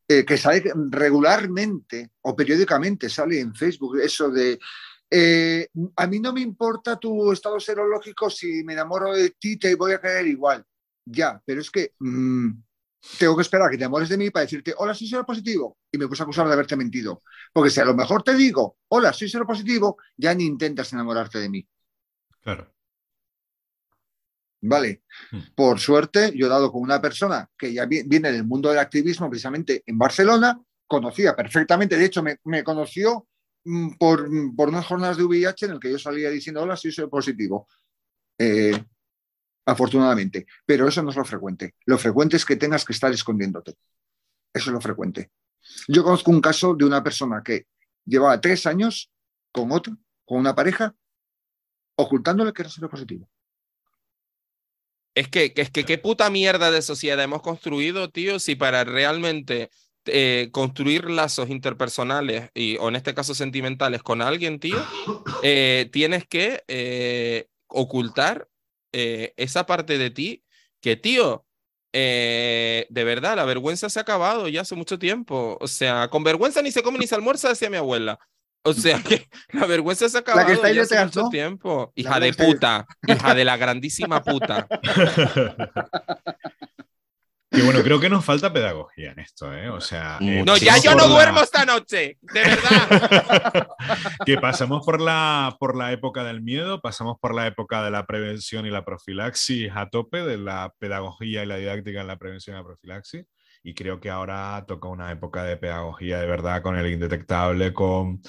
[0.07, 4.59] eh, que sale regularmente o periódicamente, sale en Facebook, eso de
[5.15, 9.75] eh, a mí no me importa tu estado serológico si me enamoro de ti, te
[9.75, 10.65] voy a caer igual.
[11.05, 12.49] Ya, pero es que mm,
[13.19, 15.99] tengo que esperar a que te enamores de mí para decirte, hola, soy positivo y
[15.99, 17.21] me puse a acusar de haberte mentido.
[17.51, 21.49] Porque si a lo mejor te digo, hola, soy positivo ya ni intentas enamorarte de
[21.49, 21.67] mí.
[22.41, 22.73] Claro.
[24.63, 25.03] ¿Vale?
[25.31, 25.39] Hmm.
[25.55, 29.29] Por suerte, yo he dado con una persona que ya viene del mundo del activismo,
[29.29, 33.27] precisamente en Barcelona, conocía perfectamente, de hecho, me, conoció
[33.65, 36.91] mm, por, por, unas jornadas de VIH en el que yo salía diciendo, hola, sí
[36.91, 37.67] soy positivo.
[38.37, 38.83] Eh,
[39.65, 40.45] afortunadamente.
[40.65, 41.75] Pero eso no es lo frecuente.
[41.85, 43.75] Lo frecuente es que tengas que estar escondiéndote.
[44.53, 45.31] Eso es lo frecuente.
[45.87, 47.67] Yo conozco un caso de una persona que
[48.05, 49.11] llevaba tres años
[49.51, 50.95] con otro, con una pareja,
[51.95, 53.29] ocultándole que era positivo.
[55.15, 59.69] Es que, es que qué puta mierda de sociedad hemos construido, tío, si para realmente
[60.05, 64.77] eh, construir lazos interpersonales y, o en este caso sentimentales con alguien, tío,
[65.43, 68.47] eh, tienes que eh, ocultar
[68.91, 70.43] esa parte de ti
[70.79, 71.47] que, tío,
[71.91, 75.57] de verdad, la vergüenza se ha acabado ya hace mucho tiempo.
[75.59, 78.19] O sea, con vergüenza ni se come ni se almuerza, decía mi abuela.
[78.63, 81.91] O sea que la vergüenza se ha acabado ya hace mucho tiempo.
[81.95, 84.67] Hija de puta, hija de la grandísima puta.
[87.55, 89.69] Y bueno, creo que nos falta pedagogía en esto, ¿eh?
[89.69, 90.17] O sea.
[90.21, 93.67] Eh, no, ya yo no duermo esta noche, de verdad.
[94.25, 98.07] que pasamos por la, por la época del miedo, pasamos por la época de la
[98.07, 102.55] prevención y la profilaxis a tope, de la pedagogía y la didáctica en la prevención
[102.55, 103.25] y la profilaxis
[103.63, 108.21] y creo que ahora toca una época de pedagogía de verdad con el indetectable, con,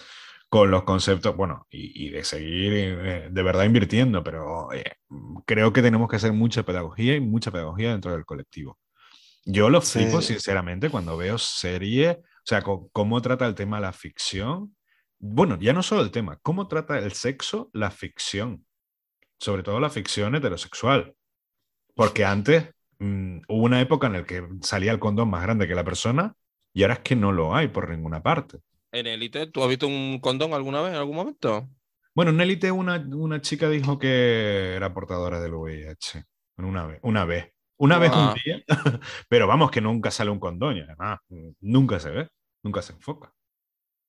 [0.49, 4.85] con los conceptos, bueno, y, de seguir eh, de verdad invirtiendo, pero eh,
[5.45, 8.79] creo que tenemos que hacer mucha pedagogía y mucha pedagogía dentro del colectivo.
[9.45, 14.75] Yo lo flipo, sinceramente, cuando veo serie, o sea, cómo trata el tema la ficción.
[15.19, 18.65] Bueno, ya no solo el tema, cómo trata el sexo la ficción.
[19.39, 21.15] Sobre todo la ficción heterosexual.
[21.95, 25.75] Porque antes mm, hubo una época en la que salía el condón más grande que
[25.75, 26.35] la persona
[26.73, 28.59] y ahora es que no lo hay por ninguna parte.
[28.93, 31.69] En Elite, ¿tú has visto un condón alguna vez, en algún momento?
[32.15, 36.25] Bueno, en Elite una, una chica dijo que era portadora del VIH.
[36.59, 37.01] Una vez.
[37.03, 37.53] Una vez.
[37.77, 38.63] Una vez un día.
[39.29, 41.19] Pero vamos, que nunca sale un condón, además.
[41.61, 42.29] Nunca se ve,
[42.63, 43.33] nunca se enfoca.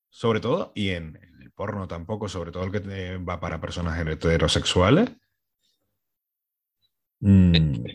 [0.10, 5.12] Sobre todo, y en, el porno tampoco, sobre todo el que va para personas heterosexuales.
[7.22, 7.86] Mm.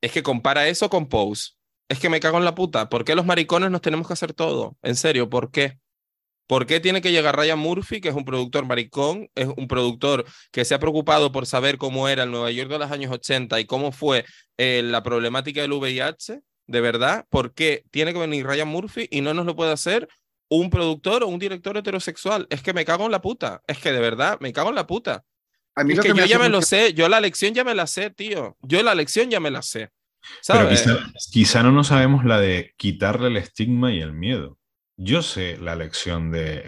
[0.00, 1.52] Es que compara eso con Pose.
[1.88, 2.88] Es que me cago en la puta.
[2.88, 4.76] ¿Por qué los maricones nos tenemos que hacer todo?
[4.82, 5.78] En serio, ¿por qué?
[6.46, 10.24] ¿Por qué tiene que llegar Ryan Murphy, que es un productor maricón, es un productor
[10.50, 13.60] que se ha preocupado por saber cómo era el Nueva York de los años 80
[13.60, 14.24] y cómo fue
[14.56, 16.40] eh, la problemática del VIH?
[16.66, 17.26] ¿De verdad?
[17.28, 20.08] ¿Por qué tiene que venir Ryan Murphy y no nos lo puede hacer
[20.48, 22.46] un productor o un director heterosexual?
[22.48, 23.62] Es que me cago en la puta.
[23.66, 25.24] Es que de verdad, me cago en la puta.
[25.78, 27.86] A mí es que, yo ya me lo sé, yo la lección ya me la
[27.86, 28.56] sé, tío.
[28.62, 29.90] Yo la lección ya me la sé.
[30.46, 30.68] Pero
[31.30, 34.58] quizá no nos sabemos la de quitarle el estigma y el miedo.
[34.96, 36.64] Yo sé la lección de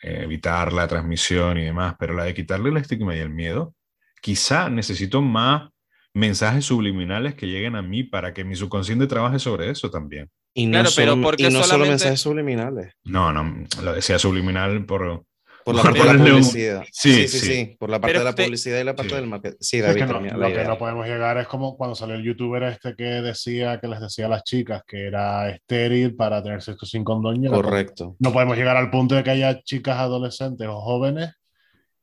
[0.00, 3.74] evitar la transmisión y demás, pero la de quitarle el estigma y el miedo,
[4.20, 5.70] quizá necesito más
[6.14, 10.30] mensajes subliminales que lleguen a mí para que mi subconsciente trabaje sobre eso también.
[10.54, 12.94] Y no, pero porque no solo mensajes subliminales.
[13.02, 15.24] No, no, lo decía subliminal por,
[15.64, 16.84] por la parte de la publicidad.
[16.92, 19.56] Sí, sí, sí, Por la parte de la publicidad y la parte del marketing.
[19.60, 20.04] Sí, David.
[20.04, 23.88] lo que no podemos llegar es como cuando salió el youtuber este que decía, que
[23.88, 27.44] les decía a las chicas que era estéril para tener sexo sin condón.
[27.46, 28.16] Correcto.
[28.18, 31.30] No podemos llegar al punto de que haya chicas adolescentes o jóvenes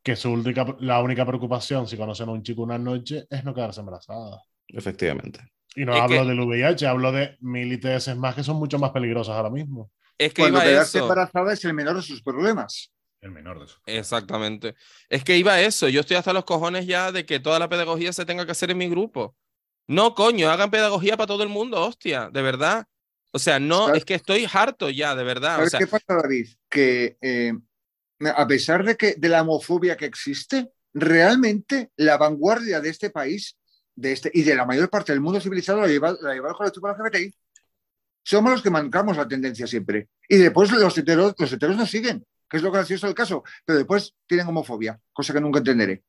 [0.02, 3.53] que su única, la única preocupación si conocen a un chico una noche es no
[3.53, 4.41] quedarse embarazada.
[4.68, 5.41] Efectivamente.
[5.76, 9.36] Y no hablo del VIH, hablo de mil ITS más que son mucho más peligrosas
[9.36, 9.91] ahora mismo.
[10.18, 13.77] Es que Cuando quedarse embarazada es el menor de sus problemas el menor de eso.
[13.85, 14.75] Exactamente.
[15.09, 15.89] Es que iba a eso.
[15.89, 18.71] Yo estoy hasta los cojones ya de que toda la pedagogía se tenga que hacer
[18.71, 19.35] en mi grupo.
[19.87, 22.85] No, coño, hagan pedagogía para todo el mundo, hostia, de verdad.
[23.31, 25.67] O sea, no, es que estoy harto ya, de verdad.
[25.77, 26.47] qué pasa, David?
[26.69, 27.53] Que eh,
[28.35, 33.57] a pesar de, que, de la homofobia que existe, realmente la vanguardia de este país
[33.95, 36.55] de este, y de la mayor parte del mundo civilizado la lleva, la lleva el
[36.55, 37.33] colectivo LGBTI.
[38.23, 40.09] Somos los que mancamos la tendencia siempre.
[40.27, 43.77] Y después los heteros, los heteros nos siguen que es lo gracioso del caso, pero
[43.77, 46.03] después tienen homofobia, cosa que nunca entenderé.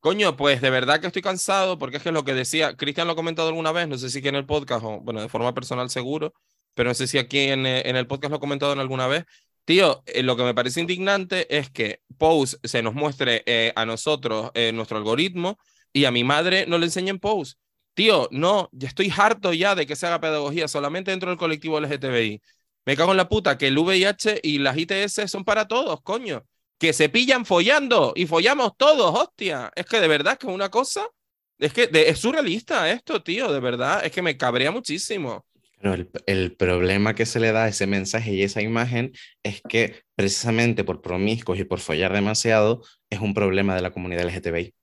[0.00, 3.12] Coño, pues de verdad que estoy cansado, porque es que lo que decía, Cristian lo
[3.12, 5.54] ha comentado alguna vez, no sé si aquí en el podcast o, bueno, de forma
[5.54, 6.34] personal seguro,
[6.74, 9.24] pero no sé si aquí en, eh, el podcast lo ha comentado en alguna vez.
[9.64, 13.86] Tío, eh, lo que me parece indignante es que Pose se nos muestre eh, a
[13.86, 15.58] nosotros nuestro algoritmo
[15.92, 17.54] y a mi madre no le enseñen Pose.
[17.94, 21.78] Tío, no, ya estoy harto ya de que se haga pedagogía solamente dentro del colectivo
[21.78, 22.42] LGTBI.
[22.84, 26.44] Me cago en la puta que el VIH y las ITS son para todos, coño.
[26.78, 29.70] Que se pillan follando y follamos todos, hostia.
[29.76, 31.06] Es que de verdad que es una cosa.
[31.58, 34.04] Es que es surrealista esto, tío, de verdad.
[34.04, 35.46] Es que me cabrea muchísimo.
[35.80, 39.62] Pero el, el, problema que se le da a ese mensaje y esa imagen es
[39.68, 44.74] que precisamente por promiscuos y por follar demasiado es un problema de la comunidad LGTBI.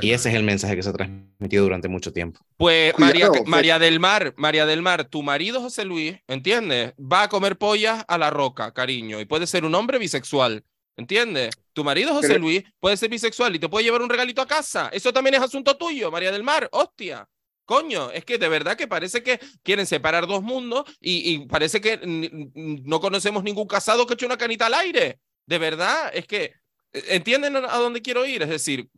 [0.00, 2.40] Y ese es el mensaje que se ha transmitido durante mucho tiempo.
[2.56, 6.94] Pues María, María del Mar, María del Mar, tu marido José Luis, ¿entiendes?
[6.98, 10.64] Va a comer pollas a la roca, cariño, y puede ser un hombre bisexual,
[10.96, 11.54] ¿entiendes?
[11.72, 14.88] Tu marido José Luis puede ser bisexual y te puede llevar un regalito a casa.
[14.92, 17.28] Eso también es asunto tuyo, María del Mar, hostia.
[17.64, 21.80] Coño, es que de verdad que parece que quieren separar dos mundos y, y parece
[21.80, 25.18] que no conocemos ningún casado que eche una canita al aire.
[25.46, 26.52] De verdad, es que
[26.94, 28.42] ¿Entienden a dónde quiero ir?
[28.42, 28.88] Es decir,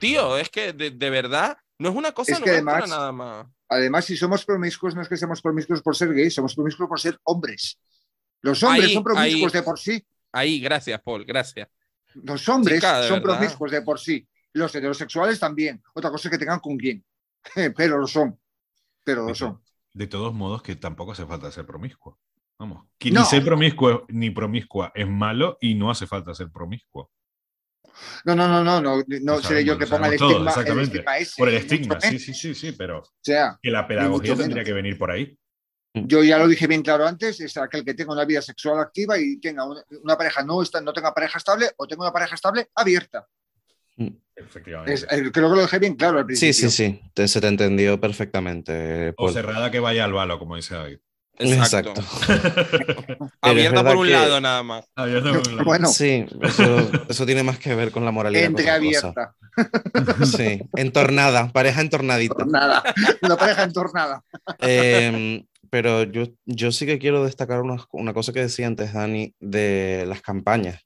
[0.00, 3.46] tío, es que de, verdad no es una cosa es nada más.
[3.68, 6.98] Además, si somos promiscuos, no es que seamos promiscuos por ser gays, somos promiscuos por
[6.98, 7.78] ser hombres.
[8.42, 10.04] Los hombres son promiscuos de por sí.
[10.32, 11.68] Ahí, gracias, Paul, gracias.
[12.14, 14.26] Los hombres son promiscuos de por sí.
[14.52, 15.80] Los heterosexuales también.
[15.94, 17.04] Otra cosa es que tengan con quién.
[17.76, 18.36] Pero lo son.
[19.04, 19.62] Pero lo son.
[19.92, 22.18] De todos modos, que tampoco hace falta ser promiscuo.
[22.58, 22.88] Vamos.
[22.98, 27.10] Que ni ser promiscuo ni promiscua es malo y no hace falta ser promiscuo.
[28.24, 30.52] No, no, no, no, no, no seré yo que ponga el estigma,
[31.36, 35.10] Por el estigma, sí, sí, sí, sí, pero que la pedagogía tendría que venir por
[35.10, 35.36] ahí.
[35.92, 39.18] Yo ya lo dije bien claro antes, es aquel que tenga una vida sexual activa
[39.18, 43.26] y tenga una, pareja, no, no tenga pareja estable o tenga una pareja estable abierta.
[43.96, 44.10] Mm.
[44.36, 45.06] Efectivamente.
[45.08, 46.54] creo que lo dejé bien claro al principio.
[46.54, 49.12] Sí, sí, sí, se te entendió perfectamente.
[49.16, 50.98] O cerrada que vaya al balo, como dice David.
[51.40, 51.94] Exacto.
[53.40, 54.84] Abierta por un lado nada más.
[54.94, 55.64] Abierta por un lado.
[55.64, 56.26] Bueno, sí,
[57.08, 58.44] eso, tiene más que ver con la moralidad.
[58.44, 59.34] Entreabierta.
[60.24, 62.44] Sí, entornada, pareja entornadita.
[62.46, 62.82] Nada,
[63.20, 64.22] una pareja entornada.
[64.60, 69.34] Em, pero yo, yo sí que quiero destacar una, una cosa que decía antes, Dani,
[69.40, 70.80] de las campañas.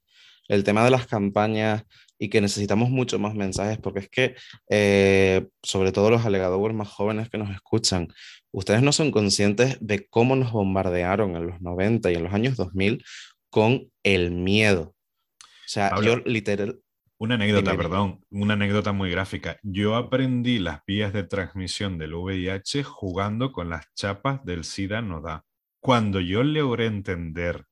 [0.47, 1.83] El tema de las campañas
[2.17, 4.35] y que necesitamos mucho más mensajes, porque es que,
[4.69, 8.07] eh, sobre todo los alegadores más jóvenes que nos escuchan,
[8.55, 12.55] ustedes no son conscientes de cómo nos bombardearon en los 90 y en los años
[12.55, 13.03] 2000
[13.49, 14.95] con el miedo.
[15.41, 16.79] O sea, yo literal...
[17.17, 19.57] Una anécdota, perdón, una anécdota muy gráfica.
[19.63, 25.21] Yo aprendí las vías de transmisión del VIH jugando con las chapas del SIDA no
[25.21, 25.45] da.
[25.79, 27.65] Cuando yo logré entender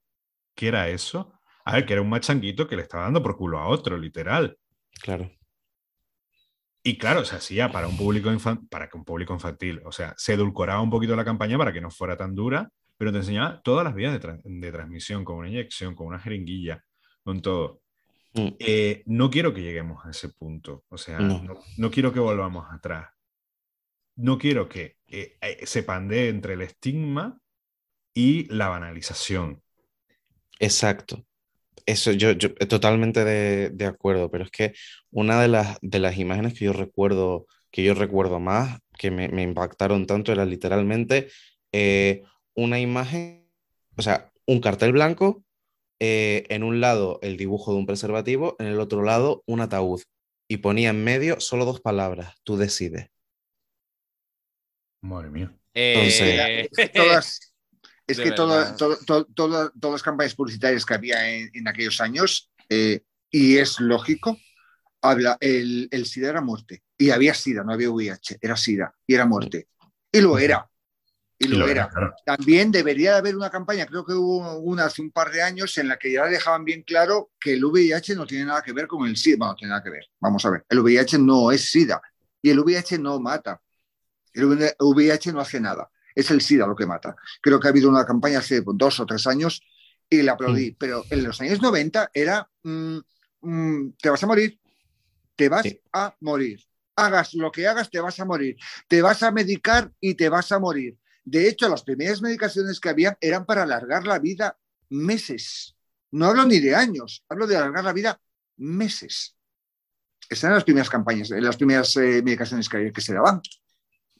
[0.55, 1.33] qué era eso,
[1.65, 4.57] a ver, que era un machanguito que le estaba dando por culo a otro, literal.
[5.01, 5.29] Claro.
[6.85, 8.29] Y claro, se hacía para un público
[8.69, 11.79] para que un público infantil, o sea, se edulcoraba un poquito la campaña para que
[11.79, 15.95] no fuera tan dura, pero te enseñaba todas las vías de, transmisión, con una inyección,
[15.95, 16.83] con una jeringuilla,
[17.23, 17.81] con todo.
[18.33, 18.47] Mm.
[18.59, 23.09] Eh, no quiero que lleguemos a ese punto, o sea, no, quiero que volvamos atrás.
[24.15, 27.39] No quiero que eh, eh, se pandee entre el estigma
[28.13, 29.63] y la banalización.
[30.59, 31.25] Exacto.
[31.85, 34.73] Eso, yo, yo totalmente de, de, acuerdo, pero es que
[35.11, 39.27] una de las, de las imágenes que yo recuerdo, que yo recuerdo más, que me,
[39.29, 41.29] me impactaron tanto, era literalmente
[41.71, 42.23] eh,
[42.55, 43.49] una imagen,
[43.97, 45.43] o sea, un cartel blanco,
[45.99, 50.01] eh, en un lado el dibujo de un preservativo, en el otro lado un ataúd,
[50.47, 53.07] y ponía en medio solo dos palabras, tú decides.
[55.01, 55.57] Madre mía.
[55.73, 57.52] Entonces, todas,
[58.07, 58.75] es que todas
[59.81, 64.37] las campañas publicitarias que había en, aquellos años, eh, y es lógico,
[65.01, 66.83] habla, el, el, SIDA era muerte.
[66.97, 69.67] Y había SIDA, no había VIH, era SIDA y era muerte.
[70.11, 70.69] Y lo era.
[71.39, 71.89] Y lo, era.
[72.25, 75.89] También debería haber una campaña, creo que hubo una hace un par de años, en
[75.89, 79.07] la que ya dejaban bien claro que el VIH no tiene nada que ver con
[79.07, 79.37] el SIDA.
[79.37, 80.05] Bueno, no tiene nada que ver.
[80.19, 80.65] Vamos a ver.
[80.69, 82.01] El VIH no es SIDA.
[82.41, 83.61] Y el VIH no mata.
[84.33, 87.15] El VIH no hace nada es el SIDA lo que mata.
[87.41, 89.61] Creo que ha habido una campaña hace dos o tres años
[90.09, 90.75] y la aplaudí, mm.
[90.77, 92.97] pero en los años 90 era, mm,
[93.41, 94.59] mm, te vas a morir,
[95.35, 96.59] te vas a morir.
[96.95, 98.55] Hagas lo que hagas, te vas a morir.
[98.87, 100.97] Te vas a medicar y te vas a morir.
[101.25, 104.57] De hecho, las primeras medicaciones que había eran para alargar la vida
[104.89, 105.75] meses.
[106.11, 108.21] No hablo ni de años, hablo de alargar la vida
[108.57, 109.35] meses.
[110.29, 113.41] Estas eran las primeras campañas, las primeras eh, medicaciones que, que se daban.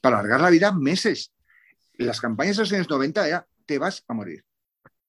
[0.02, 1.32] Para alargar la vida meses
[1.98, 4.44] las campañas de los años 90 ya te vas a morir.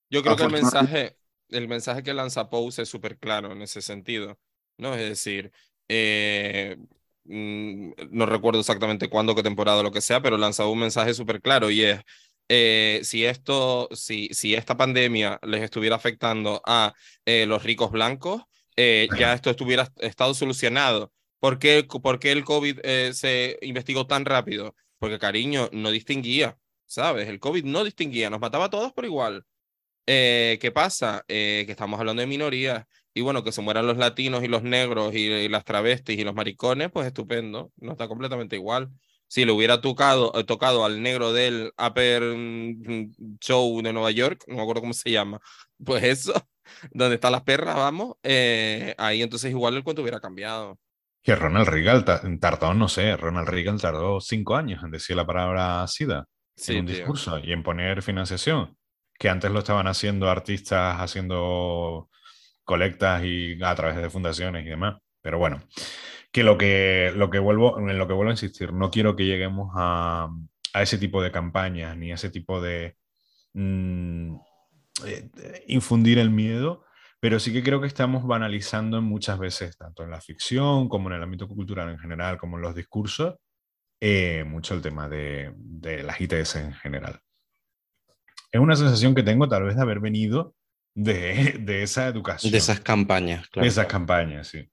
[0.09, 1.17] Yo creo que el mensaje,
[1.49, 4.39] el mensaje que lanza Pose es súper claro en ese sentido,
[4.77, 4.93] ¿no?
[4.93, 5.51] Es decir,
[5.87, 6.77] eh,
[7.25, 11.41] mm, no recuerdo exactamente cuándo, qué temporada, lo que sea, pero lanzaba un mensaje súper
[11.41, 12.01] claro y es,
[12.49, 16.93] eh, si esto, si, si esta pandemia les estuviera afectando a
[17.25, 18.43] eh, los ricos blancos,
[18.77, 21.13] ya esto estuviera estado solucionado.
[21.39, 22.81] ¿Por qué, por qué el COVID
[23.13, 24.75] se investigó tan rápido?
[24.99, 26.57] Porque cariño no distinguía.
[26.85, 27.27] ¿Sabes?
[27.29, 29.45] El COVID no distinguía, nos mataba a todos por igual.
[30.07, 31.23] Eh, ¿Qué pasa?
[31.27, 34.61] Eh, que estamos hablando de minorías y bueno, que se mueran los latinos y los
[34.61, 38.89] negros y, las travestis y los maricones, pues estupendo, no está completamente igual.
[39.27, 44.43] Si le hubiera tocado, eh, tocado al negro del Upper mm, Show de Nueva York,
[44.47, 45.39] no me acuerdo cómo se llama,
[45.83, 46.33] pues eso,
[46.91, 48.15] donde están las perras, vamos,
[48.97, 50.77] ahí entonces igual el cuento hubiera cambiado.
[51.23, 55.87] Que Ronald Reagan tardó, no sé, Ronald Reagan tardó cinco años en decir la palabra
[55.87, 56.27] SIDA
[56.67, 58.77] en un discurso y en poner financiación,
[59.17, 62.09] que antes lo estaban haciendo artistas haciendo
[62.63, 64.97] colectas y a través de fundaciones y demás.
[65.21, 65.61] Pero bueno,
[66.31, 69.25] que lo que, lo que vuelvo, en lo que vuelvo a insistir, no quiero que
[69.25, 70.29] lleguemos a,
[70.73, 72.97] a ese tipo de campañas ni a ese tipo de
[73.53, 74.35] mm,
[75.05, 75.29] eh,
[75.67, 76.83] infundir el miedo,
[77.19, 81.15] pero sí que creo que estamos banalizando muchas veces, tanto en la ficción como en
[81.15, 83.35] el ámbito cultural en general, como en los discursos,
[83.99, 87.19] eh, mucho el tema de, de, las ITS en general.
[88.51, 90.55] Es una sensación que tengo tal vez de haber venido
[90.93, 92.51] de, de esa educación.
[92.51, 93.63] De esas campañas, claro.
[93.65, 94.69] De esas campañas, sí.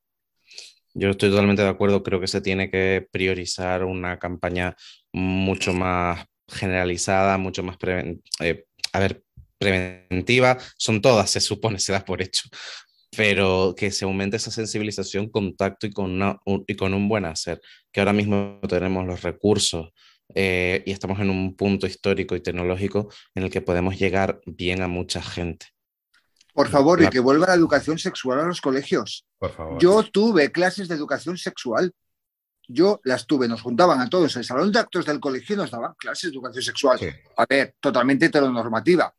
[0.95, 4.77] Yo estoy totalmente de acuerdo, creo que se tiene que priorizar una campaña
[5.13, 7.79] mucho más generalizada, mucho más,
[8.41, 9.23] eh, a ver,
[9.59, 12.49] preventiva, son todas, se supone, se da por hecho,
[13.17, 17.61] pero que se aumente esa sensibilización, contacto y con, un, y con un buen hacer,
[17.91, 19.91] que ahora mismo tenemos los recursos
[20.35, 24.83] eh, y estamos en un punto histórico y tecnológico en el que podemos llegar bien
[24.83, 25.67] a mucha gente.
[26.55, 29.27] Por favor, y que vuelva la educación sexual a los colegios.
[29.39, 29.81] Por favor.
[29.81, 31.93] Yo tuve clases de educación sexual.
[32.69, 35.59] Yo las tuve, nos juntaban a todos en el salón de actos del colegio y
[35.59, 36.99] nos daban clases de educación sexual.
[37.37, 39.15] A ver, totalmente heteronormativa,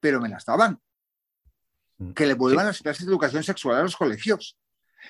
[0.00, 0.80] pero me las daban.
[1.98, 2.12] Mm.
[2.12, 4.56] que le vuelvan las clases de educación sexual a los colegios.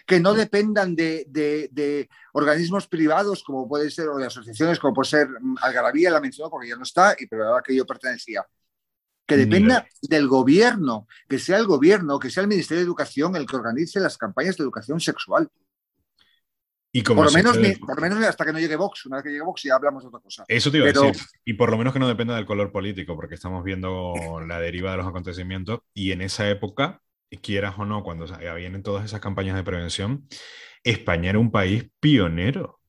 [0.06, 5.28] que no dependan de, organismos privados como puede ser, o de asociaciones como puede ser
[5.28, 8.46] mm, Algarabía, la mencionó porque ya no está, y pero ahora que yo pertenecía.
[9.26, 13.46] Que dependa del gobierno, que sea el gobierno, que sea el Ministerio de Educación el
[13.46, 15.50] que organice las campañas de educación sexual.
[16.98, 19.04] Y por, lo menos, por lo menos hasta que no llegue Vox.
[19.06, 20.44] Una vez que llegue Vox ya hablamos de otra cosa.
[20.48, 21.14] Eso te iba a decir.
[21.44, 24.14] Y por lo menos que no dependa del color político, porque estamos viendo
[24.46, 25.80] la deriva de los acontecimientos.
[25.92, 27.02] Y en esa época,
[27.42, 30.26] quieras o no, cuando vienen todas esas campañas de prevención,
[30.84, 32.80] España era un país pionero.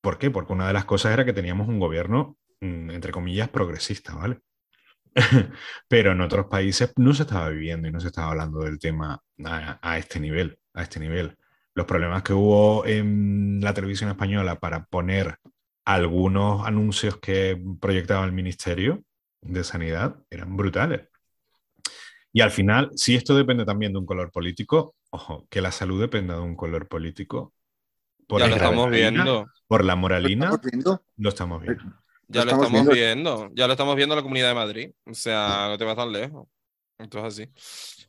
[0.00, 0.30] ¿Por qué?
[0.30, 4.40] Porque una de las cosas era que teníamos un gobierno, mm, entre comillas, progresista, ¿vale?
[5.88, 9.22] Pero en otros países no se estaba viviendo y no se estaba hablando del tema
[9.44, 11.36] a, este nivel, a este nivel.
[11.74, 15.38] Los problemas que hubo en la televisión española para poner
[15.84, 19.02] algunos anuncios que proyectaba el Ministerio
[19.40, 21.08] de Sanidad eran brutales.
[22.32, 26.00] Y al final, si esto depende también de un color político, ojo, que la salud
[26.00, 27.52] dependa de un color político.
[28.26, 29.46] Por ya lo estamos viendo.
[29.66, 30.50] Por la moralina,
[31.16, 31.82] ¿Lo estamos viendo?
[32.28, 33.50] Ya lo, estamos, viendo.
[33.54, 34.90] Ya lo estamos viendo en la Comunidad de Madrid.
[35.04, 36.46] O sea, no te vas tan lejos.
[36.96, 37.99] Entonces así.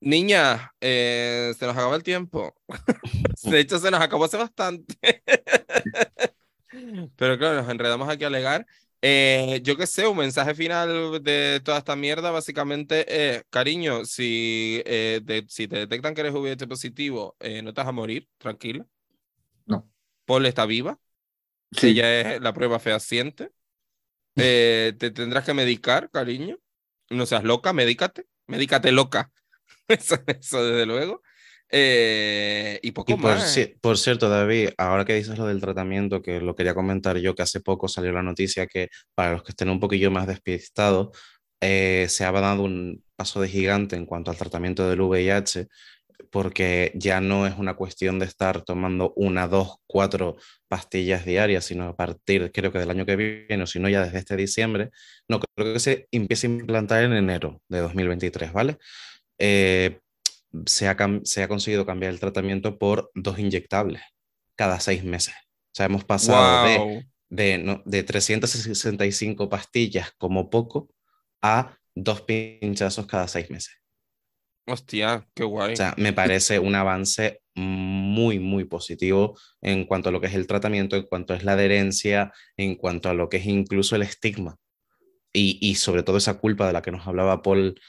[0.00, 2.54] Niña, eh, se nos acaba el tiempo.
[3.42, 4.96] de hecho, se nos acabó hace bastante.
[7.16, 8.66] Pero claro, nos enredamos aquí a alegar.
[9.02, 14.82] Eh, yo qué sé, un mensaje final de toda esta mierda, básicamente es, cariño, si,
[14.86, 18.86] eh, si te detectan que eres VIH positivo, no te vas a morir, tranquila.
[19.66, 19.88] No.
[20.24, 20.98] Paul está viva.
[21.72, 21.88] Sí.
[21.88, 23.52] Ella es la prueba fehaciente.
[24.34, 26.58] te tendrás que medicar, cariño.
[27.10, 28.26] No seas loca, médicate.
[28.46, 29.30] Médicate loca.
[29.90, 31.22] Eso, eso desde luego.
[31.72, 33.58] Eh, y poco por, más.
[33.80, 37.42] por cierto, David, ahora que dices lo del tratamiento, que lo quería comentar yo, que
[37.42, 41.16] hace poco salió la noticia que para los que estén un poquillo más despistados,
[41.60, 45.68] eh, se ha dado un paso de gigante en cuanto al tratamiento del VIH,
[46.30, 50.36] porque ya no es una cuestión de estar tomando una, dos, cuatro
[50.68, 54.04] pastillas diarias, sino a partir, creo que del año que viene, o si no ya
[54.04, 54.90] desde este diciembre,
[55.28, 58.78] no, creo que se empieza a implantar en enero de 2023, ¿vale?
[59.40, 59.98] Eh,
[60.66, 64.02] se, ha, se ha conseguido cambiar el tratamiento por dos inyectables
[64.54, 65.34] cada seis meses.
[65.34, 70.90] O sea, hemos pasado de, de, no, de 365 pastillas como poco
[71.40, 73.76] a dos pinchazos cada seis meses.
[74.66, 75.72] Hostia, qué guay.
[75.72, 80.34] O sea, me parece un avance muy, muy positivo en cuanto a lo que es
[80.34, 84.02] el tratamiento, en cuanto es la adherencia, en cuanto a lo que es incluso el
[84.02, 84.58] estigma.
[85.32, 87.80] Y, y sobre todo esa culpa de la que nos hablaba Paul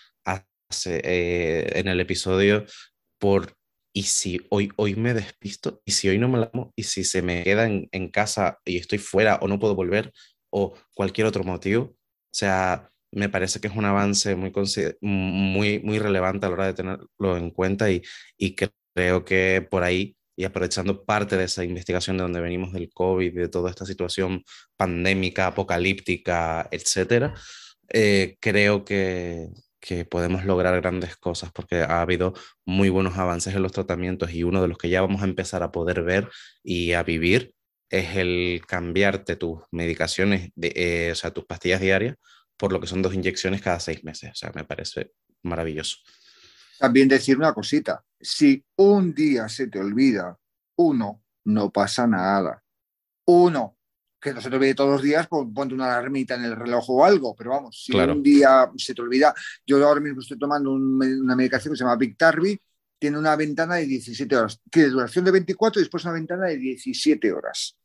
[0.88, 2.66] eh, en el episodio
[3.20, 3.54] por
[3.94, 7.04] y si hoy, hoy me despisto, y si hoy no me la amo, y si
[7.04, 10.14] se me queda en, en, casa y estoy fuera o no puedo volver,
[10.50, 11.84] o cualquier otro motivo.
[11.84, 11.98] O
[12.34, 14.52] sea, me parece que es un avance muy,
[15.02, 18.02] muy, muy relevante a la hora de tenerlo en cuenta y,
[18.38, 22.90] y creo que por ahí, y aprovechando parte de esa investigación de donde venimos del
[22.94, 24.44] COVID, de toda esta situación
[24.78, 27.34] pandémica, apocalíptica, etcétera,
[27.90, 29.50] eh, creo que,
[29.82, 32.34] que podemos lograr grandes cosas porque ha habido
[32.66, 35.64] muy buenos avances en los tratamientos y uno de los que ya vamos a empezar
[35.64, 36.30] a poder ver
[36.64, 37.56] y a vivir
[37.90, 42.16] es el cambiarte tus medicaciones, de, eh, o sea, tus pastillas diarias,
[42.56, 44.32] por lo que son dos inyecciones cada seis meses.
[44.32, 45.98] O sea, me parece maravilloso.
[46.80, 50.38] También decir una cosita, si un día se te olvida
[50.78, 52.64] uno, no pasa nada.
[53.26, 53.78] Uno,
[54.22, 56.90] que no se te olvide todos los días, pues ponte una alarmita en el reloj
[56.90, 59.34] o algo, pero vamos, si un día se te olvida,
[59.66, 62.60] yo ahora mismo estoy tomando una medicación que se llama Victarvi,
[63.00, 66.58] tiene una ventana de 17 horas, tiene duración de 24 y después una ventana de
[66.58, 67.76] 17 horas.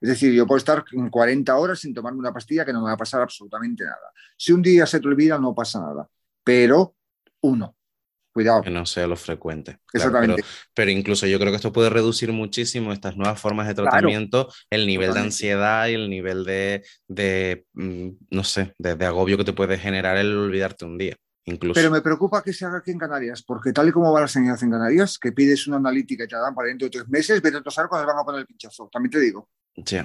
[0.00, 2.92] Es decir, yo puedo estar 40 horas sin tomarme una pastilla que no me va
[2.92, 4.12] a pasar absolutamente nada.
[4.36, 6.08] Si un día se te olvida, no pasa nada.
[6.42, 6.96] Pero
[7.42, 7.76] uno,
[8.34, 8.62] Cuidado.
[8.62, 9.78] Que no sea lo frecuente.
[9.92, 10.42] Exactamente.
[10.74, 14.88] pero, incluso yo creo que esto puede reducir muchísimo estas nuevas formas de tratamiento, el
[14.88, 19.52] nivel de ansiedad y el nivel de, de mm, no sé, de, agobio que te
[19.52, 21.14] puede generar el olvidarte un día.
[21.44, 21.74] Incluso.
[21.74, 24.28] Pero me preocupa que se haga aquí en Canarias, porque tal y como va la
[24.28, 27.08] sanidad en Canarias, que pides una analítica y te la dan para dentro de tres
[27.08, 28.88] meses, vete a tosar cuando van a poner el pinchazo.
[28.90, 29.48] También te digo.
[29.86, 29.98] Sí.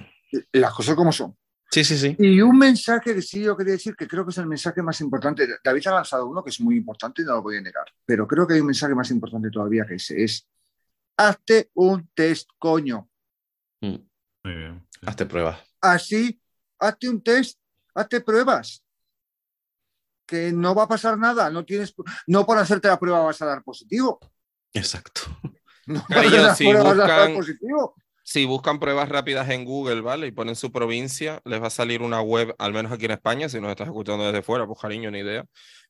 [0.52, 1.36] Las cosas como son.
[1.72, 2.16] Sí, sí, sí.
[2.18, 5.00] Y un mensaje que sí yo quería decir, que creo que es el mensaje más
[5.02, 5.48] importante.
[5.64, 8.28] David ha lanzado uno que es muy importante y no lo voy a negar, pero
[8.28, 10.48] creo que hay un mensaje más importante todavía que ese, es
[11.16, 13.08] hazte un test, coño.
[13.82, 13.98] Mm.
[14.44, 14.88] Muy bien.
[15.06, 15.60] Hazte pruebas.
[15.80, 16.42] Así,
[16.80, 17.60] hazte un test,
[17.94, 18.84] hazte pruebas.
[20.26, 21.94] Que no va a pasar nada, no tienes,
[22.28, 24.20] no por hacerte la prueba vas a dar positivo.
[24.74, 25.22] Exacto.
[25.86, 27.96] No vas a dar positivo
[28.30, 30.28] si buscan pruebas rápidas en Google, ¿vale?
[30.28, 33.50] Y ponen su provincia, les va a salir una web, al menos aquí en España,
[33.50, 35.46] si nos estás escuchando desde fuera, pues cariño, ni idea.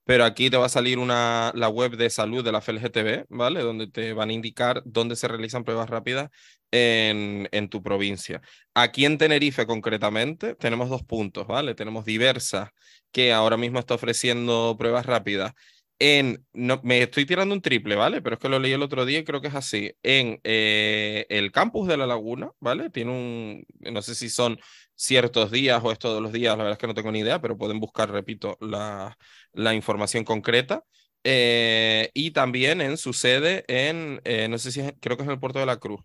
[0.06, 3.62] pero aquí te va a salir una, la web de salud de la FLGTB, ¿vale?
[3.62, 6.30] Donde te van a indicar dónde se realizan pruebas rápidas
[6.72, 8.42] en, en tu provincia.
[8.74, 11.76] Aquí en Tenerife concretamente tenemos dos puntos, ¿vale?
[11.76, 12.70] Tenemos diversas
[13.12, 15.54] que ahora mismo está ofreciendo pruebas rápidas
[16.00, 18.22] en, no, me estoy tirando un triple, ¿vale?
[18.22, 19.94] Pero es que lo leí el otro día y creo que es así.
[20.02, 22.90] En eh, el campus de La Laguna, ¿vale?
[22.90, 24.58] Tiene un, no sé si son
[24.96, 27.42] ciertos días o es todos los días, la verdad es que no tengo ni idea,
[27.42, 29.18] pero pueden buscar, repito, la,
[29.52, 30.84] la información concreta.
[31.26, 35.34] Eh, y también en su sede en, eh, no sé si creo que es en
[35.34, 36.02] el Puerto de la Cruz.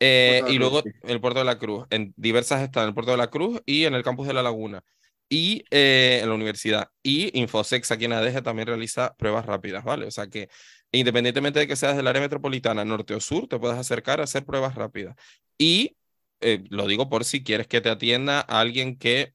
[0.00, 3.28] y luego el Puerto de la Cruz, en diversas están en el Puerto de la
[3.28, 4.82] Cruz y en el campus de La Laguna
[5.28, 6.90] y eh, en la universidad.
[7.02, 10.06] Y Infosex aquí en ADG también realiza pruebas rápidas, ¿vale?
[10.06, 10.48] O sea que
[10.92, 14.44] independientemente de que seas del área metropolitana, norte o sur, te puedes acercar a hacer
[14.44, 15.16] pruebas rápidas.
[15.58, 15.96] Y
[16.40, 19.34] eh, lo digo por si quieres que te atienda alguien que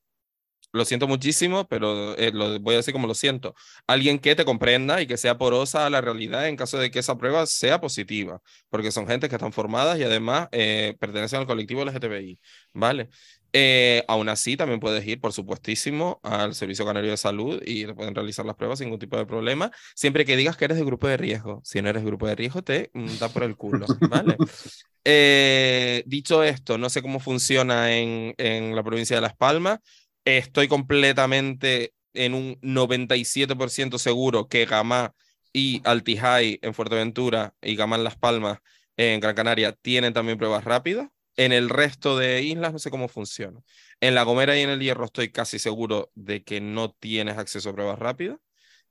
[0.72, 3.56] lo siento muchísimo, pero eh, lo voy a decir como lo siento.
[3.88, 7.00] Alguien que te comprenda y que sea porosa a la realidad en caso de que
[7.00, 11.84] esa prueba sea positiva, porque son gente que están formadas y además pertenecen al colectivo
[11.84, 12.40] LGTBI,
[12.74, 13.10] ¿vale?
[13.54, 17.94] Eh, aún así, también puedes ir, por supuestísimo, al Servicio Canario de Salud y te
[17.94, 20.86] pueden realizar las pruebas sin ningún tipo de problema, siempre que digas que eres de
[20.86, 21.62] grupo de riesgo.
[21.64, 24.38] Si no eres grupo de riesgo, te mm, da por el culo, ¿vale?
[26.06, 29.80] dicho esto, no sé cómo funciona en, en la provincia de Las Palmas,
[30.26, 35.14] Estoy completamente en un 97% seguro que Gamá
[35.54, 38.60] y Altijay en Fuerteventura y Gamá en Las Palmas
[38.98, 41.10] en Gran Canaria tienen también pruebas rápidas.
[41.40, 43.62] En el resto de islas no sé cómo funciona.
[44.02, 47.70] En La Gomera y en el Hierro estoy casi seguro de que no tienes acceso
[47.70, 48.40] a pruebas rápidas.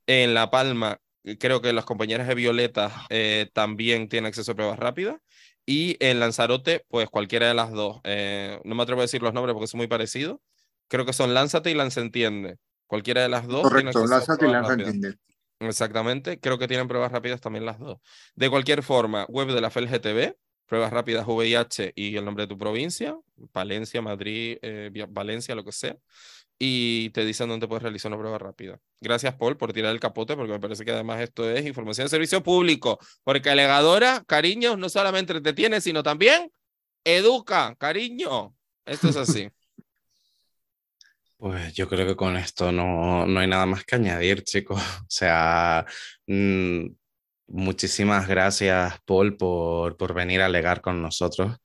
[0.06, 0.98] En La Palma
[1.38, 5.16] creo que las compañeras de Violeta eh, también tienen acceso a pruebas rápidas.
[5.66, 8.00] Y en Lanzarote, pues cualquiera de las dos.
[8.04, 10.38] Eh, no me atrevo a decir los nombres porque son muy parecidos,
[10.88, 12.56] creo que son Lánzate y Entiende.
[12.86, 13.60] Cualquiera de las dos.
[13.60, 15.18] Correcto, Lánzate y Entiende.
[15.60, 17.98] Exactamente, creo que tienen pruebas rápidas también las dos.
[18.34, 20.34] De cualquier forma, web de la FLGTB,
[20.68, 23.16] pruebas rápidas VIH y el nombre de tu provincia,
[23.52, 25.96] Valencia, Madrid, eh, Valencia, lo que sea,
[26.58, 28.78] y te dicen dónde puedes realizar una prueba rápida.
[29.00, 32.10] Gracias, Paul, por tirar el capote, porque me parece que además esto es información de
[32.10, 36.50] servicio público, porque alegadora, cariño, no solamente te tiene, sino también
[37.04, 38.54] educa, cariño.
[38.84, 39.48] Esto es así.
[41.40, 44.82] Pues yo creo que con esto no, no hay nada más que añadir, chicos.
[44.82, 45.86] O sea,
[46.26, 46.86] mm,
[47.48, 51.56] muchísimas gracias, Paul, por, por venir a alegar con nosotros,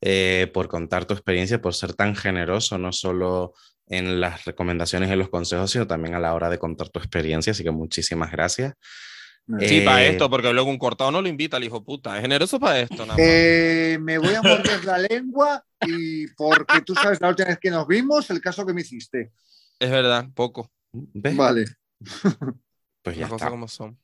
[0.00, 3.54] eh, por contar tu experiencia, por ser tan generoso, no solo
[3.86, 7.50] en las recomendaciones y los consejos, sino también a la hora de contar tu experiencia.
[7.50, 8.74] Así que muchísimas gracias.
[9.58, 12.16] Sí, para eh, esto, porque luego un cortado no lo invita al hijo puta.
[12.16, 16.94] Es generoso para esto, nada eh, me voy a morder la lengua y porque tú
[16.94, 19.32] sabes la última vez que nos vimos, el caso que me hiciste.
[19.80, 20.70] Es verdad, poco.
[20.92, 21.64] Vale.
[23.02, 23.50] Pues ya está.
[23.50, 23.98] como son.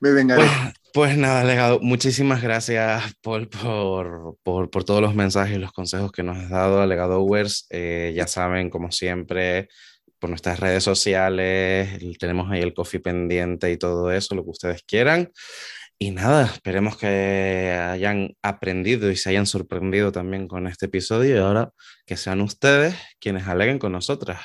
[0.00, 0.36] Me venga.
[0.36, 0.50] Pues,
[0.92, 1.80] pues, nada, legado.
[1.80, 6.50] Muchísimas gracias por, por, por, por, todos los mensajes y los consejos que nos has
[6.50, 7.66] dado, legado Wers.
[7.70, 9.68] Eh, ya saben, como siempre,
[10.18, 14.82] por nuestras redes sociales, tenemos ahí el coffee pendiente y todo eso, lo que ustedes
[14.82, 15.30] quieran.
[15.98, 21.38] Y nada, esperemos que hayan aprendido y se hayan sorprendido también con este episodio y
[21.38, 21.70] ahora
[22.04, 24.40] que sean ustedes quienes aleguen con nosotras.